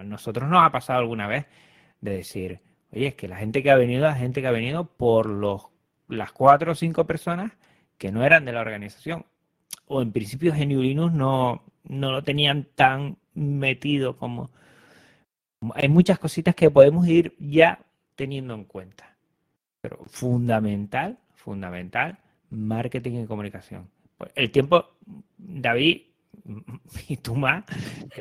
nosotros 0.04 0.48
nos 0.48 0.62
ha 0.62 0.70
pasado 0.70 1.00
alguna 1.00 1.26
vez 1.26 1.46
de 2.00 2.12
decir, 2.12 2.60
oye, 2.92 3.08
es 3.08 3.14
que 3.16 3.26
la 3.26 3.38
gente 3.38 3.60
que 3.60 3.72
ha 3.72 3.76
venido, 3.76 4.04
la 4.04 4.14
gente 4.14 4.40
que 4.40 4.46
ha 4.46 4.52
venido 4.52 4.84
por 4.84 5.28
los, 5.28 5.66
las 6.06 6.30
cuatro 6.30 6.70
o 6.70 6.74
cinco 6.76 7.04
personas 7.04 7.50
que 7.98 8.12
no 8.12 8.24
eran 8.24 8.44
de 8.44 8.52
la 8.52 8.60
organización. 8.60 9.26
O 9.88 10.00
en 10.00 10.12
principio 10.12 10.54
Geniulinus 10.54 11.12
no, 11.12 11.64
no 11.82 12.12
lo 12.12 12.22
tenían 12.22 12.68
tan 12.76 13.16
metido 13.34 14.16
como... 14.16 14.52
Hay 15.74 15.88
muchas 15.88 16.20
cositas 16.20 16.54
que 16.54 16.70
podemos 16.70 17.08
ir 17.08 17.34
ya 17.40 17.80
teniendo 18.14 18.54
en 18.54 18.64
cuenta. 18.64 19.16
Pero 19.80 19.98
fundamental, 20.06 21.18
fundamental, 21.34 22.18
marketing 22.50 23.22
y 23.22 23.26
comunicación. 23.26 23.88
Pues 24.16 24.30
el 24.34 24.50
tiempo, 24.50 24.90
David 25.36 26.02
y 27.08 27.16
tú 27.16 27.34
más, 27.34 27.64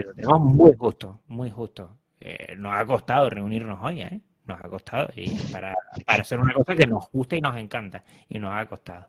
lo 0.04 0.14
tenemos 0.14 0.42
muy 0.42 0.74
justo, 0.78 1.22
muy 1.28 1.50
justo. 1.52 1.98
Eh, 2.20 2.56
nos 2.58 2.74
ha 2.74 2.86
costado 2.86 3.30
reunirnos 3.30 3.80
hoy, 3.82 4.02
¿eh? 4.02 4.22
Nos 4.46 4.60
ha 4.60 4.70
costado 4.70 5.10
y 5.16 5.30
para, 5.52 5.76
para 6.06 6.22
hacer 6.22 6.40
una 6.40 6.54
cosa 6.54 6.76
que 6.76 6.88
nos 6.88 7.10
gusta 7.12 7.36
y 7.36 7.42
nos 7.42 7.56
encanta 7.58 8.04
y 8.28 8.40
nos 8.40 8.54
ha 8.54 8.66
costado. 8.66 9.08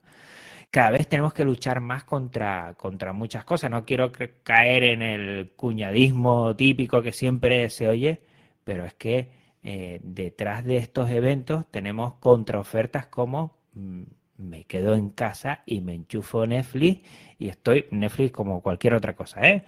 Cada 0.70 0.90
vez 0.90 1.06
tenemos 1.06 1.34
que 1.34 1.44
luchar 1.44 1.80
más 1.80 2.04
contra, 2.04 2.74
contra 2.78 3.12
muchas 3.12 3.44
cosas. 3.44 3.70
No 3.70 3.84
quiero 3.84 4.10
caer 4.42 4.84
en 4.84 5.02
el 5.02 5.52
cuñadismo 5.54 6.56
típico 6.56 7.02
que 7.02 7.12
siempre 7.12 7.68
se 7.68 7.88
oye, 7.88 8.22
pero 8.64 8.86
es 8.86 8.94
que 8.94 9.28
eh, 9.62 10.00
detrás 10.02 10.64
de 10.64 10.76
estos 10.78 11.10
eventos 11.10 11.64
tenemos 11.70 12.14
contraofertas 12.14 13.06
como 13.06 13.56
mm, 13.74 14.02
me 14.38 14.64
quedo 14.64 14.94
en 14.94 15.10
casa 15.10 15.62
y 15.66 15.80
me 15.80 15.94
enchufo 15.94 16.46
Netflix 16.46 17.08
y 17.38 17.48
estoy 17.48 17.86
Netflix 17.90 18.32
como 18.32 18.60
cualquier 18.62 18.94
otra 18.94 19.14
cosa, 19.14 19.40
¿eh? 19.48 19.64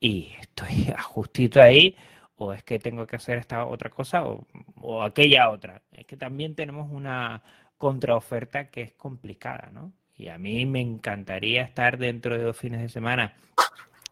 Y 0.00 0.32
estoy 0.40 0.92
ajustito 0.96 1.60
ahí, 1.60 1.96
o 2.36 2.52
es 2.52 2.62
que 2.62 2.78
tengo 2.78 3.06
que 3.06 3.16
hacer 3.16 3.38
esta 3.38 3.66
otra 3.66 3.90
cosa 3.90 4.24
o, 4.24 5.02
aquella 5.02 5.50
otra. 5.50 5.82
Es 5.92 6.06
que 6.06 6.16
también 6.16 6.54
tenemos 6.54 6.90
una 6.90 7.42
contraoferta 7.78 8.70
que 8.70 8.82
es 8.82 8.92
complicada, 8.92 9.70
¿no? 9.72 9.92
Y 10.16 10.28
a 10.28 10.38
mí 10.38 10.66
me 10.66 10.80
encantaría 10.80 11.62
estar 11.62 11.98
dentro 11.98 12.36
de 12.36 12.44
dos 12.44 12.56
fines 12.56 12.80
de 12.80 12.88
semana 12.88 13.34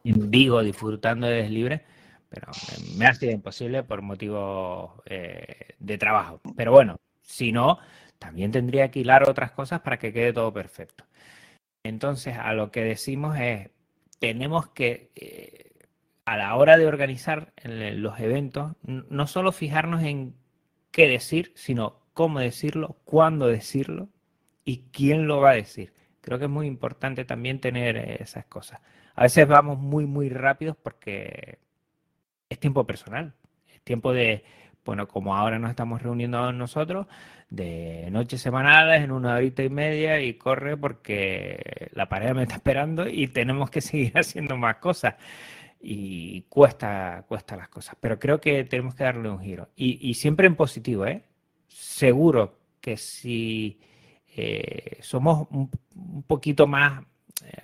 en 0.04 0.30
Vigo 0.30 0.62
disfrutando 0.62 1.26
de 1.26 1.42
Deslibre, 1.42 1.82
pero 2.30 2.46
me 2.96 3.06
ha 3.06 3.14
sido 3.14 3.32
imposible 3.32 3.82
por 3.82 4.02
motivos 4.02 4.92
eh, 5.06 5.74
de 5.78 5.98
trabajo. 5.98 6.40
Pero 6.56 6.72
bueno, 6.72 6.96
si 7.22 7.52
no, 7.52 7.78
también 8.18 8.52
tendría 8.52 8.90
que 8.90 9.00
hilar 9.00 9.28
otras 9.28 9.50
cosas 9.50 9.80
para 9.80 9.98
que 9.98 10.12
quede 10.12 10.32
todo 10.32 10.52
perfecto. 10.52 11.04
Entonces, 11.82 12.36
a 12.38 12.52
lo 12.54 12.70
que 12.70 12.84
decimos 12.84 13.36
es, 13.38 13.70
tenemos 14.20 14.68
que, 14.68 15.10
eh, 15.16 15.72
a 16.24 16.36
la 16.36 16.54
hora 16.54 16.78
de 16.78 16.86
organizar 16.86 17.52
los 17.64 18.20
eventos, 18.20 18.74
no 18.82 19.26
solo 19.26 19.50
fijarnos 19.52 20.02
en 20.04 20.34
qué 20.92 21.08
decir, 21.08 21.52
sino 21.56 22.00
cómo 22.14 22.38
decirlo, 22.40 22.96
cuándo 23.04 23.48
decirlo 23.48 24.08
y 24.64 24.84
quién 24.92 25.26
lo 25.26 25.40
va 25.40 25.50
a 25.50 25.54
decir. 25.54 25.94
Creo 26.20 26.38
que 26.38 26.44
es 26.44 26.50
muy 26.50 26.66
importante 26.66 27.24
también 27.24 27.60
tener 27.60 27.96
esas 27.96 28.44
cosas. 28.46 28.80
A 29.14 29.22
veces 29.24 29.48
vamos 29.48 29.78
muy, 29.78 30.06
muy 30.06 30.28
rápidos 30.28 30.76
porque 30.76 31.58
es 32.50 32.58
tiempo 32.58 32.84
personal, 32.84 33.32
es 33.72 33.80
tiempo 33.80 34.12
de, 34.12 34.44
bueno, 34.84 35.08
como 35.08 35.34
ahora 35.34 35.58
nos 35.58 35.70
estamos 35.70 36.02
reuniendo 36.02 36.52
nosotros, 36.52 37.06
de 37.48 38.08
noches 38.10 38.40
semanales 38.40 39.02
en 39.02 39.12
una 39.12 39.34
horita 39.36 39.62
y 39.62 39.70
media 39.70 40.20
y 40.20 40.34
corre 40.34 40.76
porque 40.76 41.90
la 41.92 42.08
pareja 42.08 42.34
me 42.34 42.42
está 42.42 42.56
esperando 42.56 43.08
y 43.08 43.28
tenemos 43.28 43.70
que 43.70 43.80
seguir 43.80 44.12
haciendo 44.18 44.56
más 44.56 44.76
cosas. 44.76 45.14
Y 45.82 46.42
cuesta, 46.42 47.24
cuesta 47.26 47.56
las 47.56 47.68
cosas, 47.68 47.96
pero 47.98 48.18
creo 48.18 48.38
que 48.38 48.64
tenemos 48.64 48.94
que 48.94 49.04
darle 49.04 49.30
un 49.30 49.40
giro. 49.40 49.70
Y, 49.76 50.12
siempre 50.12 50.46
en 50.46 50.54
positivo, 50.54 51.06
¿eh? 51.06 51.24
Seguro 51.68 52.58
que 52.82 52.98
si 52.98 53.80
eh, 54.36 54.98
somos 55.00 55.48
un, 55.50 55.70
poquito 56.26 56.66
más 56.66 57.02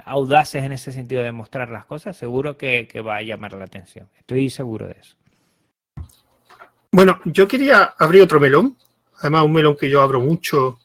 audaces 0.04 0.64
en 0.64 0.72
ese 0.72 0.92
sentido 0.92 1.22
de 1.22 1.32
mostrar 1.32 1.70
las 1.70 1.84
cosas, 1.84 2.16
seguro 2.16 2.56
que 2.56 2.88
va 3.06 3.16
a 3.16 3.22
llamar 3.22 3.52
la 3.52 3.64
atención. 3.64 4.08
Estoy 4.18 4.50
seguro 4.50 4.86
de 4.86 4.96
eso. 5.00 5.16
Bueno, 6.96 7.20
yo 7.26 7.46
quería 7.46 7.94
abrir 7.98 8.22
otro 8.22 8.40
melón, 8.40 8.76
además 9.18 9.44
un 9.44 9.52
melón 9.52 9.76
que 9.76 9.90
yo 9.90 10.00
abro 10.00 10.18
mucho 10.18 10.78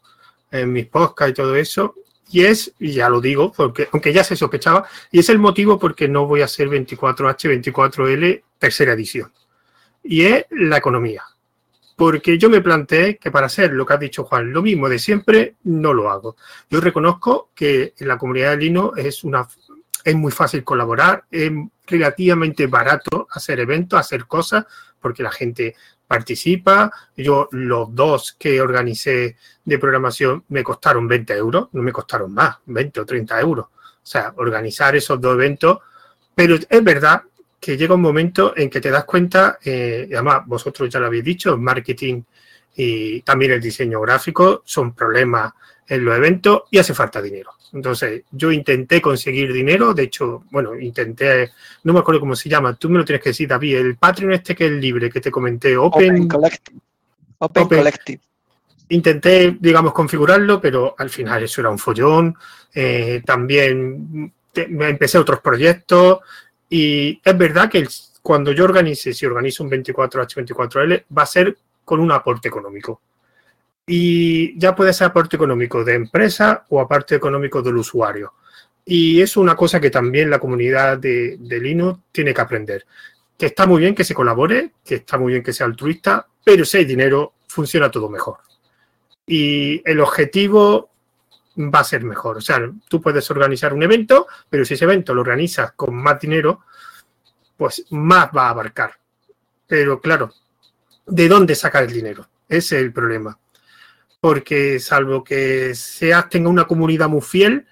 en 0.51 0.73
mis 0.73 0.85
podcasts 0.87 1.31
y 1.31 1.33
todo 1.35 1.55
eso, 1.55 1.95
y 2.29 2.43
es, 2.43 2.73
y 2.79 2.91
ya 2.91 3.07
lo 3.07 3.21
digo, 3.21 3.51
porque 3.51 3.87
aunque 3.93 4.11
ya 4.11 4.23
se 4.23 4.35
sospechaba, 4.35 4.85
y 5.09 5.19
es 5.19 5.29
el 5.29 5.39
motivo 5.39 5.79
porque 5.79 6.09
no 6.09 6.25
voy 6.25 6.41
a 6.41 6.45
hacer 6.45 6.67
24H, 6.67 7.63
24L 7.63 8.43
tercera 8.57 8.93
edición, 8.93 9.31
y 10.03 10.23
es 10.23 10.45
la 10.49 10.77
economía. 10.77 11.23
Porque 12.01 12.39
yo 12.39 12.49
me 12.49 12.61
planteé 12.61 13.17
que 13.17 13.29
para 13.29 13.45
hacer 13.45 13.73
lo 13.73 13.85
que 13.85 13.93
ha 13.93 13.97
dicho 13.97 14.23
Juan, 14.23 14.51
lo 14.51 14.63
mismo 14.63 14.89
de 14.89 14.97
siempre, 14.97 15.57
no 15.65 15.93
lo 15.93 16.09
hago. 16.09 16.35
Yo 16.67 16.81
reconozco 16.81 17.51
que 17.53 17.93
en 17.95 18.07
la 18.07 18.17
comunidad 18.17 18.49
de 18.49 18.57
Lino 18.57 18.93
es 18.95 19.23
una 19.23 19.47
es 20.03 20.15
muy 20.15 20.31
fácil 20.31 20.63
colaborar, 20.63 21.25
es 21.29 21.51
relativamente 21.85 22.65
barato 22.65 23.27
hacer 23.29 23.59
eventos, 23.59 23.99
hacer 23.99 24.25
cosas, 24.25 24.65
porque 24.99 25.21
la 25.21 25.29
gente 25.29 25.75
participa. 26.07 26.91
Yo 27.15 27.47
los 27.51 27.93
dos 27.93 28.35
que 28.39 28.59
organicé 28.59 29.37
de 29.63 29.77
programación 29.77 30.43
me 30.47 30.63
costaron 30.63 31.07
20 31.07 31.33
euros, 31.35 31.69
no 31.71 31.83
me 31.83 31.91
costaron 31.91 32.33
más, 32.33 32.57
20 32.65 32.99
o 32.99 33.05
30 33.05 33.39
euros. 33.41 33.67
O 33.67 33.71
sea, 34.01 34.33
organizar 34.37 34.95
esos 34.95 35.21
dos 35.21 35.35
eventos. 35.35 35.77
Pero 36.33 36.55
es 36.55 36.83
verdad 36.83 37.21
que 37.61 37.77
llega 37.77 37.93
un 37.93 38.01
momento 38.01 38.57
en 38.57 38.71
que 38.71 38.81
te 38.81 38.89
das 38.89 39.05
cuenta, 39.05 39.59
eh, 39.63 40.09
además 40.11 40.41
vosotros 40.47 40.89
ya 40.89 40.99
lo 40.99 41.05
habéis 41.05 41.23
dicho, 41.23 41.55
marketing 41.59 42.23
y 42.75 43.21
también 43.21 43.51
el 43.51 43.61
diseño 43.61 44.01
gráfico 44.01 44.63
son 44.65 44.95
problemas 44.95 45.53
en 45.87 46.03
los 46.03 46.17
eventos 46.17 46.63
y 46.71 46.79
hace 46.79 46.95
falta 46.95 47.21
dinero. 47.21 47.51
Entonces, 47.73 48.23
yo 48.31 48.51
intenté 48.51 48.99
conseguir 48.99 49.53
dinero, 49.53 49.93
de 49.93 50.03
hecho, 50.03 50.43
bueno, 50.49 50.77
intenté, 50.77 51.51
no 51.83 51.93
me 51.93 51.99
acuerdo 51.99 52.19
cómo 52.19 52.35
se 52.35 52.49
llama, 52.49 52.73
tú 52.73 52.89
me 52.89 52.97
lo 52.97 53.05
tienes 53.05 53.21
que 53.21 53.29
decir, 53.29 53.47
David, 53.47 53.77
el 53.77 53.95
Patreon 53.95 54.33
este 54.33 54.55
que 54.55 54.65
es 54.65 54.71
libre, 54.71 55.11
que 55.11 55.21
te 55.21 55.29
comenté, 55.29 55.77
Open, 55.77 56.27
Collective. 56.27 56.79
Open, 57.37 57.67
Collective. 57.67 58.21
Intenté, 58.89 59.55
digamos, 59.59 59.93
configurarlo, 59.93 60.59
pero 60.59 60.95
al 60.97 61.11
final 61.11 61.43
eso 61.43 61.61
era 61.61 61.69
un 61.69 61.77
follón. 61.77 62.35
Eh, 62.73 63.21
también 63.25 64.33
me 64.69 64.89
empecé 64.89 65.17
otros 65.17 65.39
proyectos 65.39 66.19
y 66.71 67.21
es 67.23 67.37
verdad 67.37 67.69
que 67.69 67.85
cuando 68.21 68.53
yo 68.53 68.63
organice, 68.63 69.13
si 69.13 69.25
organizo 69.25 69.63
un 69.63 69.71
24H24L, 69.71 71.03
va 71.15 71.23
a 71.23 71.25
ser 71.25 71.57
con 71.83 71.99
un 71.99 72.13
aporte 72.13 72.47
económico 72.47 73.01
y 73.85 74.57
ya 74.57 74.73
puede 74.73 74.93
ser 74.93 75.07
aporte 75.07 75.35
económico 75.35 75.83
de 75.83 75.95
empresa 75.95 76.65
o 76.69 76.79
aparte 76.79 77.15
económico 77.15 77.61
del 77.61 77.75
usuario. 77.75 78.35
Y 78.85 79.21
es 79.21 79.35
una 79.35 79.55
cosa 79.55 79.81
que 79.81 79.89
también 79.89 80.29
la 80.29 80.39
comunidad 80.39 80.97
de, 80.97 81.37
Linux 81.41 81.99
tiene 82.09 82.33
que 82.33 82.39
aprender. 82.39 82.85
Que 83.37 83.47
está 83.47 83.65
muy 83.65 83.81
bien 83.81 83.93
que 83.93 84.05
se 84.05 84.13
colabore, 84.13 84.71
que 84.85 84.95
está 84.95 85.17
muy 85.17 85.33
bien 85.33 85.43
que 85.43 85.51
sea 85.51 85.65
altruista, 85.65 86.25
pero 86.41 86.63
si 86.63 86.77
hay 86.77 86.85
dinero, 86.85 87.33
funciona 87.47 87.91
todo 87.91 88.07
mejor. 88.07 88.37
Y 89.27 89.81
el 89.83 89.99
objetivo 89.99 90.90
va 91.57 91.79
a 91.79 91.83
ser 91.83 92.03
mejor. 92.03 92.37
O 92.37 92.41
sea, 92.41 92.59
tú 92.87 93.01
puedes 93.01 93.29
organizar 93.31 93.73
un 93.73 93.83
evento, 93.83 94.27
pero 94.49 94.65
si 94.65 94.73
ese 94.73 94.85
evento 94.85 95.13
lo 95.13 95.21
organizas 95.21 95.73
con 95.73 95.95
más 95.95 96.19
dinero, 96.19 96.61
pues 97.57 97.85
más 97.91 98.29
va 98.35 98.47
a 98.47 98.49
abarcar. 98.49 98.93
Pero 99.67 99.99
claro, 100.01 100.33
¿de 101.05 101.27
dónde 101.27 101.55
sacar 101.55 101.83
el 101.83 101.93
dinero? 101.93 102.27
Ese 102.47 102.77
es 102.77 102.83
el 102.83 102.93
problema 102.93 103.37
porque 104.21 104.79
salvo 104.79 105.23
que 105.23 105.73
SEAT 105.73 106.29
tenga 106.29 106.49
una 106.49 106.65
comunidad 106.65 107.09
muy 107.09 107.21
fiel, 107.21 107.65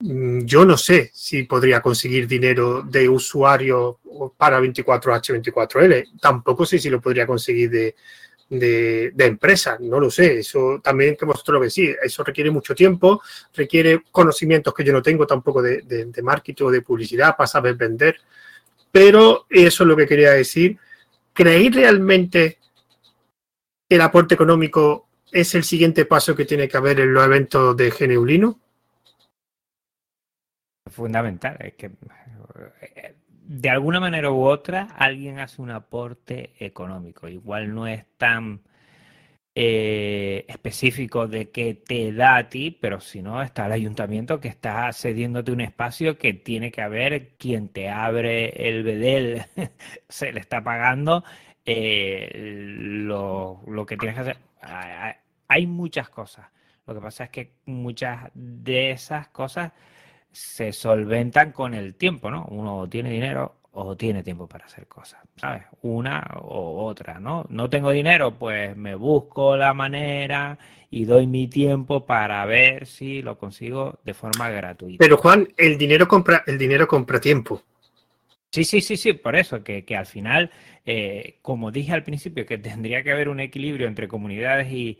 mm, 0.00 0.40
yo 0.40 0.64
no 0.64 0.76
sé 0.76 1.10
si 1.14 1.44
podría 1.44 1.80
conseguir 1.80 2.26
dinero 2.26 2.82
de 2.82 3.08
usuario 3.08 4.00
para 4.36 4.60
24H, 4.60 5.32
24L. 5.32 6.04
Tampoco 6.20 6.66
sé 6.66 6.78
si 6.80 6.90
lo 6.90 7.00
podría 7.00 7.26
conseguir 7.26 7.70
de, 7.70 7.94
de, 8.58 9.12
empresa, 9.18 9.76
no 9.80 9.98
lo 9.98 10.10
sé. 10.10 10.40
Eso 10.40 10.80
también 10.82 11.16
que 11.16 11.24
vosotros 11.24 11.54
lo 11.54 11.64
decís, 11.64 11.96
eso 12.02 12.22
requiere 12.22 12.50
mucho 12.50 12.74
tiempo, 12.74 13.22
requiere 13.54 14.02
conocimientos 14.10 14.74
que 14.74 14.84
yo 14.84 14.92
no 14.92 15.02
tengo 15.02 15.26
tampoco 15.26 15.62
de, 15.62 15.82
de 15.82 16.22
marketing 16.22 16.64
o 16.64 16.70
de 16.70 16.82
publicidad 16.82 17.36
para 17.36 17.46
saber 17.46 17.74
vender. 17.74 18.16
Pero 18.90 19.46
eso 19.48 19.84
es 19.84 19.88
lo 19.88 19.96
que 19.96 20.06
quería 20.06 20.32
decir. 20.32 20.78
¿Creéis 21.32 21.74
realmente 21.74 22.58
que 23.88 23.94
el 23.96 24.02
aporte 24.02 24.34
económico 24.34 25.08
es 25.30 25.54
el 25.54 25.64
siguiente 25.64 26.04
paso 26.04 26.36
que 26.36 26.44
tiene 26.44 26.68
que 26.68 26.76
haber 26.76 27.00
en 27.00 27.14
los 27.14 27.24
eventos 27.24 27.76
de 27.76 27.90
Geneulino? 27.90 28.60
Fundamental, 30.90 31.56
es 31.60 31.72
que 31.74 31.90
de 33.52 33.68
alguna 33.68 34.00
manera 34.00 34.30
u 34.30 34.44
otra 34.44 34.88
alguien 34.96 35.38
hace 35.38 35.60
un 35.60 35.70
aporte 35.70 36.54
económico. 36.58 37.28
Igual 37.28 37.74
no 37.74 37.86
es 37.86 38.06
tan 38.16 38.62
eh, 39.54 40.46
específico 40.48 41.28
de 41.28 41.50
qué 41.50 41.74
te 41.74 42.12
da 42.14 42.36
a 42.36 42.48
ti, 42.48 42.70
pero 42.70 43.00
si 43.00 43.20
no, 43.20 43.42
está 43.42 43.66
el 43.66 43.72
ayuntamiento 43.72 44.40
que 44.40 44.48
está 44.48 44.90
cediéndote 44.94 45.52
un 45.52 45.60
espacio 45.60 46.16
que 46.16 46.32
tiene 46.32 46.72
que 46.72 46.80
haber 46.80 47.36
quien 47.36 47.68
te 47.68 47.90
abre 47.90 48.68
el 48.68 48.82
bedel, 48.84 49.42
se 50.08 50.32
le 50.32 50.40
está 50.40 50.64
pagando 50.64 51.22
eh, 51.66 52.30
lo, 52.34 53.62
lo, 53.66 53.84
que 53.84 53.98
tienes 53.98 54.14
que 54.14 54.22
hacer. 54.22 54.36
Hay 55.48 55.66
muchas 55.66 56.08
cosas. 56.08 56.46
Lo 56.86 56.94
que 56.94 57.00
pasa 57.02 57.24
es 57.24 57.30
que 57.30 57.52
muchas 57.66 58.30
de 58.34 58.92
esas 58.92 59.28
cosas 59.28 59.72
se 60.32 60.72
solventan 60.72 61.52
con 61.52 61.74
el 61.74 61.94
tiempo, 61.94 62.30
¿no? 62.30 62.46
Uno 62.50 62.88
tiene 62.88 63.10
dinero 63.10 63.56
o 63.72 63.96
tiene 63.96 64.22
tiempo 64.22 64.46
para 64.46 64.66
hacer 64.66 64.86
cosas, 64.86 65.20
¿sabes? 65.36 65.62
Una 65.82 66.26
o 66.40 66.84
otra, 66.84 67.18
¿no? 67.18 67.46
No 67.48 67.70
tengo 67.70 67.90
dinero, 67.90 68.38
pues 68.38 68.76
me 68.76 68.94
busco 68.94 69.56
la 69.56 69.72
manera 69.72 70.58
y 70.90 71.04
doy 71.04 71.26
mi 71.26 71.48
tiempo 71.48 72.04
para 72.04 72.44
ver 72.44 72.86
si 72.86 73.22
lo 73.22 73.38
consigo 73.38 73.98
de 74.04 74.12
forma 74.12 74.50
gratuita. 74.50 75.02
Pero 75.02 75.16
Juan, 75.16 75.48
el 75.56 75.78
dinero 75.78 76.06
compra, 76.06 76.44
el 76.46 76.58
dinero 76.58 76.86
compra 76.86 77.20
tiempo. 77.20 77.62
Sí, 78.50 78.64
sí, 78.64 78.82
sí, 78.82 78.98
sí, 78.98 79.14
por 79.14 79.34
eso, 79.34 79.64
que, 79.64 79.82
al 79.96 80.04
final, 80.04 80.50
eh, 80.84 81.38
como 81.40 81.70
dije 81.70 81.92
al 81.92 82.04
principio, 82.04 82.44
que 82.44 82.58
tendría 82.58 83.02
que 83.02 83.10
haber 83.10 83.30
un 83.30 83.40
equilibrio 83.40 83.86
entre 83.86 84.08
comunidades 84.08 84.70
y, 84.70 84.98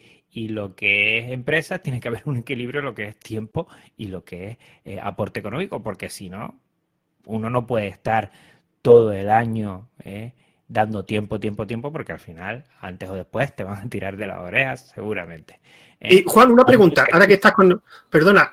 lo 0.49 0.75
que 0.75 1.19
es 1.19 1.31
empresa, 1.31 1.79
tiene 1.81 2.01
que 2.01 2.09
haber 2.09 2.23
un 2.25 2.39
equilibrio 2.39 2.81
en 2.81 2.87
lo 2.87 2.95
que 2.95 3.05
es 3.05 3.17
tiempo 3.17 3.69
y 3.97 4.09
lo 4.09 4.25
que 4.25 4.49
es 4.49 4.59
eh, 4.85 5.01
aporte 5.03 5.41
económico, 5.41 5.83
porque 5.83 6.09
si 6.09 6.31
no, 6.31 6.59
uno 7.27 7.51
no 7.51 7.67
puede 7.67 7.89
estar 7.89 8.33
todo 8.81 9.13
el 9.13 9.31
año 9.31 9.89
eh, 10.05 10.33
dando 10.69 11.05
tiempo, 11.05 11.39
tiempo, 11.39 11.67
tiempo, 11.67 11.93
porque 11.93 12.13
al 12.13 12.19
final, 12.19 12.65
antes 12.81 13.09
o 13.09 13.15
después, 13.15 13.55
te 13.55 13.65
van 13.65 13.87
a 13.87 13.89
tirar 13.89 14.17
de 14.17 14.27
las 14.27 14.39
orejas, 14.39 14.93
seguramente. 14.95 15.61
Y 16.01 16.25
Juan, 16.25 16.51
una 16.51 16.65
pregunta, 16.65 17.07
ahora 17.13 17.27
que 17.27 17.35
estás 17.35 17.53
con... 17.53 17.83
Perdona, 18.11 18.53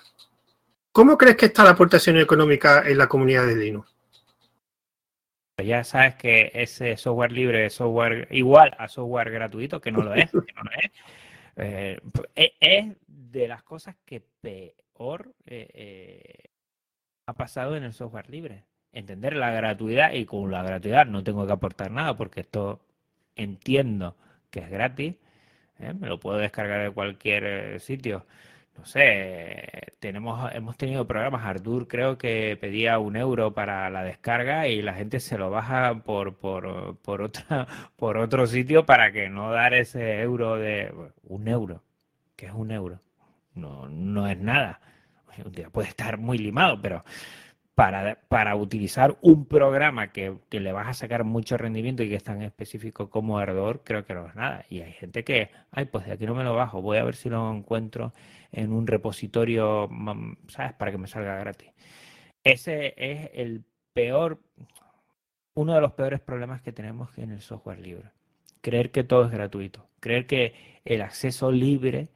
¿cómo 0.92 1.18
crees 1.18 1.38
que 1.38 1.48
está 1.48 1.64
la 1.64 1.72
aportación 1.72 2.18
económica 2.18 2.84
en 2.88 2.98
la 2.98 3.08
comunidad 3.08 3.48
de 3.48 3.56
Linux? 3.56 3.96
Ya 5.58 5.84
sabes 5.84 6.16
que 6.16 6.52
ese 6.54 6.96
software 6.96 7.32
libre 7.32 7.66
es 7.66 7.74
software 7.74 8.28
igual 8.32 8.76
a 8.78 8.88
software 8.88 9.32
gratuito, 9.32 9.82
que 9.82 9.92
no 9.92 10.04
lo 10.04 10.14
es, 10.14 10.30
eh, 10.34 10.38
e, 10.38 10.86
es, 10.86 10.92
de 11.66 13.47
las 13.47 13.64
cosas 13.64 13.95
que 14.05 14.22
peor 14.41 15.34
eh, 15.45 15.70
eh, 15.74 16.49
ha 17.26 17.34
pasado 17.34 17.76
en 17.76 17.84
el 17.84 17.93
software 17.93 18.30
libre. 18.30 18.64
Entender 18.91 19.36
la 19.36 19.51
gratuidad 19.51 20.14
y 20.14 20.26
con 20.26 20.49
la 20.51 20.64
gratuidad 20.64 21.05
no 21.05 21.24
tengo 21.24 21.45
que 21.45 21.53
aportar 21.53 21.91
nada 21.91 22.16
porque 22.16 22.41
esto 22.41 22.80
entiendo 23.36 24.16
que 24.49 24.62
es 24.62 24.70
gratis, 24.70 25.16
me 25.78 26.07
lo 26.07 26.20
puedo 26.20 26.38
descargar 26.38 26.84
de 26.84 26.91
cualquier 26.91 27.80
sitio 27.80 28.26
no 28.80 28.86
sé, 28.86 29.92
tenemos, 30.00 30.54
hemos 30.54 30.78
tenido 30.78 31.06
programas, 31.06 31.46
Artur 31.46 31.88
creo 31.88 32.18
que 32.18 32.58
pedía 32.62 32.98
un 32.98 33.18
euro 33.18 33.54
para 33.54 33.90
la 33.90 34.04
descarga 34.04 34.70
y 34.70 34.82
la 34.82 34.94
gente 34.94 35.20
se 35.20 35.38
lo 35.38 35.50
baja 35.50 36.02
por, 36.06 36.38
por, 36.38 36.98
por, 37.00 37.22
otra, 37.22 37.68
por 37.98 38.18
otro 38.18 38.48
sitio 38.48 38.86
para 38.86 39.12
que 39.12 39.30
no 39.30 39.52
dar 39.52 39.74
ese 39.74 40.22
euro 40.22 40.56
de 40.56 40.94
un 41.24 41.48
euro, 41.50 41.84
que 42.38 42.46
es 42.46 42.54
un 42.54 42.72
euro, 42.72 43.02
no, 43.54 43.90
no 43.90 44.28
es 44.28 44.40
nada. 44.40 44.80
Un 45.44 45.52
día 45.54 45.70
puede 45.70 45.90
estar 45.90 46.18
muy 46.18 46.38
limado, 46.38 46.82
pero 46.82 47.04
para, 48.28 48.56
utilizar 48.56 49.18
un 49.22 49.46
programa 49.46 50.12
que, 50.12 50.38
le 50.52 50.72
vas 50.74 50.88
a 50.88 50.94
sacar 50.94 51.24
mucho 51.24 51.58
rendimiento 51.58 52.04
y 52.04 52.10
que 52.10 52.16
es 52.16 52.24
tan 52.24 52.42
específico 52.42 53.10
como 53.10 53.40
Ardor, 53.40 53.84
creo 53.86 54.06
que 54.06 54.14
no 54.14 54.28
es 54.28 54.36
nada. 54.36 54.66
Y 54.70 54.82
hay 54.82 54.92
gente 54.92 55.24
que, 55.24 55.52
ay, 55.72 55.86
pues 55.86 56.06
de 56.06 56.12
aquí 56.12 56.26
no 56.26 56.36
me 56.36 56.44
lo 56.44 56.56
bajo, 56.56 56.82
voy 56.82 56.98
a 56.98 57.06
ver 57.06 57.16
si 57.16 57.30
lo 57.30 57.50
encuentro 57.54 58.12
en 58.52 58.74
un 58.74 58.88
repositorio, 58.88 59.88
mm, 59.89 60.34
¿sabes? 60.47 60.74
Para 60.74 60.91
que 60.91 60.97
me 60.97 61.08
salga 61.08 61.38
gratis. 61.39 61.72
Ese 62.43 62.93
es 62.97 63.30
el 63.34 63.64
peor, 63.93 64.39
uno 65.56 65.74
de 65.74 65.82
los 65.82 65.93
peores 65.93 66.20
problemas 66.20 66.62
que 66.62 66.72
tenemos 66.72 67.18
en 67.18 67.32
el 67.32 67.41
software 67.41 67.80
libre. 67.80 68.12
Creer 68.62 68.91
que 68.91 69.04
todo 69.04 69.26
es 69.26 69.32
gratuito. 69.32 69.88
Creer 70.00 70.26
que 70.28 70.54
el 70.86 71.02
acceso 71.02 71.52
libre 71.52 72.10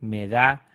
me 0.00 0.28
da 0.28 0.66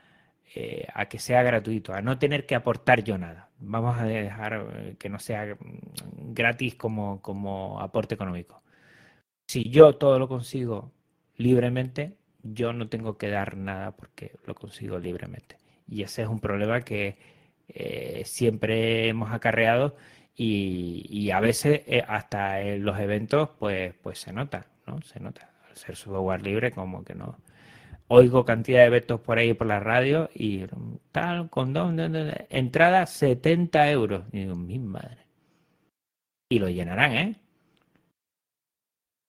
eh, 0.56 0.88
a 0.94 1.06
que 1.08 1.20
sea 1.20 1.44
gratuito, 1.44 1.94
a 1.94 2.02
no 2.02 2.20
tener 2.20 2.46
que 2.46 2.56
aportar 2.56 3.04
yo 3.04 3.18
nada. 3.18 3.50
Vamos 3.60 3.98
a 4.00 4.06
dejar 4.06 4.68
eh, 4.74 4.96
que 5.00 5.10
no 5.10 5.20
sea 5.20 5.56
mm, 5.56 6.34
gratis 6.34 6.76
como, 6.76 7.22
como 7.22 7.80
aporte 7.80 8.16
económico. 8.16 8.62
Si 9.48 9.70
yo 9.70 9.96
todo 9.98 10.20
lo 10.20 10.28
consigo 10.28 10.92
libremente, 11.38 12.18
yo 12.44 12.74
no 12.74 12.90
tengo 12.90 13.18
que 13.18 13.30
dar 13.30 13.58
nada 13.58 13.92
porque 13.92 14.34
lo 14.46 14.56
consigo 14.56 15.00
libremente. 15.00 15.58
Y 15.88 16.04
ese 16.04 16.24
es 16.24 16.28
un 16.28 16.40
problema 16.40 16.82
que 16.82 17.18
eh, 17.70 18.24
siempre 18.26 19.08
hemos 19.08 19.32
acarreado 19.32 19.96
y, 20.36 21.30
a 21.32 21.40
veces 21.40 21.82
hasta 22.08 22.62
en 22.62 22.84
los 22.84 23.00
eventos 23.00 23.50
pues, 23.60 23.94
pues 24.02 24.20
se 24.20 24.34
nota, 24.34 24.68
¿no? 24.88 25.02
Se 25.02 25.20
nota. 25.20 25.50
Al 25.70 25.78
ser 25.78 25.96
software 25.96 26.42
libre 26.42 26.72
como 26.72 27.04
que 27.04 27.16
no, 27.16 27.38
oigo 28.14 28.44
cantidad 28.46 28.84
de 28.84 28.90
vetos 28.90 29.22
por 29.22 29.38
ahí 29.38 29.54
por 29.54 29.68
la 29.68 29.80
radio 29.80 30.30
y 30.36 30.66
tal, 31.14 31.50
con 31.50 31.74
entrada 32.50 33.06
70 33.06 33.90
euros. 33.92 34.26
Y 34.34 34.40
digo, 34.42 34.56
mi 34.56 34.80
madre. 34.80 35.26
Y 36.50 36.60
lo 36.60 36.70
llenarán, 36.70 37.14
¿eh? 37.14 37.36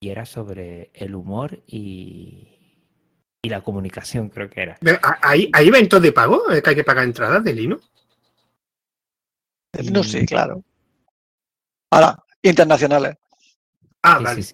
Y 0.01 0.09
era 0.11 0.27
sobre 0.27 0.91
el 0.95 1.15
humor 1.15 1.63
y, 1.67 2.52
y 3.45 3.49
la 3.49 3.61
comunicación, 3.61 4.29
creo 4.29 4.49
que 4.49 4.63
era. 4.63 4.79
¿Hay, 5.21 5.51
¿Hay 5.53 5.67
eventos 5.67 6.01
de 6.01 6.13
pago? 6.13 6.45
¿Que 6.47 6.71
hay 6.71 6.77
que 6.77 6.85
pagar 6.85 7.05
entradas 7.05 7.43
de 7.43 7.53
Lino? 7.53 7.81
No, 9.91 10.05
sí, 10.05 10.25
claro. 10.25 10.63
Ahora, 11.91 12.17
internacionales. 12.41 13.17
Ah, 14.03 14.21
vale. 14.21 14.45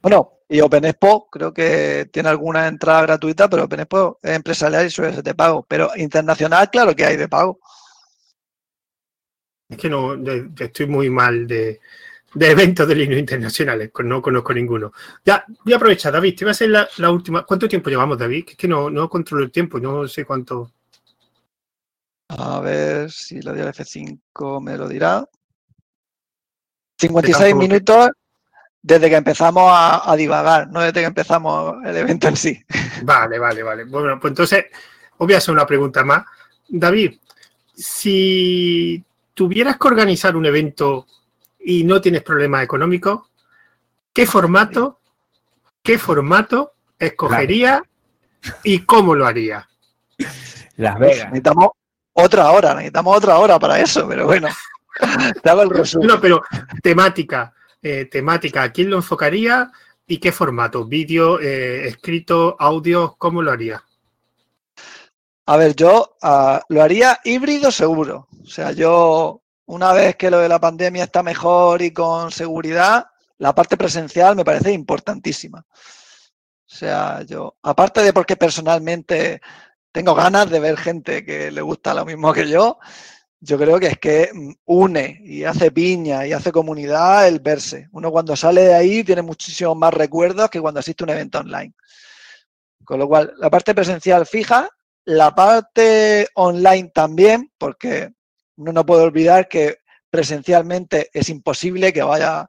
Bueno, 0.00 0.40
y 0.48 0.60
OpenExpo 0.60 1.28
creo 1.28 1.52
que 1.52 2.08
tiene 2.10 2.30
alguna 2.30 2.66
entrada 2.66 3.02
gratuita, 3.02 3.50
pero 3.50 3.64
OpenExpo 3.64 4.18
es 4.22 4.30
empresarial 4.30 4.86
y 4.86 4.90
suele 4.90 5.14
ser 5.14 5.22
de 5.22 5.34
pago. 5.34 5.66
Pero 5.68 5.90
internacional, 5.96 6.70
claro 6.70 6.96
que 6.96 7.04
hay 7.04 7.16
de 7.18 7.28
pago. 7.28 7.60
Es 9.68 9.76
que 9.76 9.90
no, 9.90 10.14
estoy 10.58 10.86
muy 10.86 11.10
mal 11.10 11.46
de, 11.46 11.78
eventos 12.38 12.86
de 12.86 12.94
líneas 12.94 13.20
internacionales, 13.20 13.90
no 14.04 14.22
conozco 14.22 14.54
ninguno. 14.54 14.92
Ya, 15.24 15.44
voy 15.64 15.72
a 15.72 15.76
aprovechar, 15.76 16.12
David, 16.12 16.36
te 16.36 16.44
voy 16.44 16.50
a 16.50 16.52
hacer 16.52 16.70
la, 16.70 17.10
última. 17.10 17.44
¿Cuánto 17.44 17.68
tiempo 17.68 17.90
llevamos, 17.90 18.18
David? 18.18 18.44
Es 18.48 18.56
que 18.56 18.68
no, 18.68 18.90
no 18.90 19.08
controlo 19.08 19.44
el 19.44 19.50
tiempo, 19.50 19.80
no 19.80 20.06
sé 20.06 20.24
cuánto. 20.24 20.72
A 22.28 22.60
ver 22.60 23.10
si 23.10 23.42
lo 23.42 23.52
dio 23.52 23.66
F5 23.66 24.62
me 24.62 24.76
lo 24.76 24.88
dirá. 24.88 25.26
56 26.98 27.56
minutos 27.56 28.10
desde 28.82 29.10
que 29.10 29.16
empezamos 29.16 29.64
a, 29.74 30.14
divagar, 30.16 30.68
no 30.70 30.80
desde 30.80 31.00
que 31.00 31.06
empezamos 31.06 31.84
el 31.84 31.96
evento 31.96 32.28
en 32.28 32.36
sí. 32.36 32.64
Vale, 33.02 33.38
vale, 33.38 33.62
vale. 33.62 33.84
Bueno, 33.84 34.20
pues 34.20 34.32
entonces 34.32 34.66
os 35.16 35.26
voy 35.26 35.34
a 35.34 35.38
hacer 35.38 35.52
una 35.52 35.66
pregunta 35.66 36.04
más. 36.04 36.24
David, 36.68 37.18
si 37.74 39.02
tuvieras 39.32 39.78
que 39.78 39.88
organizar 39.88 40.36
un 40.36 40.44
evento 40.44 41.06
y 41.60 41.84
no 41.84 42.00
tienes 42.00 42.22
problemas 42.22 42.64
económicos, 42.64 43.30
¿qué 44.12 44.26
formato, 44.26 45.00
qué 45.82 45.98
formato 45.98 46.72
escogería 46.98 47.82
y 48.64 48.80
cómo 48.80 49.14
lo 49.14 49.26
haría? 49.26 49.68
Las 50.76 50.98
Vegas. 50.98 51.26
Necesitamos 51.26 51.68
otra 52.12 52.50
hora, 52.50 52.74
necesitamos 52.74 53.16
otra 53.16 53.38
hora 53.38 53.58
para 53.58 53.80
eso, 53.80 54.08
pero 54.08 54.26
bueno, 54.26 54.48
te 55.42 55.50
hago 55.50 55.62
el 55.62 55.70
resumen. 55.70 56.08
No, 56.08 56.20
pero 56.20 56.42
temática, 56.82 57.52
eh, 57.82 58.06
temática, 58.06 58.62
¿a 58.62 58.72
quién 58.72 58.90
lo 58.90 58.96
enfocaría 58.96 59.70
y 60.06 60.18
qué 60.18 60.32
formato? 60.32 60.84
¿Vídeo, 60.84 61.40
eh, 61.40 61.86
escrito, 61.88 62.56
audio? 62.58 63.14
¿Cómo 63.18 63.42
lo 63.42 63.52
haría? 63.52 63.82
A 65.46 65.56
ver, 65.56 65.74
yo 65.74 66.16
ah, 66.22 66.62
lo 66.68 66.82
haría 66.82 67.18
híbrido 67.24 67.70
seguro. 67.70 68.28
O 68.42 68.46
sea, 68.46 68.72
yo 68.72 69.42
una 69.70 69.92
vez 69.92 70.16
que 70.16 70.30
lo 70.30 70.40
de 70.40 70.48
la 70.48 70.58
pandemia 70.58 71.04
está 71.04 71.22
mejor 71.22 71.80
y 71.80 71.92
con 71.92 72.32
seguridad, 72.32 73.06
la 73.38 73.54
parte 73.54 73.76
presencial 73.76 74.34
me 74.34 74.44
parece 74.44 74.72
importantísima. 74.72 75.60
O 75.60 76.74
sea, 76.74 77.22
yo, 77.22 77.56
aparte 77.62 78.02
de 78.02 78.12
porque 78.12 78.36
personalmente 78.36 79.40
tengo 79.92 80.14
ganas 80.14 80.50
de 80.50 80.58
ver 80.58 80.76
gente 80.76 81.24
que 81.24 81.52
le 81.52 81.60
gusta 81.62 81.94
lo 81.94 82.04
mismo 82.04 82.32
que 82.32 82.48
yo, 82.48 82.78
yo 83.38 83.56
creo 83.58 83.78
que 83.78 83.86
es 83.86 83.98
que 83.98 84.30
mm, 84.34 84.52
une 84.66 85.20
y 85.22 85.44
hace 85.44 85.70
piña 85.70 86.26
y 86.26 86.32
hace 86.32 86.50
comunidad 86.50 87.28
el 87.28 87.38
verse. 87.38 87.88
Uno 87.92 88.10
cuando 88.10 88.34
sale 88.34 88.62
de 88.62 88.74
ahí 88.74 89.04
tiene 89.04 89.22
muchísimos 89.22 89.76
más 89.76 89.94
recuerdos 89.94 90.50
que 90.50 90.60
cuando 90.60 90.80
asiste 90.80 91.04
a 91.04 91.06
un 91.06 91.10
evento 91.10 91.38
online. 91.38 91.74
Con 92.84 92.98
lo 92.98 93.06
cual, 93.06 93.34
la 93.38 93.50
parte 93.50 93.72
presencial 93.72 94.26
fija, 94.26 94.68
la 95.04 95.32
parte 95.32 96.28
online 96.34 96.90
también, 96.92 97.52
porque 97.56 98.14
uno 98.60 98.72
no 98.72 98.84
puede 98.84 99.02
olvidar 99.02 99.48
que 99.48 99.78
presencialmente 100.10 101.08
es 101.14 101.30
imposible 101.30 101.92
que 101.92 102.02
vaya 102.02 102.46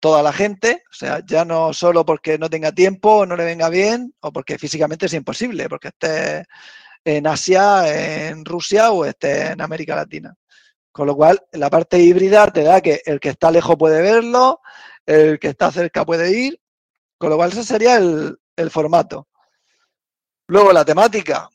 toda 0.00 0.22
la 0.22 0.32
gente, 0.32 0.82
o 0.90 0.94
sea, 0.94 1.20
ya 1.24 1.44
no 1.44 1.72
solo 1.74 2.04
porque 2.04 2.38
no 2.38 2.48
tenga 2.48 2.72
tiempo 2.72 3.18
o 3.18 3.26
no 3.26 3.36
le 3.36 3.44
venga 3.44 3.68
bien 3.68 4.14
o 4.20 4.32
porque 4.32 4.58
físicamente 4.58 5.06
es 5.06 5.12
imposible, 5.12 5.68
porque 5.68 5.88
esté 5.88 6.46
en 7.04 7.26
Asia, 7.26 8.30
en 8.30 8.44
Rusia 8.44 8.90
o 8.92 9.04
esté 9.04 9.52
en 9.52 9.60
América 9.60 9.94
Latina. 9.94 10.34
Con 10.90 11.06
lo 11.06 11.14
cual, 11.14 11.40
la 11.52 11.70
parte 11.70 11.98
híbrida 11.98 12.50
te 12.50 12.62
da 12.62 12.80
que 12.80 13.02
el 13.04 13.20
que 13.20 13.28
está 13.30 13.50
lejos 13.50 13.76
puede 13.76 14.00
verlo, 14.02 14.60
el 15.04 15.38
que 15.38 15.48
está 15.48 15.70
cerca 15.70 16.04
puede 16.04 16.30
ir, 16.32 16.60
con 17.18 17.30
lo 17.30 17.36
cual 17.36 17.52
ese 17.52 17.62
sería 17.62 17.96
el, 17.96 18.38
el 18.56 18.70
formato. 18.70 19.28
Luego 20.48 20.72
la 20.72 20.84
temática. 20.84 21.48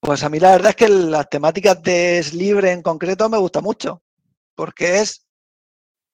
Pues 0.00 0.24
a 0.24 0.28
mí 0.28 0.40
la 0.40 0.52
verdad 0.52 0.70
es 0.70 0.76
que 0.76 0.88
las 0.88 1.28
temáticas 1.28 1.82
de 1.82 2.24
Libre 2.32 2.72
en 2.72 2.82
concreto 2.82 3.28
me 3.28 3.38
gusta 3.38 3.60
mucho, 3.60 4.02
porque 4.54 5.00
es 5.00 5.26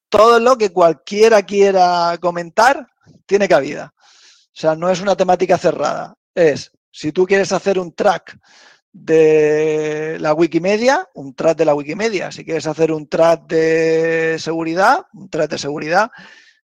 todo 0.08 0.40
lo 0.40 0.58
que 0.58 0.72
cualquiera 0.72 1.42
quiera 1.42 2.18
comentar, 2.20 2.88
tiene 3.26 3.48
cabida. 3.48 3.94
O 3.96 4.58
sea, 4.58 4.74
no 4.74 4.90
es 4.90 5.00
una 5.00 5.16
temática 5.16 5.56
cerrada. 5.56 6.16
Es, 6.34 6.72
si 6.90 7.12
tú 7.12 7.26
quieres 7.26 7.52
hacer 7.52 7.78
un 7.78 7.92
track 7.92 8.38
de 8.92 10.16
la 10.20 10.32
Wikimedia, 10.32 11.06
un 11.14 11.34
track 11.34 11.58
de 11.58 11.64
la 11.66 11.74
Wikimedia. 11.74 12.32
Si 12.32 12.44
quieres 12.44 12.66
hacer 12.66 12.90
un 12.90 13.08
track 13.08 13.46
de 13.46 14.36
seguridad, 14.38 15.06
un 15.12 15.28
track 15.28 15.50
de 15.50 15.58
seguridad. 15.58 16.10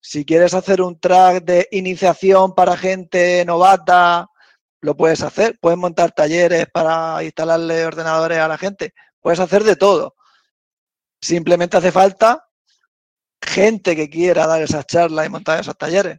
Si 0.00 0.24
quieres 0.24 0.52
hacer 0.52 0.82
un 0.82 1.00
track 1.00 1.44
de 1.44 1.68
iniciación 1.70 2.54
para 2.54 2.76
gente 2.76 3.44
novata, 3.46 4.28
lo 4.80 4.96
puedes 4.96 5.22
hacer. 5.22 5.58
Puedes 5.60 5.78
montar 5.78 6.12
talleres 6.12 6.66
para 6.72 7.22
instalarle 7.22 7.84
ordenadores 7.84 8.38
a 8.38 8.48
la 8.48 8.58
gente. 8.58 8.94
Puedes 9.20 9.40
hacer 9.40 9.64
de 9.64 9.76
todo. 9.76 10.14
Simplemente 11.20 11.76
hace 11.76 11.92
falta 11.92 12.44
gente 13.40 13.96
que 13.96 14.10
quiera 14.10 14.46
dar 14.46 14.62
esas 14.62 14.86
charlas 14.86 15.26
y 15.26 15.30
montar 15.30 15.60
esos 15.60 15.76
talleres. 15.76 16.18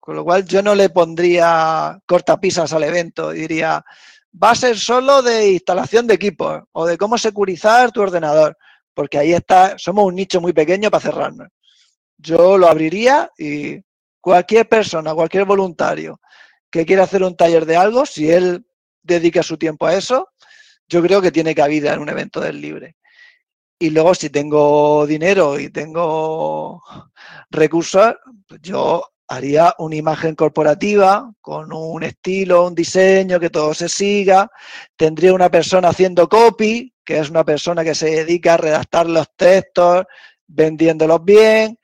Con 0.00 0.16
lo 0.16 0.24
cual 0.24 0.44
yo 0.44 0.62
no 0.62 0.74
le 0.74 0.90
pondría 0.90 1.98
cortapisas 2.06 2.72
al 2.74 2.84
evento, 2.84 3.30
diría, 3.30 3.82
va 4.42 4.50
a 4.50 4.54
ser 4.54 4.78
solo 4.78 5.22
de 5.22 5.52
instalación 5.52 6.06
de 6.06 6.14
equipos 6.14 6.62
o 6.72 6.84
de 6.84 6.98
cómo 6.98 7.16
securizar 7.16 7.90
tu 7.90 8.02
ordenador, 8.02 8.56
porque 8.92 9.18
ahí 9.18 9.32
está, 9.32 9.78
somos 9.78 10.04
un 10.04 10.14
nicho 10.14 10.42
muy 10.42 10.52
pequeño 10.52 10.90
para 10.90 11.00
cerrarnos. 11.00 11.48
Yo 12.18 12.58
lo 12.58 12.68
abriría 12.68 13.30
y 13.38 13.80
cualquier 14.20 14.68
persona, 14.68 15.14
cualquier 15.14 15.46
voluntario 15.46 16.20
que 16.74 16.84
quiera 16.84 17.04
hacer 17.04 17.22
un 17.22 17.36
taller 17.36 17.66
de 17.66 17.76
algo, 17.76 18.04
si 18.04 18.32
él 18.32 18.66
dedica 19.00 19.44
su 19.44 19.56
tiempo 19.56 19.86
a 19.86 19.94
eso, 19.94 20.30
yo 20.88 21.00
creo 21.02 21.22
que 21.22 21.30
tiene 21.30 21.54
cabida 21.54 21.94
en 21.94 22.00
un 22.00 22.08
evento 22.08 22.40
del 22.40 22.60
libre. 22.60 22.96
Y 23.78 23.90
luego 23.90 24.12
si 24.12 24.28
tengo 24.28 25.06
dinero 25.06 25.60
y 25.60 25.70
tengo 25.70 26.82
recursos, 27.48 28.16
pues 28.48 28.60
yo 28.60 29.04
haría 29.28 29.72
una 29.78 29.94
imagen 29.94 30.34
corporativa 30.34 31.32
con 31.40 31.72
un 31.72 32.02
estilo, 32.02 32.66
un 32.66 32.74
diseño, 32.74 33.38
que 33.38 33.50
todo 33.50 33.72
se 33.72 33.88
siga. 33.88 34.50
Tendría 34.96 35.32
una 35.32 35.50
persona 35.50 35.90
haciendo 35.90 36.28
copy, 36.28 36.92
que 37.04 37.20
es 37.20 37.30
una 37.30 37.44
persona 37.44 37.84
que 37.84 37.94
se 37.94 38.10
dedica 38.10 38.54
a 38.54 38.56
redactar 38.56 39.08
los 39.08 39.28
textos, 39.36 40.06
vendiéndolos 40.48 41.24
bien 41.24 41.78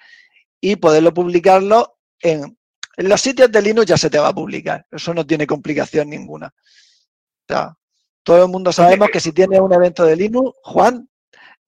y 0.61 0.75
poderlo 0.75 1.15
publicarlo 1.15 1.99
en, 2.19 2.59
en 3.01 3.09
los 3.09 3.23
sitios 3.23 3.51
de 3.51 3.63
Linux 3.63 3.87
ya 3.87 3.97
se 3.97 4.11
te 4.11 4.19
va 4.19 4.29
a 4.29 4.35
publicar. 4.35 4.87
Eso 4.91 5.15
no 5.15 5.27
tiene 5.27 5.47
complicación 5.47 6.11
ninguna. 6.11 6.49
O 6.49 7.45
sea, 7.49 7.75
todo 8.23 8.45
el 8.45 8.51
mundo 8.51 8.73
sabemos 8.73 9.09
que 9.11 9.21
si 9.21 9.33
tienes 9.33 9.59
un 9.59 9.73
evento 9.73 10.05
de 10.05 10.17
Linux, 10.17 10.55
Juan, 10.63 11.09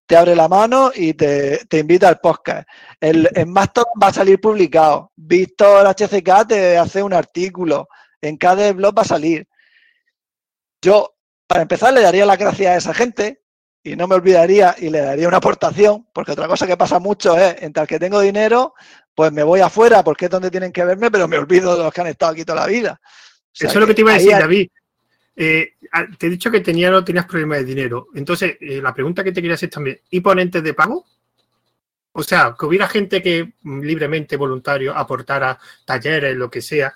te 0.05 0.14
abre 0.14 0.37
la 0.37 0.47
mano 0.47 0.93
y 0.95 1.14
te, 1.14 1.66
invita 1.72 2.09
al 2.09 2.20
podcast. 2.20 2.68
El, 3.01 3.30
en 3.35 3.51
Mastodon 3.51 3.95
va 4.03 4.09
a 4.09 4.12
salir 4.12 4.43
publicado. 4.43 5.11
Víctor 5.16 5.87
HCK 5.87 6.49
te 6.49 6.76
hace 6.76 7.03
un 7.03 7.14
artículo. 7.14 7.89
En 8.20 8.37
cada 8.37 8.70
blog 8.74 8.99
va 8.99 9.01
a 9.01 9.07
salir. 9.07 9.49
Yo, 10.83 11.14
para 11.47 11.62
empezar, 11.62 11.95
le 11.95 12.03
daría 12.03 12.26
las 12.26 12.37
gracias 12.37 12.74
a 12.74 12.76
esa 12.76 12.93
gente 12.93 13.41
y 13.83 13.97
no 13.97 14.07
me 14.07 14.16
olvidaría 14.16 14.76
y 14.78 14.91
le 14.91 15.01
daría 15.01 15.28
una 15.28 15.39
aportación, 15.39 16.07
porque 16.12 16.33
otra 16.33 16.47
cosa 16.47 16.66
que 16.66 16.76
pasa 16.76 16.99
mucho 16.99 17.39
es, 17.39 17.62
entre 17.62 17.83
el 17.83 17.89
que 17.89 17.99
tengo 17.99 18.20
dinero, 18.20 18.74
pues 19.14 19.32
me 19.32 19.42
voy 19.42 19.60
afuera 19.60 20.02
porque 20.02 20.26
es 20.26 20.30
donde 20.30 20.50
tienen 20.50 20.72
que 20.72 20.84
verme, 20.84 21.10
pero 21.10 21.28
me 21.28 21.38
olvido 21.38 21.76
de 21.76 21.84
los 21.84 21.92
que 21.92 22.00
han 22.00 22.06
estado 22.08 22.32
aquí 22.32 22.44
toda 22.44 22.60
la 22.60 22.66
vida. 22.66 23.00
Eso 23.54 23.68
es 23.68 23.74
lo 23.76 23.86
que 23.86 23.94
te 23.94 24.00
iba 24.00 24.12
a 24.12 24.14
decir, 24.14 24.32
David. 24.32 24.68
Eh, 25.34 25.74
te 26.18 26.26
he 26.26 26.30
dicho 26.30 26.50
que 26.50 26.60
tenía, 26.60 26.90
no 26.90 27.04
tenías 27.04 27.26
problemas 27.26 27.58
de 27.58 27.64
dinero. 27.64 28.08
Entonces, 28.14 28.56
eh, 28.60 28.80
la 28.82 28.94
pregunta 28.94 29.22
que 29.22 29.32
te 29.32 29.40
quería 29.40 29.54
hacer 29.54 29.70
también, 29.70 30.00
¿y 30.10 30.20
ponentes 30.20 30.62
de 30.62 30.74
pago? 30.74 31.04
O 32.12 32.22
sea, 32.22 32.54
que 32.58 32.66
hubiera 32.66 32.88
gente 32.88 33.22
que 33.22 33.54
libremente, 33.64 34.36
voluntario, 34.36 34.94
aportara 34.94 35.58
talleres, 35.84 36.36
lo 36.36 36.50
que 36.50 36.60
sea, 36.60 36.92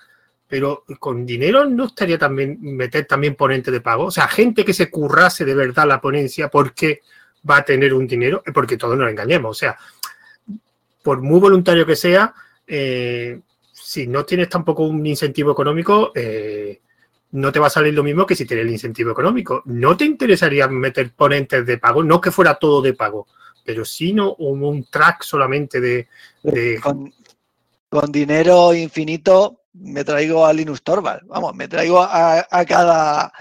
pero 0.47 0.85
con 0.99 1.25
dinero 1.25 1.65
no 1.65 1.85
estaría 1.85 2.17
también 2.17 2.57
meter 2.61 3.05
también 3.05 3.35
ponentes 3.35 3.71
de 3.71 3.81
pago. 3.81 4.05
O 4.05 4.11
sea, 4.11 4.27
gente 4.27 4.63
que 4.63 4.73
se 4.73 4.89
currase 4.89 5.43
de 5.43 5.55
verdad 5.55 5.87
la 5.87 5.99
ponencia 5.99 6.49
porque 6.49 7.01
va 7.49 7.57
a 7.57 7.65
tener 7.65 7.93
un 7.93 8.07
dinero, 8.07 8.43
porque 8.53 8.77
todos 8.77 8.97
nos 8.97 9.09
engañemos. 9.09 9.51
O 9.51 9.59
sea, 9.59 9.77
por 11.07 11.21
muy 11.21 11.39
voluntario 11.39 11.85
que 11.85 11.95
sea, 11.95 12.33
eh, 12.67 13.39
si 13.71 14.07
no 14.07 14.25
tienes 14.25 14.49
tampoco 14.49 14.83
un 14.83 15.07
incentivo 15.07 15.53
económico, 15.53 16.11
eh, 16.13 16.81
no 17.31 17.49
te 17.49 17.59
va 17.59 17.67
a 17.67 17.69
salir 17.69 17.93
lo 17.93 18.03
mismo 18.03 18.25
que 18.25 18.35
si 18.35 18.45
tienes 18.45 18.65
el 18.65 18.73
incentivo 18.73 19.11
económico. 19.11 19.61
¿No 19.67 19.95
te 19.95 20.03
interesaría 20.03 20.67
meter 20.67 21.13
ponentes 21.15 21.65
de 21.65 21.77
pago? 21.77 22.03
No 22.03 22.19
que 22.19 22.29
fuera 22.29 22.55
todo 22.55 22.81
de 22.81 22.91
pago, 22.91 23.25
pero 23.63 23.85
sí 23.85 24.11
no 24.11 24.33
un, 24.33 24.83
track 24.91 25.23
solamente 25.23 25.79
de... 25.79 26.09
Con, 26.81 27.13
dinero 28.11 28.73
infinito 28.73 29.61
me 29.75 30.03
traigo 30.03 30.45
a 30.45 30.51
Linux 30.51 30.81
Torvald, 30.83 31.25
vamos, 31.25 31.55
me 31.55 31.69
traigo 31.69 32.01
a, 32.01 32.45
cada 32.67 33.31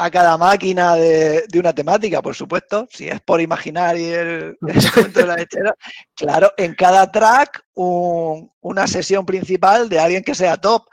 a 0.00 0.10
cada 0.12 0.38
máquina 0.38 0.94
de, 0.94 1.44
una 1.58 1.72
temática, 1.72 2.22
por 2.22 2.36
supuesto, 2.36 2.86
si 2.88 3.08
es 3.08 3.20
por 3.20 3.40
imaginar 3.40 3.98
y 3.98 4.04
el, 4.04 4.56
de 4.60 5.26
la 5.26 5.34
lechera, 5.34 5.74
claro, 6.14 6.52
en 6.56 6.74
cada 6.74 7.10
track 7.10 7.64
una 7.74 8.86
sesión 8.86 9.26
principal 9.26 9.88
de 9.88 9.98
alguien 9.98 10.22
que 10.22 10.36
sea 10.36 10.56
top. 10.56 10.84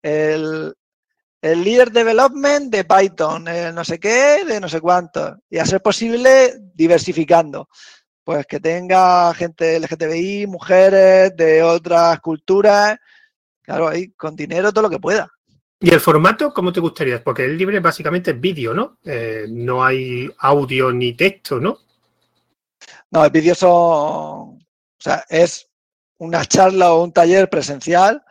El, 0.00 0.74
el 1.40 1.64
líder 1.64 1.90
development 1.90 2.72
de 2.72 2.84
Python, 2.84 3.48
el 3.48 3.74
no 3.74 3.84
sé 3.84 3.98
qué, 3.98 4.44
de 4.44 4.60
no 4.60 4.68
sé 4.68 4.80
cuánto. 4.80 5.38
Y 5.50 5.58
a 5.58 5.66
ser 5.66 5.82
posible, 5.82 6.54
diversificando. 6.72 7.68
Pues 8.22 8.46
que 8.46 8.60
tenga 8.60 9.34
gente 9.34 9.80
LGTBI, 9.80 10.46
mujeres 10.46 11.36
de 11.36 11.64
otras 11.64 12.20
culturas, 12.20 12.96
claro, 13.60 13.88
ahí 13.88 14.12
con 14.12 14.36
dinero 14.36 14.72
todo 14.72 14.82
lo 14.82 14.90
que 14.90 15.00
pueda. 15.00 15.28
¿Y 15.82 15.92
el 15.92 16.00
formato 16.00 16.54
cómo 16.54 16.72
te 16.72 16.78
gustaría? 16.78 17.22
Porque 17.22 17.44
el 17.44 17.58
libre 17.58 17.80
básicamente 17.80 18.30
es 18.30 18.40
vídeo, 18.40 18.72
¿no? 18.72 18.98
Eh, 19.04 19.46
no 19.48 19.84
hay 19.84 20.30
audio 20.38 20.92
ni 20.92 21.14
texto, 21.14 21.58
¿no? 21.58 21.78
No, 23.10 23.24
el 23.24 23.32
vídeo 23.32 23.56
son. 23.56 23.70
O 23.70 24.58
sea, 24.96 25.24
es 25.28 25.68
una 26.18 26.44
charla 26.44 26.92
o 26.92 27.02
un 27.02 27.12
taller 27.12 27.50
presencial 27.50 28.24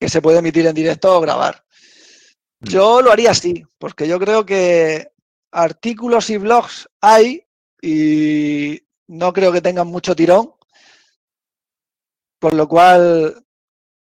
que 0.00 0.08
se 0.08 0.20
puede 0.20 0.40
emitir 0.40 0.66
en 0.66 0.74
directo 0.74 1.16
o 1.16 1.20
grabar. 1.20 1.64
Mm. 2.58 2.68
Yo 2.68 3.02
lo 3.02 3.12
haría 3.12 3.30
así, 3.30 3.64
porque 3.78 4.08
yo 4.08 4.18
creo 4.18 4.44
que 4.44 5.12
artículos 5.52 6.28
y 6.28 6.38
blogs 6.38 6.88
hay 7.00 7.46
y 7.80 8.82
no 9.06 9.32
creo 9.32 9.52
que 9.52 9.60
tengan 9.60 9.86
mucho 9.86 10.16
tirón. 10.16 10.52
Por 12.40 12.54
lo 12.54 12.66
cual, 12.66 13.44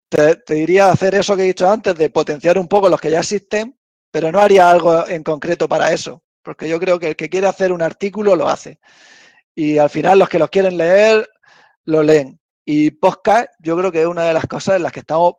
te, 0.09 0.43
diría 0.55 0.91
hacer 0.91 1.15
eso 1.15 1.37
que 1.37 1.43
he 1.43 1.47
dicho 1.47 1.71
antes, 1.71 1.95
de 1.95 2.11
potenciar 2.11 2.59
un 2.59 2.69
poco 2.69 2.89
los 2.89 3.01
que 3.01 3.11
ya 3.11 3.21
existen, 3.21 3.79
pero 4.11 4.33
no 4.33 4.41
haría 4.41 4.71
algo 4.71 5.07
en 5.07 5.23
concreto 5.23 5.69
para 5.69 5.93
eso, 5.93 6.23
porque 6.43 6.69
yo 6.69 6.81
creo 6.81 6.99
que 6.99 7.09
el 7.09 7.17
que 7.17 7.29
quiere 7.29 7.47
hacer 7.47 7.73
un 7.73 7.83
artículo 7.83 8.37
lo 8.37 8.49
hace. 8.49 8.81
Y 9.55 9.79
al 9.79 9.91
final 9.91 10.19
los 10.19 10.29
que 10.29 10.39
los 10.39 10.51
quieren 10.51 10.77
leer, 10.77 11.29
lo 11.85 12.03
leen. 12.03 12.41
Y 12.65 12.91
podcast, 12.93 13.49
yo 13.59 13.77
creo 13.77 13.91
que 13.91 14.03
es 14.03 14.07
una 14.07 14.25
de 14.25 14.35
las 14.35 14.47
cosas 14.47 14.77
en 14.77 14.83
las 14.83 14.93
que 14.93 15.01
estamos 15.01 15.35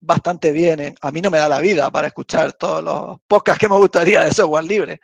bastante 0.00 0.52
bien. 0.52 0.80
¿eh? 0.80 0.94
A 1.00 1.10
mí 1.10 1.20
no 1.20 1.30
me 1.30 1.38
da 1.38 1.48
la 1.48 1.60
vida 1.60 1.90
para 1.90 2.08
escuchar 2.08 2.52
todos 2.52 2.82
los 2.82 3.18
podcasts 3.26 3.60
que 3.60 3.68
me 3.68 3.76
gustaría 3.76 4.24
de 4.24 4.32
software 4.32 4.64
libre. 4.64 5.00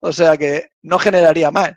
O 0.00 0.12
sea 0.12 0.36
que 0.36 0.70
no 0.82 0.98
generaría 0.98 1.50
más. 1.50 1.72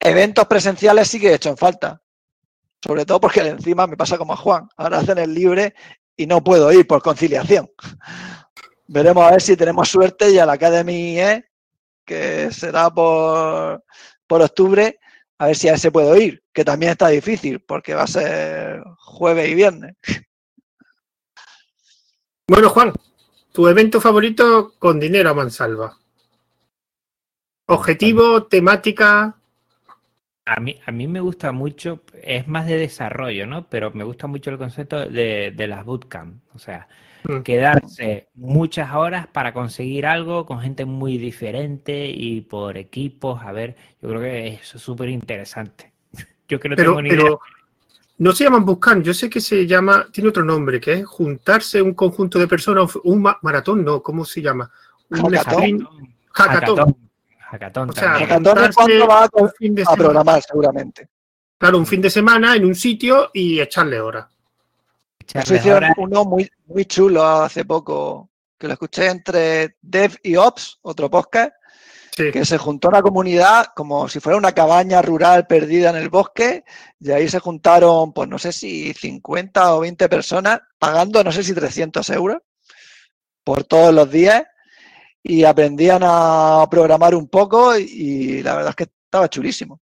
Eventos 0.00 0.46
presenciales 0.46 1.08
sí 1.08 1.20
que 1.20 1.30
he 1.30 1.34
hecho 1.34 1.50
en 1.50 1.56
falta. 1.56 2.01
Sobre 2.84 3.06
todo 3.06 3.20
porque 3.20 3.40
encima 3.40 3.86
me 3.86 3.96
pasa 3.96 4.18
como 4.18 4.32
a 4.32 4.36
Juan. 4.36 4.68
Ahora 4.76 4.98
hacen 4.98 5.18
el 5.18 5.32
libre 5.32 5.74
y 6.16 6.26
no 6.26 6.42
puedo 6.42 6.72
ir 6.72 6.86
por 6.86 7.02
conciliación. 7.02 7.70
Veremos 8.88 9.24
a 9.24 9.30
ver 9.30 9.40
si 9.42 9.56
tenemos 9.56 9.88
suerte 9.88 10.30
y 10.30 10.38
a 10.38 10.46
la 10.46 10.54
Academy 10.54 11.18
E, 11.18 11.44
que 12.04 12.50
será 12.50 12.90
por, 12.90 13.84
por 14.26 14.42
octubre, 14.42 14.98
a 15.38 15.46
ver 15.46 15.56
si 15.56 15.68
a 15.68 15.74
ese 15.74 15.90
puedo 15.90 16.16
ir, 16.16 16.42
que 16.52 16.64
también 16.64 16.92
está 16.92 17.08
difícil 17.08 17.60
porque 17.60 17.94
va 17.94 18.02
a 18.02 18.06
ser 18.06 18.82
jueves 18.98 19.48
y 19.48 19.54
viernes. 19.54 19.94
Bueno, 22.48 22.68
Juan, 22.68 22.92
tu 23.52 23.66
evento 23.66 23.98
favorito 23.98 24.74
con 24.78 25.00
dinero 25.00 25.30
a 25.30 25.34
mansalva. 25.34 25.96
Objetivo, 27.66 28.42
temática. 28.44 29.40
A 30.44 30.58
mí, 30.58 30.80
a 30.84 30.90
mí 30.90 31.06
me 31.06 31.20
gusta 31.20 31.52
mucho, 31.52 32.02
es 32.20 32.48
más 32.48 32.66
de 32.66 32.76
desarrollo, 32.76 33.46
¿no? 33.46 33.68
Pero 33.68 33.92
me 33.92 34.02
gusta 34.02 34.26
mucho 34.26 34.50
el 34.50 34.58
concepto 34.58 35.08
de, 35.08 35.52
de 35.56 35.66
las 35.68 35.84
bootcamp. 35.84 36.42
O 36.54 36.58
sea, 36.58 36.88
mm. 37.24 37.42
quedarse 37.42 38.28
muchas 38.34 38.92
horas 38.92 39.28
para 39.28 39.54
conseguir 39.54 40.04
algo 40.04 40.44
con 40.44 40.60
gente 40.60 40.84
muy 40.84 41.16
diferente 41.16 42.08
y 42.08 42.40
por 42.40 42.76
equipos. 42.76 43.40
A 43.42 43.52
ver, 43.52 43.76
yo 44.00 44.08
creo 44.08 44.20
que 44.20 44.48
eso 44.48 44.78
es 44.78 44.82
súper 44.82 45.10
interesante. 45.10 45.92
Yo 46.48 46.58
que 46.58 46.68
no 46.68 46.76
tengo 46.76 47.00
ni 47.00 47.10
idea. 47.10 47.30
No 48.18 48.32
se 48.32 48.44
llaman 48.44 48.64
bootcamp, 48.64 49.02
yo 49.02 49.12
sé 49.14 49.28
que 49.28 49.40
se 49.40 49.66
llama, 49.66 50.06
tiene 50.12 50.30
otro 50.30 50.44
nombre, 50.44 50.80
que 50.80 50.92
es 50.92 51.06
juntarse 51.06 51.82
un 51.82 51.94
conjunto 51.94 52.38
de 52.38 52.46
personas, 52.46 52.94
un 53.02 53.20
maratón, 53.42 53.84
no, 53.84 54.00
¿cómo 54.00 54.24
se 54.24 54.40
llama? 54.40 54.70
Un. 55.08 55.34
Hackathon. 55.34 55.88
Hackathon. 56.30 56.96
O 57.52 57.92
sea, 57.92 58.14
hackathon 58.14 58.64
es 58.64 58.74
cuando 58.74 59.06
va 59.06 59.24
a, 59.24 59.48
fin 59.58 59.74
de 59.74 59.84
a 59.86 59.94
programar, 59.94 60.42
seguramente. 60.42 61.08
Claro, 61.58 61.76
un 61.76 61.86
fin 61.86 62.00
de 62.00 62.08
semana 62.08 62.56
en 62.56 62.64
un 62.64 62.74
sitio 62.74 63.30
y 63.34 63.60
echarle 63.60 64.00
horas. 64.00 64.26
Eso 65.34 65.54
hicieron 65.54 65.92
uno 65.98 66.24
muy, 66.24 66.50
muy 66.66 66.86
chulo 66.86 67.24
hace 67.24 67.64
poco, 67.64 68.30
que 68.58 68.66
lo 68.66 68.72
escuché 68.72 69.06
entre 69.08 69.76
Dev 69.82 70.16
y 70.22 70.36
Ops, 70.36 70.78
otro 70.82 71.10
podcast, 71.10 71.52
que 72.16 72.44
se 72.44 72.58
juntó 72.58 72.88
una 72.88 73.02
comunidad 73.02 73.66
como 73.76 74.08
si 74.08 74.18
fuera 74.18 74.38
una 74.38 74.52
cabaña 74.52 75.02
rural 75.02 75.46
perdida 75.46 75.90
en 75.90 75.96
el 75.96 76.08
bosque 76.08 76.64
y 77.00 77.10
ahí 77.10 77.28
se 77.28 77.38
juntaron, 77.38 78.12
pues 78.12 78.28
no 78.28 78.38
sé 78.38 78.52
si 78.52 78.92
50 78.94 79.74
o 79.74 79.80
20 79.80 80.08
personas 80.08 80.60
pagando, 80.78 81.22
no 81.22 81.32
sé 81.32 81.42
si 81.42 81.54
300 81.54 82.08
euros 82.10 82.38
por 83.44 83.64
todos 83.64 83.94
los 83.94 84.10
días 84.10 84.44
y 85.22 85.44
aprendían 85.44 86.02
a 86.04 86.66
programar 86.70 87.14
un 87.14 87.28
poco 87.28 87.76
y, 87.76 88.42
la 88.42 88.56
verdad 88.56 88.70
es 88.70 88.76
que 88.76 88.84
estaba 89.04 89.28
chulísimo. 89.28 89.80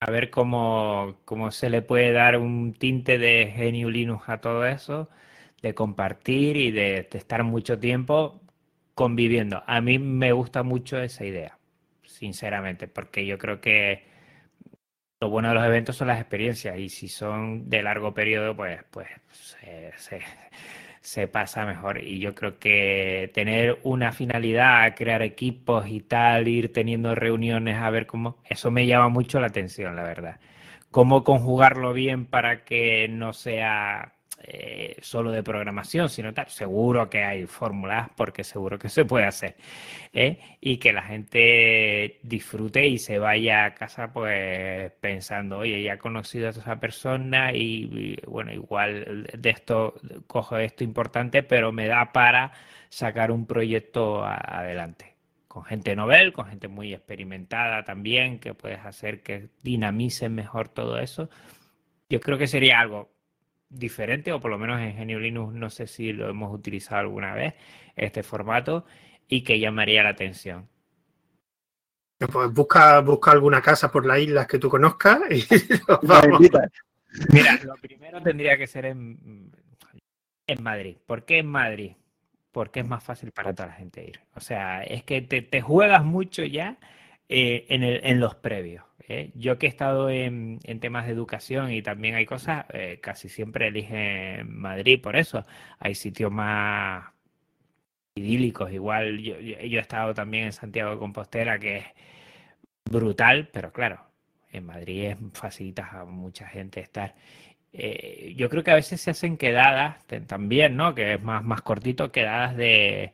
A 0.00 0.10
ver 0.10 0.30
cómo, 0.30 1.16
cómo 1.24 1.50
se 1.50 1.70
le 1.70 1.82
puede 1.82 2.12
dar 2.12 2.38
un 2.38 2.74
tinte 2.74 3.18
de 3.18 3.52
genio 3.54 3.90
Linux 3.90 4.28
a 4.28 4.40
todo 4.40 4.64
eso, 4.64 5.08
de 5.60 5.74
compartir 5.74 6.56
y 6.56 6.70
de, 6.70 7.08
estar 7.12 7.42
mucho 7.42 7.78
tiempo 7.80 8.40
conviviendo. 8.94 9.64
A 9.66 9.80
mí 9.80 9.98
me 9.98 10.32
gusta 10.32 10.62
mucho 10.62 11.00
esa 11.00 11.24
idea, 11.24 11.58
sinceramente, 12.04 12.86
porque 12.86 13.26
yo 13.26 13.38
creo 13.38 13.60
que 13.60 14.06
lo 15.20 15.30
bueno 15.30 15.48
de 15.48 15.54
los 15.54 15.64
eventos 15.64 15.96
son 15.96 16.08
las 16.08 16.20
experiencias 16.20 16.78
y 16.78 16.88
si 16.88 17.08
son 17.08 17.68
de 17.68 17.82
largo 17.82 18.14
periodo, 18.14 18.54
pues, 18.54 18.80
pues 18.90 19.08
se, 19.32 19.92
se 19.96 20.20
pasa 21.28 21.64
mejor. 21.66 22.02
Y 22.04 22.18
yo 22.20 22.34
creo 22.34 22.58
que 22.58 23.30
tener 23.34 23.78
una 23.82 24.12
finalidad, 24.12 24.94
crear 24.96 25.22
equipos 25.22 25.88
y 25.88 26.00
tal, 26.00 26.48
ir 26.48 26.72
teniendo 26.72 27.14
reuniones 27.14 27.76
a 27.78 27.90
ver 27.90 28.06
cómo, 28.06 28.38
eso 28.44 28.70
me 28.70 28.86
llama 28.86 29.08
mucho 29.08 29.40
la 29.40 29.46
atención, 29.48 29.96
la 29.96 30.02
verdad. 30.02 30.40
Cómo 30.90 31.24
conjugarlo 31.24 31.92
bien 31.94 32.26
para 32.26 32.64
que 32.64 33.08
no 33.08 33.32
sea 33.32 34.17
eh, 34.40 34.96
solo 35.00 35.30
de 35.30 35.42
programación, 35.42 36.08
sino 36.08 36.32
tal. 36.32 36.48
Seguro 36.48 37.10
que 37.10 37.24
hay 37.24 37.46
fórmulas 37.46 38.08
porque 38.16 38.44
seguro 38.44 38.78
que 38.78 38.88
se 38.88 39.04
puede 39.04 39.26
hacer. 39.26 39.56
¿eh? 40.12 40.38
Y 40.60 40.78
que 40.78 40.92
la 40.92 41.02
gente 41.02 42.18
disfrute 42.22 42.86
y 42.86 42.98
se 42.98 43.18
vaya 43.18 43.64
a 43.64 43.74
casa 43.74 44.12
pues 44.12 44.92
pensando, 45.00 45.58
oye, 45.58 45.82
ya 45.82 45.94
he 45.94 45.98
conocido 45.98 46.48
a 46.48 46.50
esa 46.50 46.80
persona 46.80 47.52
y, 47.52 48.16
bueno, 48.26 48.52
igual 48.52 49.28
de 49.36 49.50
esto 49.50 49.94
cojo 50.26 50.58
esto 50.58 50.84
importante, 50.84 51.42
pero 51.42 51.72
me 51.72 51.86
da 51.86 52.12
para 52.12 52.52
sacar 52.88 53.30
un 53.30 53.46
proyecto 53.46 54.24
adelante 54.24 55.16
con 55.48 55.64
gente 55.64 55.96
novel, 55.96 56.32
con 56.32 56.46
gente 56.46 56.68
muy 56.68 56.94
experimentada 56.94 57.82
también, 57.84 58.38
que 58.38 58.54
puedes 58.54 58.84
hacer 58.84 59.22
que 59.22 59.48
dinamice 59.62 60.28
mejor 60.28 60.68
todo 60.68 60.98
eso. 61.00 61.28
Yo 62.08 62.20
creo 62.20 62.38
que 62.38 62.46
sería 62.46 62.80
algo 62.80 63.10
diferente, 63.68 64.32
o 64.32 64.40
por 64.40 64.50
lo 64.50 64.58
menos 64.58 64.80
en 64.80 64.94
Genio 64.94 65.18
Linux 65.18 65.54
no 65.54 65.70
sé 65.70 65.86
si 65.86 66.12
lo 66.12 66.28
hemos 66.28 66.52
utilizado 66.52 67.00
alguna 67.00 67.34
vez, 67.34 67.54
este 67.96 68.22
formato, 68.22 68.84
y 69.28 69.42
que 69.42 69.58
llamaría 69.58 70.02
la 70.02 70.10
atención. 70.10 70.68
Pues 72.18 72.52
busca, 72.52 73.00
busca 73.00 73.30
alguna 73.30 73.62
casa 73.62 73.92
por 73.92 74.04
las 74.04 74.18
islas 74.18 74.46
que 74.46 74.58
tú 74.58 74.68
conozcas 74.68 75.20
y 75.30 75.44
Mira, 77.32 77.58
lo 77.64 77.74
primero 77.76 78.20
tendría 78.22 78.58
que 78.58 78.66
ser 78.66 78.86
en, 78.86 79.52
en 80.46 80.62
Madrid. 80.62 80.96
¿Por 81.06 81.24
qué 81.24 81.38
en 81.38 81.46
Madrid? 81.46 81.92
Porque 82.52 82.80
es 82.80 82.86
más 82.86 83.02
fácil 83.04 83.30
para 83.30 83.54
toda 83.54 83.68
la 83.68 83.74
gente 83.74 84.04
ir. 84.04 84.20
O 84.34 84.40
sea, 84.40 84.82
es 84.82 85.04
que 85.04 85.22
te, 85.22 85.42
te 85.42 85.60
juegas 85.60 86.04
mucho 86.04 86.44
ya 86.44 86.78
eh, 87.28 87.66
en, 87.68 87.82
el, 87.82 88.00
en 88.04 88.20
los 88.20 88.34
previos. 88.34 88.84
¿Eh? 89.08 89.32
Yo 89.34 89.58
que 89.58 89.66
he 89.66 89.68
estado 89.68 90.10
en, 90.10 90.60
temas 90.80 91.06
de 91.06 91.12
educación 91.12 91.72
y 91.72 91.82
también 91.82 92.14
hay 92.14 92.26
cosas, 92.26 92.66
eh, 92.72 93.00
casi 93.02 93.28
siempre 93.28 93.68
elige 93.68 94.44
Madrid 94.44 95.00
por 95.00 95.16
eso. 95.16 95.44
Hay 95.78 95.94
sitios 95.94 96.30
más 96.30 97.06
idílicos. 98.14 98.72
Igual 98.72 99.18
yo, 99.18 99.36
he 99.36 99.78
estado 99.78 100.14
también 100.14 100.44
en 100.44 100.52
Santiago 100.52 100.92
de 100.92 100.98
Compostela, 100.98 101.58
que 101.58 101.78
es 101.78 101.84
brutal, 102.84 103.48
pero 103.52 103.72
claro, 103.72 104.00
en 104.52 104.66
Madrid 104.66 105.04
es, 105.06 105.16
facilita 105.34 105.88
a 106.00 106.04
mucha 106.04 106.46
gente 106.48 106.80
estar. 106.80 107.14
Eh, 107.72 108.34
yo 108.36 108.48
creo 108.48 108.64
que 108.64 108.70
a 108.72 108.76
veces 108.76 109.00
se 109.00 109.10
hacen 109.10 109.36
quedadas 109.36 110.04
también, 110.26 110.76
¿no? 110.76 110.94
Que 110.94 111.14
es 111.14 111.22
más, 111.22 111.44
más 111.44 111.62
cortito, 111.62 112.12
quedadas 112.12 112.56
de 112.56 113.12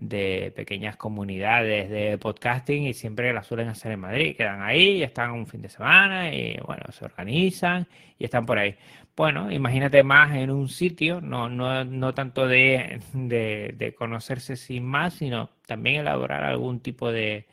de 0.00 0.52
pequeñas 0.56 0.96
comunidades 0.96 1.90
de 1.90 2.16
podcasting 2.18 2.84
y 2.84 2.94
siempre 2.94 3.32
las 3.32 3.46
suelen 3.46 3.68
hacer 3.68 3.92
en 3.92 4.00
Madrid. 4.00 4.34
Quedan 4.36 4.62
ahí, 4.62 5.02
están 5.02 5.32
un 5.32 5.46
fin 5.46 5.60
de 5.62 5.68
semana 5.68 6.34
y 6.34 6.58
bueno, 6.66 6.84
se 6.90 7.04
organizan 7.04 7.86
y 8.18 8.24
están 8.24 8.46
por 8.46 8.58
ahí. 8.58 8.74
Bueno, 9.14 9.52
imagínate 9.52 10.02
más 10.02 10.34
en 10.34 10.50
un 10.50 10.68
sitio, 10.68 11.20
no, 11.20 11.50
no, 11.50 11.84
no 11.84 12.14
tanto 12.14 12.48
de, 12.48 13.00
de, 13.12 13.94
conocerse 13.96 14.56
sin 14.56 14.84
más, 14.84 15.14
sino 15.14 15.50
también 15.66 16.00
elaborar 16.00 16.44
algún 16.44 16.80
tipo 16.80 17.12
de, 17.12 17.46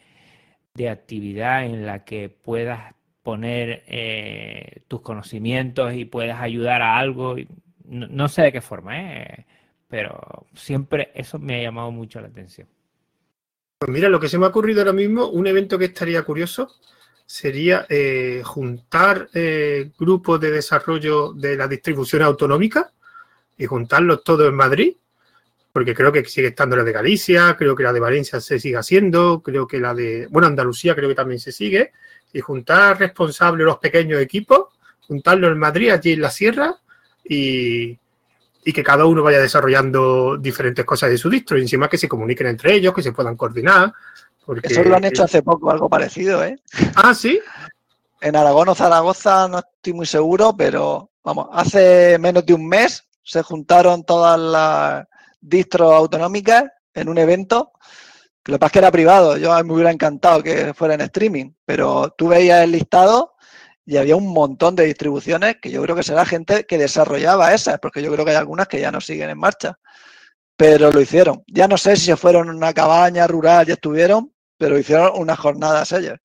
de 0.73 0.89
actividad 0.89 1.65
en 1.65 1.85
la 1.85 2.05
que 2.05 2.29
puedas 2.29 2.95
poner 3.23 3.83
eh, 3.87 4.83
tus 4.87 5.01
conocimientos 5.01 5.93
y 5.93 6.05
puedas 6.05 6.39
ayudar 6.39 6.81
a 6.81 6.97
algo. 6.97 7.35
No, 7.83 8.07
no 8.07 8.29
sé 8.29 8.43
de 8.43 8.51
qué 8.53 8.61
forma, 8.61 8.97
¿eh? 9.01 9.45
Pero 9.87 10.45
siempre 10.55 11.11
eso 11.15 11.39
me 11.39 11.59
ha 11.59 11.63
llamado 11.63 11.91
mucho 11.91 12.19
la 12.19 12.27
atención. 12.27 12.67
Pues 13.79 13.91
mira, 13.91 14.09
lo 14.09 14.19
que 14.19 14.27
se 14.27 14.37
me 14.37 14.45
ha 14.45 14.49
ocurrido 14.49 14.81
ahora 14.81 14.93
mismo, 14.93 15.27
un 15.27 15.47
evento 15.47 15.77
que 15.77 15.85
estaría 15.85 16.23
curioso 16.23 16.73
sería 17.25 17.85
eh, 17.89 18.41
juntar 18.43 19.29
eh, 19.33 19.91
grupos 19.99 20.39
de 20.39 20.51
desarrollo 20.51 21.33
de 21.33 21.57
la 21.57 21.67
distribución 21.67 22.21
autonómica 22.23 22.91
y 23.57 23.65
juntarlos 23.65 24.23
todos 24.23 24.47
en 24.47 24.55
Madrid, 24.55 24.95
porque 25.71 25.93
creo 25.93 26.11
que 26.11 26.25
sigue 26.25 26.47
estando 26.47 26.75
la 26.75 26.83
de 26.83 26.91
Galicia, 26.91 27.55
creo 27.57 27.75
que 27.75 27.83
la 27.83 27.93
de 27.93 27.99
Valencia 27.99 28.39
se 28.39 28.59
sigue 28.59 28.77
haciendo, 28.77 29.43
creo 29.43 29.67
que 29.67 29.79
la 29.79 29.93
de, 29.93 30.27
bueno, 30.31 30.47
Andalucía 30.47 30.95
creo 30.95 31.09
que 31.09 31.15
también 31.15 31.39
se 31.39 31.51
sigue, 31.51 31.91
y 32.33 32.39
juntar 32.39 32.99
responsables 32.99 33.65
los 33.65 33.77
pequeños 33.77 34.21
equipos, 34.21 34.69
juntarlos 35.01 35.51
en 35.51 35.59
Madrid, 35.59 35.91
allí 35.91 36.13
en 36.13 36.21
la 36.21 36.31
sierra, 36.31 36.77
y, 37.23 37.99
y 38.67 38.73
que 38.73 38.83
cada 38.83 39.05
uno 39.05 39.23
vaya 39.23 39.39
desarrollando 39.39 40.35
diferentes 40.35 40.83
cosas 40.83 41.09
de 41.09 41.17
su 41.17 41.29
distro 41.29 41.57
y 41.57 41.61
encima 41.61 41.87
que 41.87 41.97
se 41.97 42.09
comuniquen 42.09 42.47
entre 42.47 42.73
ellos, 42.73 42.93
que 42.93 43.01
se 43.01 43.13
puedan 43.13 43.37
coordinar. 43.37 43.93
Porque... 44.45 44.67
Eso 44.67 44.83
lo 44.83 44.97
han 44.97 45.05
hecho 45.05 45.23
hace 45.23 45.41
poco, 45.41 45.71
algo 45.71 45.87
parecido, 45.87 46.43
¿eh? 46.43 46.59
Ah, 46.95 47.13
sí. 47.13 47.39
En 48.19 48.35
Aragón 48.35 48.67
o 48.67 48.75
Zaragoza 48.75 49.47
no 49.47 49.59
estoy 49.59 49.93
muy 49.93 50.05
seguro, 50.05 50.53
pero 50.57 51.11
vamos, 51.23 51.47
hace 51.53 52.17
menos 52.19 52.45
de 52.45 52.55
un 52.55 52.67
mes 52.67 53.05
se 53.23 53.41
juntaron 53.41 54.03
todas 54.03 54.37
las 54.37 55.07
distros 55.39 55.93
autonómicas 55.93 56.65
en 56.93 57.07
un 57.07 57.19
evento. 57.19 57.71
Lo 58.43 58.55
que 58.55 58.59
pasa 58.59 58.67
es 58.67 58.71
que 58.73 58.79
era 58.79 58.91
privado, 58.91 59.37
yo 59.37 59.63
me 59.63 59.73
hubiera 59.75 59.91
encantado 59.91 60.43
que 60.43 60.73
fuera 60.73 60.95
en 60.95 61.01
streaming, 61.01 61.53
pero 61.63 62.13
tú 62.17 62.27
veías 62.27 62.65
el 62.65 62.73
listado 62.73 63.36
y 63.87 63.95
había 63.95 64.17
un 64.17 64.27
montón 64.27 64.75
de 64.75 64.83
distribuciones 64.83 65.57
que 65.61 65.71
yo 65.71 65.81
creo 65.81 65.95
que 65.95 66.03
será 66.03 66.25
gente 66.25 66.65
que 66.65 66.77
desarrollaba 66.77 67.53
esas, 67.53 67.79
porque 67.79 68.03
yo 68.03 68.11
creo 68.11 68.25
que 68.25 68.31
hay 68.31 68.37
algunas 68.37 68.67
que 68.67 68.81
ya 68.81 68.91
no 68.91 68.99
siguen 68.99 69.29
en 69.29 69.39
marcha, 69.39 69.79
pero 70.57 70.91
lo 70.91 70.99
hicieron. 70.99 71.41
Ya 71.47 71.69
no 71.69 71.77
sé 71.77 71.95
si 71.95 72.07
se 72.07 72.17
fueron 72.17 72.49
a 72.49 72.51
una 72.53 72.73
cabaña 72.73 73.25
rural 73.27 73.69
y 73.69 73.71
estuvieron, 73.71 74.33
pero 74.57 74.77
hicieron 74.77 75.11
unas 75.15 75.39
jornadas 75.39 75.93
ellos. 75.93 76.17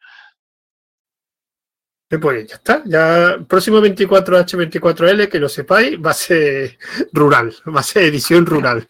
Pues 2.20 2.48
ya 2.48 2.56
está, 2.56 2.82
ya 2.84 3.38
próximo 3.48 3.78
24H24L, 3.78 5.28
que 5.28 5.38
lo 5.38 5.48
sepáis, 5.48 5.96
va 6.04 6.10
a 6.10 6.14
ser 6.14 6.76
rural, 7.12 7.54
va 7.74 7.78
a 7.78 7.84
ser 7.84 8.02
edición 8.02 8.44
rural. 8.44 8.88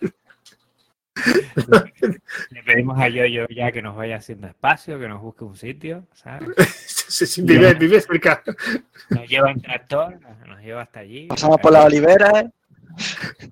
Le 2.51 2.63
pedimos 2.65 2.99
a 2.99 3.09
Yoyo 3.09 3.47
ya 3.49 3.71
que 3.71 3.83
nos 3.83 3.95
vaya 3.95 4.17
haciendo 4.17 4.47
espacio, 4.47 4.99
que 4.99 5.09
nos 5.09 5.21
busque 5.21 5.45
un 5.45 5.57
sitio, 5.57 6.07
¿sabes? 6.15 6.49
vive, 7.39 7.75
vive 7.75 8.01
cerca. 8.01 8.43
Nos 9.11 9.29
lleva 9.29 9.51
en 9.51 9.61
tractor, 9.61 10.19
nos 10.47 10.61
lleva 10.61 10.83
hasta 10.83 11.01
allí. 11.01 11.27
Pasamos 11.27 11.59
por 11.61 11.73
la 11.73 11.85
olivera. 11.85 12.51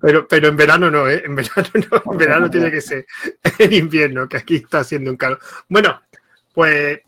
Pero, 0.00 0.28
pero 0.28 0.48
en 0.48 0.56
verano 0.56 0.90
no, 0.90 1.08
¿eh? 1.08 1.22
En 1.24 1.34
verano 1.34 1.68
no, 1.74 2.12
en 2.12 2.18
verano 2.18 2.50
tiene 2.50 2.70
que 2.70 2.80
ser 2.80 3.06
en 3.58 3.72
invierno, 3.72 4.28
que 4.28 4.36
aquí 4.36 4.56
está 4.56 4.80
haciendo 4.80 5.10
un 5.10 5.16
calor. 5.16 5.40
Bueno, 5.68 6.00
pues 6.52 7.00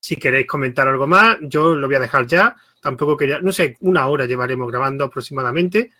Si 0.00 0.16
queréis 0.16 0.46
comentar 0.46 0.88
algo 0.88 1.06
más, 1.06 1.38
yo 1.42 1.74
lo 1.74 1.86
voy 1.86 1.96
a 1.96 2.00
dejar 2.00 2.26
ya. 2.26 2.56
Tampoco 2.80 3.16
quería, 3.16 3.40
no 3.40 3.52
sé, 3.52 3.76
una 3.80 4.06
hora 4.06 4.26
llevaremos 4.26 4.70
grabando 4.70 5.04
aproximadamente. 5.04 5.92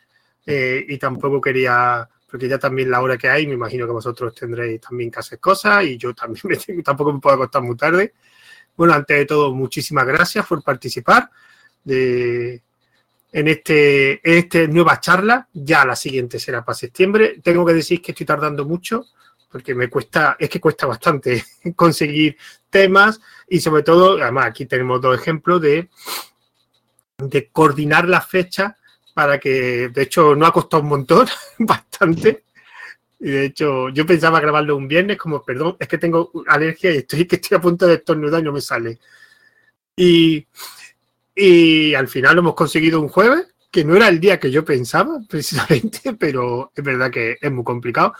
Eh, 0.46 0.86
y 0.88 0.96
tampoco 0.96 1.40
quería, 1.40 2.08
porque 2.30 2.48
ya 2.48 2.58
también 2.58 2.90
la 2.90 3.02
hora 3.02 3.18
que 3.18 3.28
hay, 3.28 3.46
me 3.46 3.54
imagino 3.54 3.86
que 3.86 3.92
vosotros 3.92 4.34
tendréis 4.34 4.80
también 4.80 5.10
que 5.10 5.18
hacer 5.18 5.38
cosas 5.38 5.84
y 5.84 5.98
yo 5.98 6.14
también 6.14 6.42
me, 6.44 6.82
tampoco 6.82 7.12
me 7.12 7.20
puedo 7.20 7.36
acostar 7.36 7.62
muy 7.62 7.76
tarde. 7.76 8.14
Bueno, 8.78 8.94
antes 8.94 9.18
de 9.18 9.26
todo, 9.26 9.52
muchísimas 9.52 10.06
gracias 10.06 10.46
por 10.46 10.62
participar 10.62 11.28
de, 11.82 12.62
en 13.32 13.48
este, 13.48 14.20
este 14.22 14.68
nueva 14.68 15.00
charla. 15.00 15.48
Ya 15.52 15.84
la 15.84 15.96
siguiente 15.96 16.38
será 16.38 16.64
para 16.64 16.78
septiembre. 16.78 17.40
Tengo 17.42 17.66
que 17.66 17.74
decir 17.74 18.00
que 18.00 18.12
estoy 18.12 18.24
tardando 18.24 18.64
mucho 18.64 19.04
porque 19.50 19.74
me 19.74 19.90
cuesta, 19.90 20.36
es 20.38 20.48
que 20.48 20.60
cuesta 20.60 20.86
bastante 20.86 21.44
conseguir 21.74 22.36
temas 22.70 23.20
y 23.48 23.58
sobre 23.58 23.82
todo, 23.82 24.22
además 24.22 24.46
aquí 24.46 24.64
tenemos 24.66 25.00
dos 25.00 25.18
ejemplos 25.18 25.60
de, 25.60 25.88
de 27.18 27.48
coordinar 27.50 28.08
las 28.08 28.28
fechas 28.28 28.74
para 29.12 29.40
que, 29.40 29.88
de 29.88 30.02
hecho, 30.02 30.36
no 30.36 30.46
ha 30.46 30.52
costado 30.52 30.84
un 30.84 30.90
montón, 30.90 31.26
bastante. 31.58 32.44
Y 33.20 33.30
de 33.30 33.44
hecho, 33.46 33.88
yo 33.88 34.06
pensaba 34.06 34.40
grabarlo 34.40 34.76
un 34.76 34.86
viernes, 34.86 35.16
como, 35.16 35.42
perdón, 35.42 35.76
es 35.78 35.88
que 35.88 35.98
tengo 35.98 36.30
alergia 36.46 36.94
y 36.94 36.98
estoy, 36.98 37.24
que 37.26 37.36
estoy 37.36 37.56
a 37.56 37.60
punto 37.60 37.86
de 37.86 37.94
estornudar 37.94 38.40
y 38.40 38.44
no 38.44 38.52
me 38.52 38.60
sale. 38.60 38.98
Y, 39.96 40.46
y 41.34 41.94
al 41.94 42.08
final 42.08 42.36
lo 42.36 42.40
hemos 42.42 42.54
conseguido 42.54 43.00
un 43.00 43.08
jueves, 43.08 43.48
que 43.70 43.84
no 43.84 43.96
era 43.96 44.08
el 44.08 44.20
día 44.20 44.38
que 44.38 44.50
yo 44.50 44.64
pensaba, 44.64 45.20
precisamente, 45.28 46.14
pero 46.14 46.72
es 46.74 46.84
verdad 46.84 47.10
que 47.10 47.36
es 47.40 47.52
muy 47.52 47.64
complicado. 47.64 48.14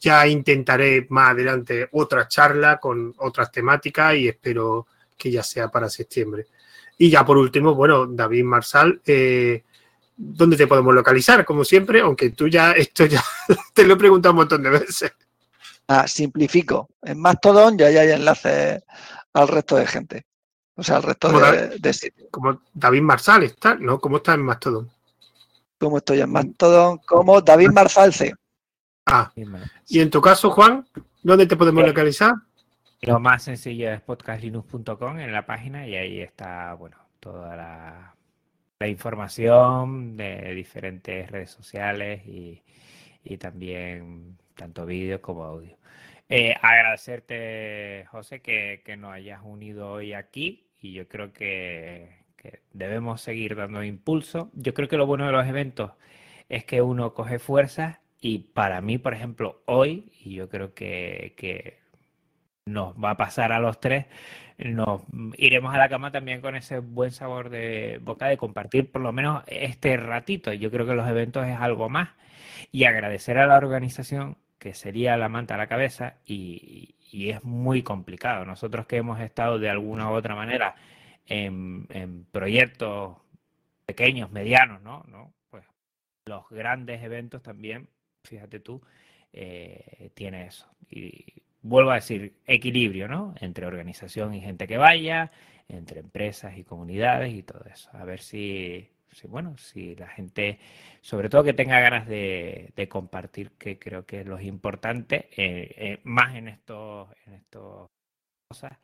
Ya 0.00 0.26
intentaré 0.26 1.06
más 1.08 1.30
adelante 1.30 1.88
otra 1.92 2.28
charla 2.28 2.78
con 2.78 3.14
otras 3.18 3.50
temáticas 3.50 4.14
y 4.16 4.28
espero 4.28 4.86
que 5.16 5.30
ya 5.30 5.42
sea 5.42 5.68
para 5.70 5.88
septiembre. 5.88 6.46
Y 6.98 7.10
ya 7.10 7.24
por 7.24 7.38
último, 7.38 7.74
bueno, 7.74 8.06
David 8.06 8.44
Marsal, 8.44 9.00
eh, 9.06 9.64
¿dónde 10.16 10.56
te 10.56 10.66
podemos 10.66 10.94
localizar? 10.94 11.44
Como 11.44 11.64
siempre, 11.64 12.00
aunque 12.00 12.30
tú 12.30 12.48
ya, 12.48 12.72
esto 12.72 13.06
ya 13.06 13.22
te 13.74 13.84
lo 13.84 13.94
he 13.94 13.96
preguntado 13.96 14.32
un 14.32 14.38
montón 14.38 14.62
de 14.62 14.70
veces. 14.70 15.12
Ah, 15.88 16.06
simplifico. 16.08 16.88
En 17.02 17.20
Mastodon 17.20 17.76
ya 17.76 17.86
hay 17.86 18.10
enlaces 18.10 18.82
al 19.32 19.48
resto 19.48 19.76
de 19.76 19.86
gente. 19.86 20.26
O 20.76 20.82
sea, 20.82 20.96
al 20.96 21.02
resto 21.04 21.28
de, 21.30 21.92
sitios. 21.92 22.28
Como 22.30 22.60
David 22.72 23.02
Marsal 23.02 23.44
está, 23.44 23.74
¿no? 23.76 24.00
¿Cómo 24.00 24.16
está 24.16 24.34
en 24.34 24.42
Mastodon? 24.42 24.90
¿Cómo 25.78 25.98
estoy 25.98 26.20
en 26.20 26.32
Mastodon? 26.32 26.98
Como 27.06 27.40
David 27.40 27.70
Marsal 27.70 28.12
C. 28.12 28.34
Ah, 29.06 29.30
y 29.86 30.00
en 30.00 30.10
tu 30.10 30.20
caso, 30.20 30.50
Juan, 30.50 30.88
¿dónde 31.22 31.46
te 31.46 31.56
podemos 31.56 31.86
localizar? 31.86 32.32
Lo 33.02 33.20
más 33.20 33.42
sencillo 33.42 33.92
es 33.92 34.00
podcastlinux.com 34.00 35.18
en 35.18 35.30
la 35.30 35.44
página 35.44 35.86
y 35.86 35.94
ahí 35.94 36.20
está, 36.20 36.72
bueno, 36.74 36.96
toda 37.20 37.54
la, 37.54 38.13
información 38.88 40.16
de 40.16 40.54
diferentes 40.54 41.30
redes 41.30 41.50
sociales 41.50 42.22
y, 42.26 42.62
también 43.38 44.36
tanto 44.54 44.86
vídeo 44.86 45.20
como 45.20 45.44
audio. 45.44 45.76
Eh, 46.28 46.54
agradecerte, 46.62 48.06
José, 48.10 48.40
que, 48.40 48.82
nos 48.98 49.12
hayas 49.12 49.40
unido 49.44 49.90
hoy 49.92 50.12
aquí 50.12 50.68
y 50.80 50.92
yo 50.92 51.08
creo 51.08 51.32
que, 51.32 52.24
que, 52.36 52.60
debemos 52.72 53.20
seguir 53.20 53.56
dando 53.56 53.82
impulso. 53.82 54.50
Yo 54.54 54.74
creo 54.74 54.88
que 54.88 54.96
lo 54.96 55.06
bueno 55.06 55.26
de 55.26 55.32
los 55.32 55.46
eventos 55.46 55.92
es 56.48 56.64
que 56.64 56.82
uno 56.82 57.14
coge 57.14 57.38
fuerzas 57.38 57.98
y 58.24 58.38
para 58.38 58.80
mí, 58.80 58.96
por 58.96 59.12
ejemplo, 59.12 59.60
hoy, 59.66 60.10
y 60.24 60.34
yo 60.34 60.48
creo 60.48 60.72
que, 60.72 61.78
nos 62.64 62.94
va 62.96 63.10
a 63.10 63.16
pasar 63.18 63.52
a 63.52 63.58
los 63.58 63.78
tres, 63.80 64.06
nos 64.58 65.02
iremos 65.36 65.74
a 65.74 65.78
la 65.78 65.88
cama 65.88 66.12
también 66.12 66.40
con 66.40 66.56
ese 66.56 66.78
buen 66.78 67.10
sabor 67.10 67.50
de 67.50 68.00
boca 68.02 68.26
de 68.26 68.36
compartir 68.36 68.90
por 68.90 69.02
lo 69.02 69.12
menos 69.12 69.42
este 69.46 69.96
ratito. 69.96 70.52
Yo 70.52 70.70
creo 70.70 70.86
que 70.86 70.94
los 70.94 71.08
eventos 71.08 71.46
es 71.46 71.58
algo 71.58 71.88
más. 71.88 72.10
Y 72.72 72.84
agradecer 72.84 73.38
a 73.38 73.46
la 73.46 73.56
organización, 73.56 74.36
que 74.58 74.74
sería 74.74 75.16
la 75.16 75.28
manta 75.28 75.54
a 75.54 75.58
la 75.58 75.66
cabeza, 75.66 76.16
y, 76.26 76.94
es 77.12 77.44
muy 77.44 77.82
complicado. 77.82 78.44
Nosotros 78.44 78.86
que 78.86 78.96
hemos 78.96 79.20
estado 79.20 79.58
de 79.60 79.70
alguna 79.70 80.10
u 80.10 80.14
otra 80.14 80.34
manera 80.34 80.74
en, 81.26 81.86
en 81.90 82.24
proyectos 82.24 83.16
pequeños, 83.86 84.32
medianos, 84.32 84.82
¿no? 84.82 85.04
¿no? 85.08 85.32
Pues 85.48 85.64
los 86.26 86.48
grandes 86.50 87.02
eventos 87.04 87.40
también 87.42 87.88
fíjate 88.24 88.60
tú, 88.60 88.80
eh, 89.32 90.10
tiene 90.14 90.46
eso. 90.46 90.66
Y 90.90 91.24
vuelvo 91.64 91.90
a 91.90 91.96
decir, 91.96 92.34
equilibrio, 92.46 93.08
¿no? 93.08 93.34
Entre 93.40 93.66
organización 93.66 94.34
y 94.34 94.40
gente 94.40 94.68
que 94.68 94.76
vaya, 94.76 95.32
entre 95.68 96.00
empresas 96.00 96.56
y 96.58 96.64
comunidades 96.64 97.32
y 97.32 97.42
todo 97.42 97.64
eso. 97.64 97.90
A 97.94 98.04
ver 98.04 98.20
si, 98.20 98.88
bueno, 99.24 99.56
si 99.56 99.96
la 99.96 100.08
gente, 100.08 100.58
sobre 101.00 101.30
todo 101.30 101.42
que 101.42 101.54
tenga 101.54 101.80
ganas 101.80 102.06
de, 102.06 102.72
compartir, 102.90 103.52
que 103.52 103.78
creo 103.78 104.04
que 104.04 104.20
es 104.20 104.26
lo 104.26 104.38
importante, 104.40 105.30
eh, 105.36 105.74
eh, 105.76 106.00
más 106.04 106.36
en 106.36 106.48
estos, 106.48 107.08
en 107.26 107.34
estos 107.34 107.88
cosas. 108.46 108.78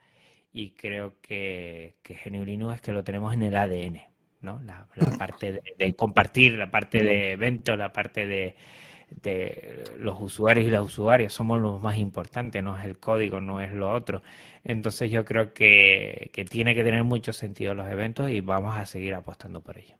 Y 0.53 0.71
creo 0.71 1.21
que, 1.21 1.97
que 2.03 2.15
es 2.15 2.81
que 2.81 2.93
lo 2.93 3.05
tenemos 3.05 3.35
en 3.35 3.43
el 3.43 3.57
ADN, 3.57 4.01
¿no? 4.41 4.61
La, 4.63 4.87
parte 5.19 5.63
de 5.77 5.95
compartir, 5.95 6.55
la 6.55 6.71
parte 6.71 7.03
de 7.05 7.33
eventos, 7.33 7.77
la 7.79 7.93
parte 7.93 8.27
de, 8.27 8.57
de 9.11 9.85
los 9.99 10.17
usuarios 10.21 10.67
y 10.67 10.71
las 10.71 10.83
usuarias 10.83 11.33
somos 11.33 11.61
los 11.61 11.81
más 11.83 11.99
importantes, 11.99 12.63
no 12.63 12.79
es 12.79 12.85
el 12.85 12.99
código, 12.99 13.41
no 13.41 13.61
es 13.61 13.73
lo 13.73 13.91
otro. 13.93 14.23
Entonces 14.65 15.11
yo 15.11 15.25
creo 15.25 15.53
que, 15.53 16.31
tiene 16.51 16.75
que 16.75 16.85
tener 16.85 17.05
mucho 17.05 17.33
sentido 17.33 17.75
los 17.75 17.89
eventos 17.89 18.31
y 18.31 18.41
vamos 18.41 18.77
a 18.77 18.87
seguir 18.87 19.15
apostando 19.15 19.61
por 19.61 19.79
ello. 19.79 19.97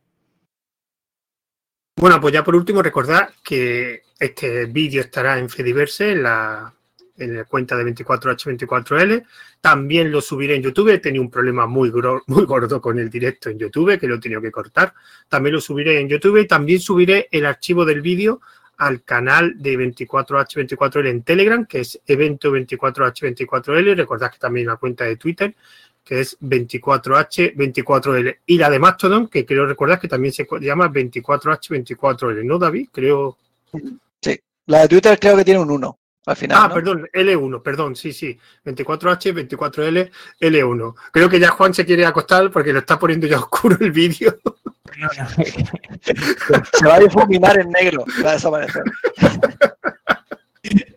Bueno, 1.97 2.21
pues 2.21 2.33
ya 2.33 2.43
por 2.43 2.57
último 2.57 2.83
recordad 2.83 3.31
que 3.45 4.03
este 4.19 4.67
vídeo 4.67 5.03
estará 5.03 5.39
en 5.39 5.51
Fediverse, 5.51 6.13
en 6.13 6.23
la, 6.23 6.73
en 7.19 7.37
la 7.37 7.45
cuenta 7.45 7.77
de 7.77 7.85
24H24L. 7.85 9.27
También 9.61 10.11
lo 10.11 10.23
subiré 10.23 10.57
en 10.57 10.63
YouTube. 10.63 10.89
He 10.89 10.99
tenido 10.99 11.23
un 11.23 11.31
problema 11.31 11.67
muy, 11.67 11.93
muy 12.27 12.45
gordo 12.45 12.81
con 12.81 12.99
el 12.99 13.11
directo 13.11 13.51
en 13.51 13.59
YouTube, 13.59 13.99
que 13.99 14.07
lo 14.07 14.15
he 14.15 14.21
tenido 14.21 14.41
que 14.41 14.51
cortar. 14.51 14.95
También 15.29 15.55
lo 15.55 15.61
subiré 15.61 16.01
en 16.01 16.09
YouTube 16.09 16.39
y 16.39 16.47
también 16.47 16.81
subiré 16.81 17.29
el 17.31 17.45
archivo 17.45 17.85
del 17.85 18.01
vídeo 18.01 18.41
al 18.81 19.03
canal 19.03 19.55
de 19.57 19.79
24H24L 19.79 21.09
en 21.09 21.23
Telegram, 21.23 21.67
que 21.67 21.81
es 21.81 22.01
evento 22.07 22.51
24H24L. 22.51 23.95
Recordad 23.95 24.33
que 24.33 24.39
también 24.39 24.67
la 24.67 24.77
cuenta 24.77 25.05
de 25.05 25.17
Twitter, 25.17 25.55
que 26.03 26.21
es 26.21 26.39
24H24L. 26.41 28.39
Y 28.47 28.59
la 28.59 28.71
de 28.71 28.79
Mastodon, 28.79 29.29
que 29.29 29.45
creo 29.45 29.67
recordar 29.67 30.01
que 30.01 30.09
también 30.09 30.33
se 30.33 30.47
llama 30.61 30.91
24H24L, 30.91 32.45
¿no, 32.45 32.59
David? 32.59 32.89
Creo. 32.91 33.37
Sí, 34.23 34.41
la 34.67 34.81
de 34.81 34.89
Twitter 34.89 35.19
creo 35.19 35.37
que 35.37 35.45
tiene 35.45 35.61
un 35.61 35.71
1 35.71 36.00
al 36.27 36.37
final. 36.37 36.59
Ah, 36.61 36.73
perdón, 36.73 37.09
L1, 37.13 37.63
perdón, 37.63 37.97
sí, 37.97 38.13
sí. 38.13 38.39
24H, 38.65 39.49
24L, 39.49 40.11
L1. 40.41 40.95
Creo 41.13 41.29
que 41.29 41.41
ya 41.41 41.51
Juan 41.51 41.75
se 41.75 41.87
quiere 41.87 42.07
acostar 42.07 42.51
porque 42.51 42.73
lo 42.73 42.81
está 42.81 42.99
poniendo 42.99 43.27
ya 43.27 43.39
oscuro 43.39 43.77
el 43.81 43.93
vídeo. 43.93 44.39
Se 46.73 46.87
va 46.87 46.97
a 46.97 47.01
difuminar 47.01 47.59
en 47.59 47.71
negro, 47.71 48.05
va 48.25 48.31
a 48.31 48.33
desaparecer. 48.35 48.83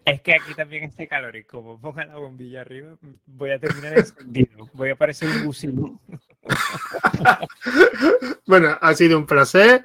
Es 0.05 0.21
que 0.21 0.33
aquí 0.33 0.53
también 0.53 0.85
hace 0.85 1.07
calor 1.07 1.35
y 1.35 1.45
como 1.45 1.79
ponga 1.79 2.05
la 2.05 2.17
bombilla 2.17 2.61
arriba, 2.61 2.97
voy 3.25 3.51
a 3.51 3.59
terminar 3.59 3.97
encendido. 3.97 4.69
Voy 4.73 4.89
a 4.89 4.95
parecer 4.95 5.29
un 5.29 5.45
bucino. 5.45 5.99
bueno, 8.45 8.77
ha 8.81 8.93
sido 8.93 9.17
un 9.17 9.25
placer. 9.25 9.83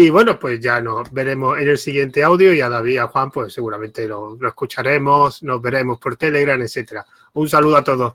Y 0.00 0.10
bueno, 0.10 0.38
pues 0.38 0.60
ya 0.60 0.80
nos 0.80 1.10
veremos 1.10 1.58
en 1.58 1.70
el 1.70 1.76
siguiente 1.76 2.22
audio 2.22 2.54
y 2.54 2.60
a 2.60 2.68
David 2.68 2.92
y 2.92 2.98
a 2.98 3.08
Juan, 3.08 3.32
pues 3.32 3.52
seguramente 3.52 4.06
lo, 4.06 4.36
lo 4.36 4.48
escucharemos, 4.48 5.42
nos 5.42 5.60
veremos 5.60 5.98
por 5.98 6.14
Telegram, 6.16 6.62
etcétera. 6.62 7.04
Un 7.32 7.48
saludo 7.48 7.78
a 7.78 7.82
todos. 7.82 8.14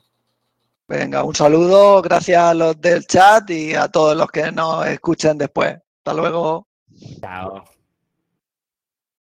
Venga, 0.87 1.25
un 1.25 1.35
saludo, 1.35 2.01
gracias 2.01 2.41
a 2.41 2.53
los 2.53 2.79
del 2.79 3.05
chat 3.05 3.49
y 3.49 3.73
a 3.73 3.89
todos 3.89 4.15
los 4.15 4.31
que 4.31 4.49
nos 4.49 4.87
escuchen 4.87 5.37
después. 5.37 5.75
Hasta 5.97 6.13
luego. 6.13 6.67
Chao. 7.19 7.65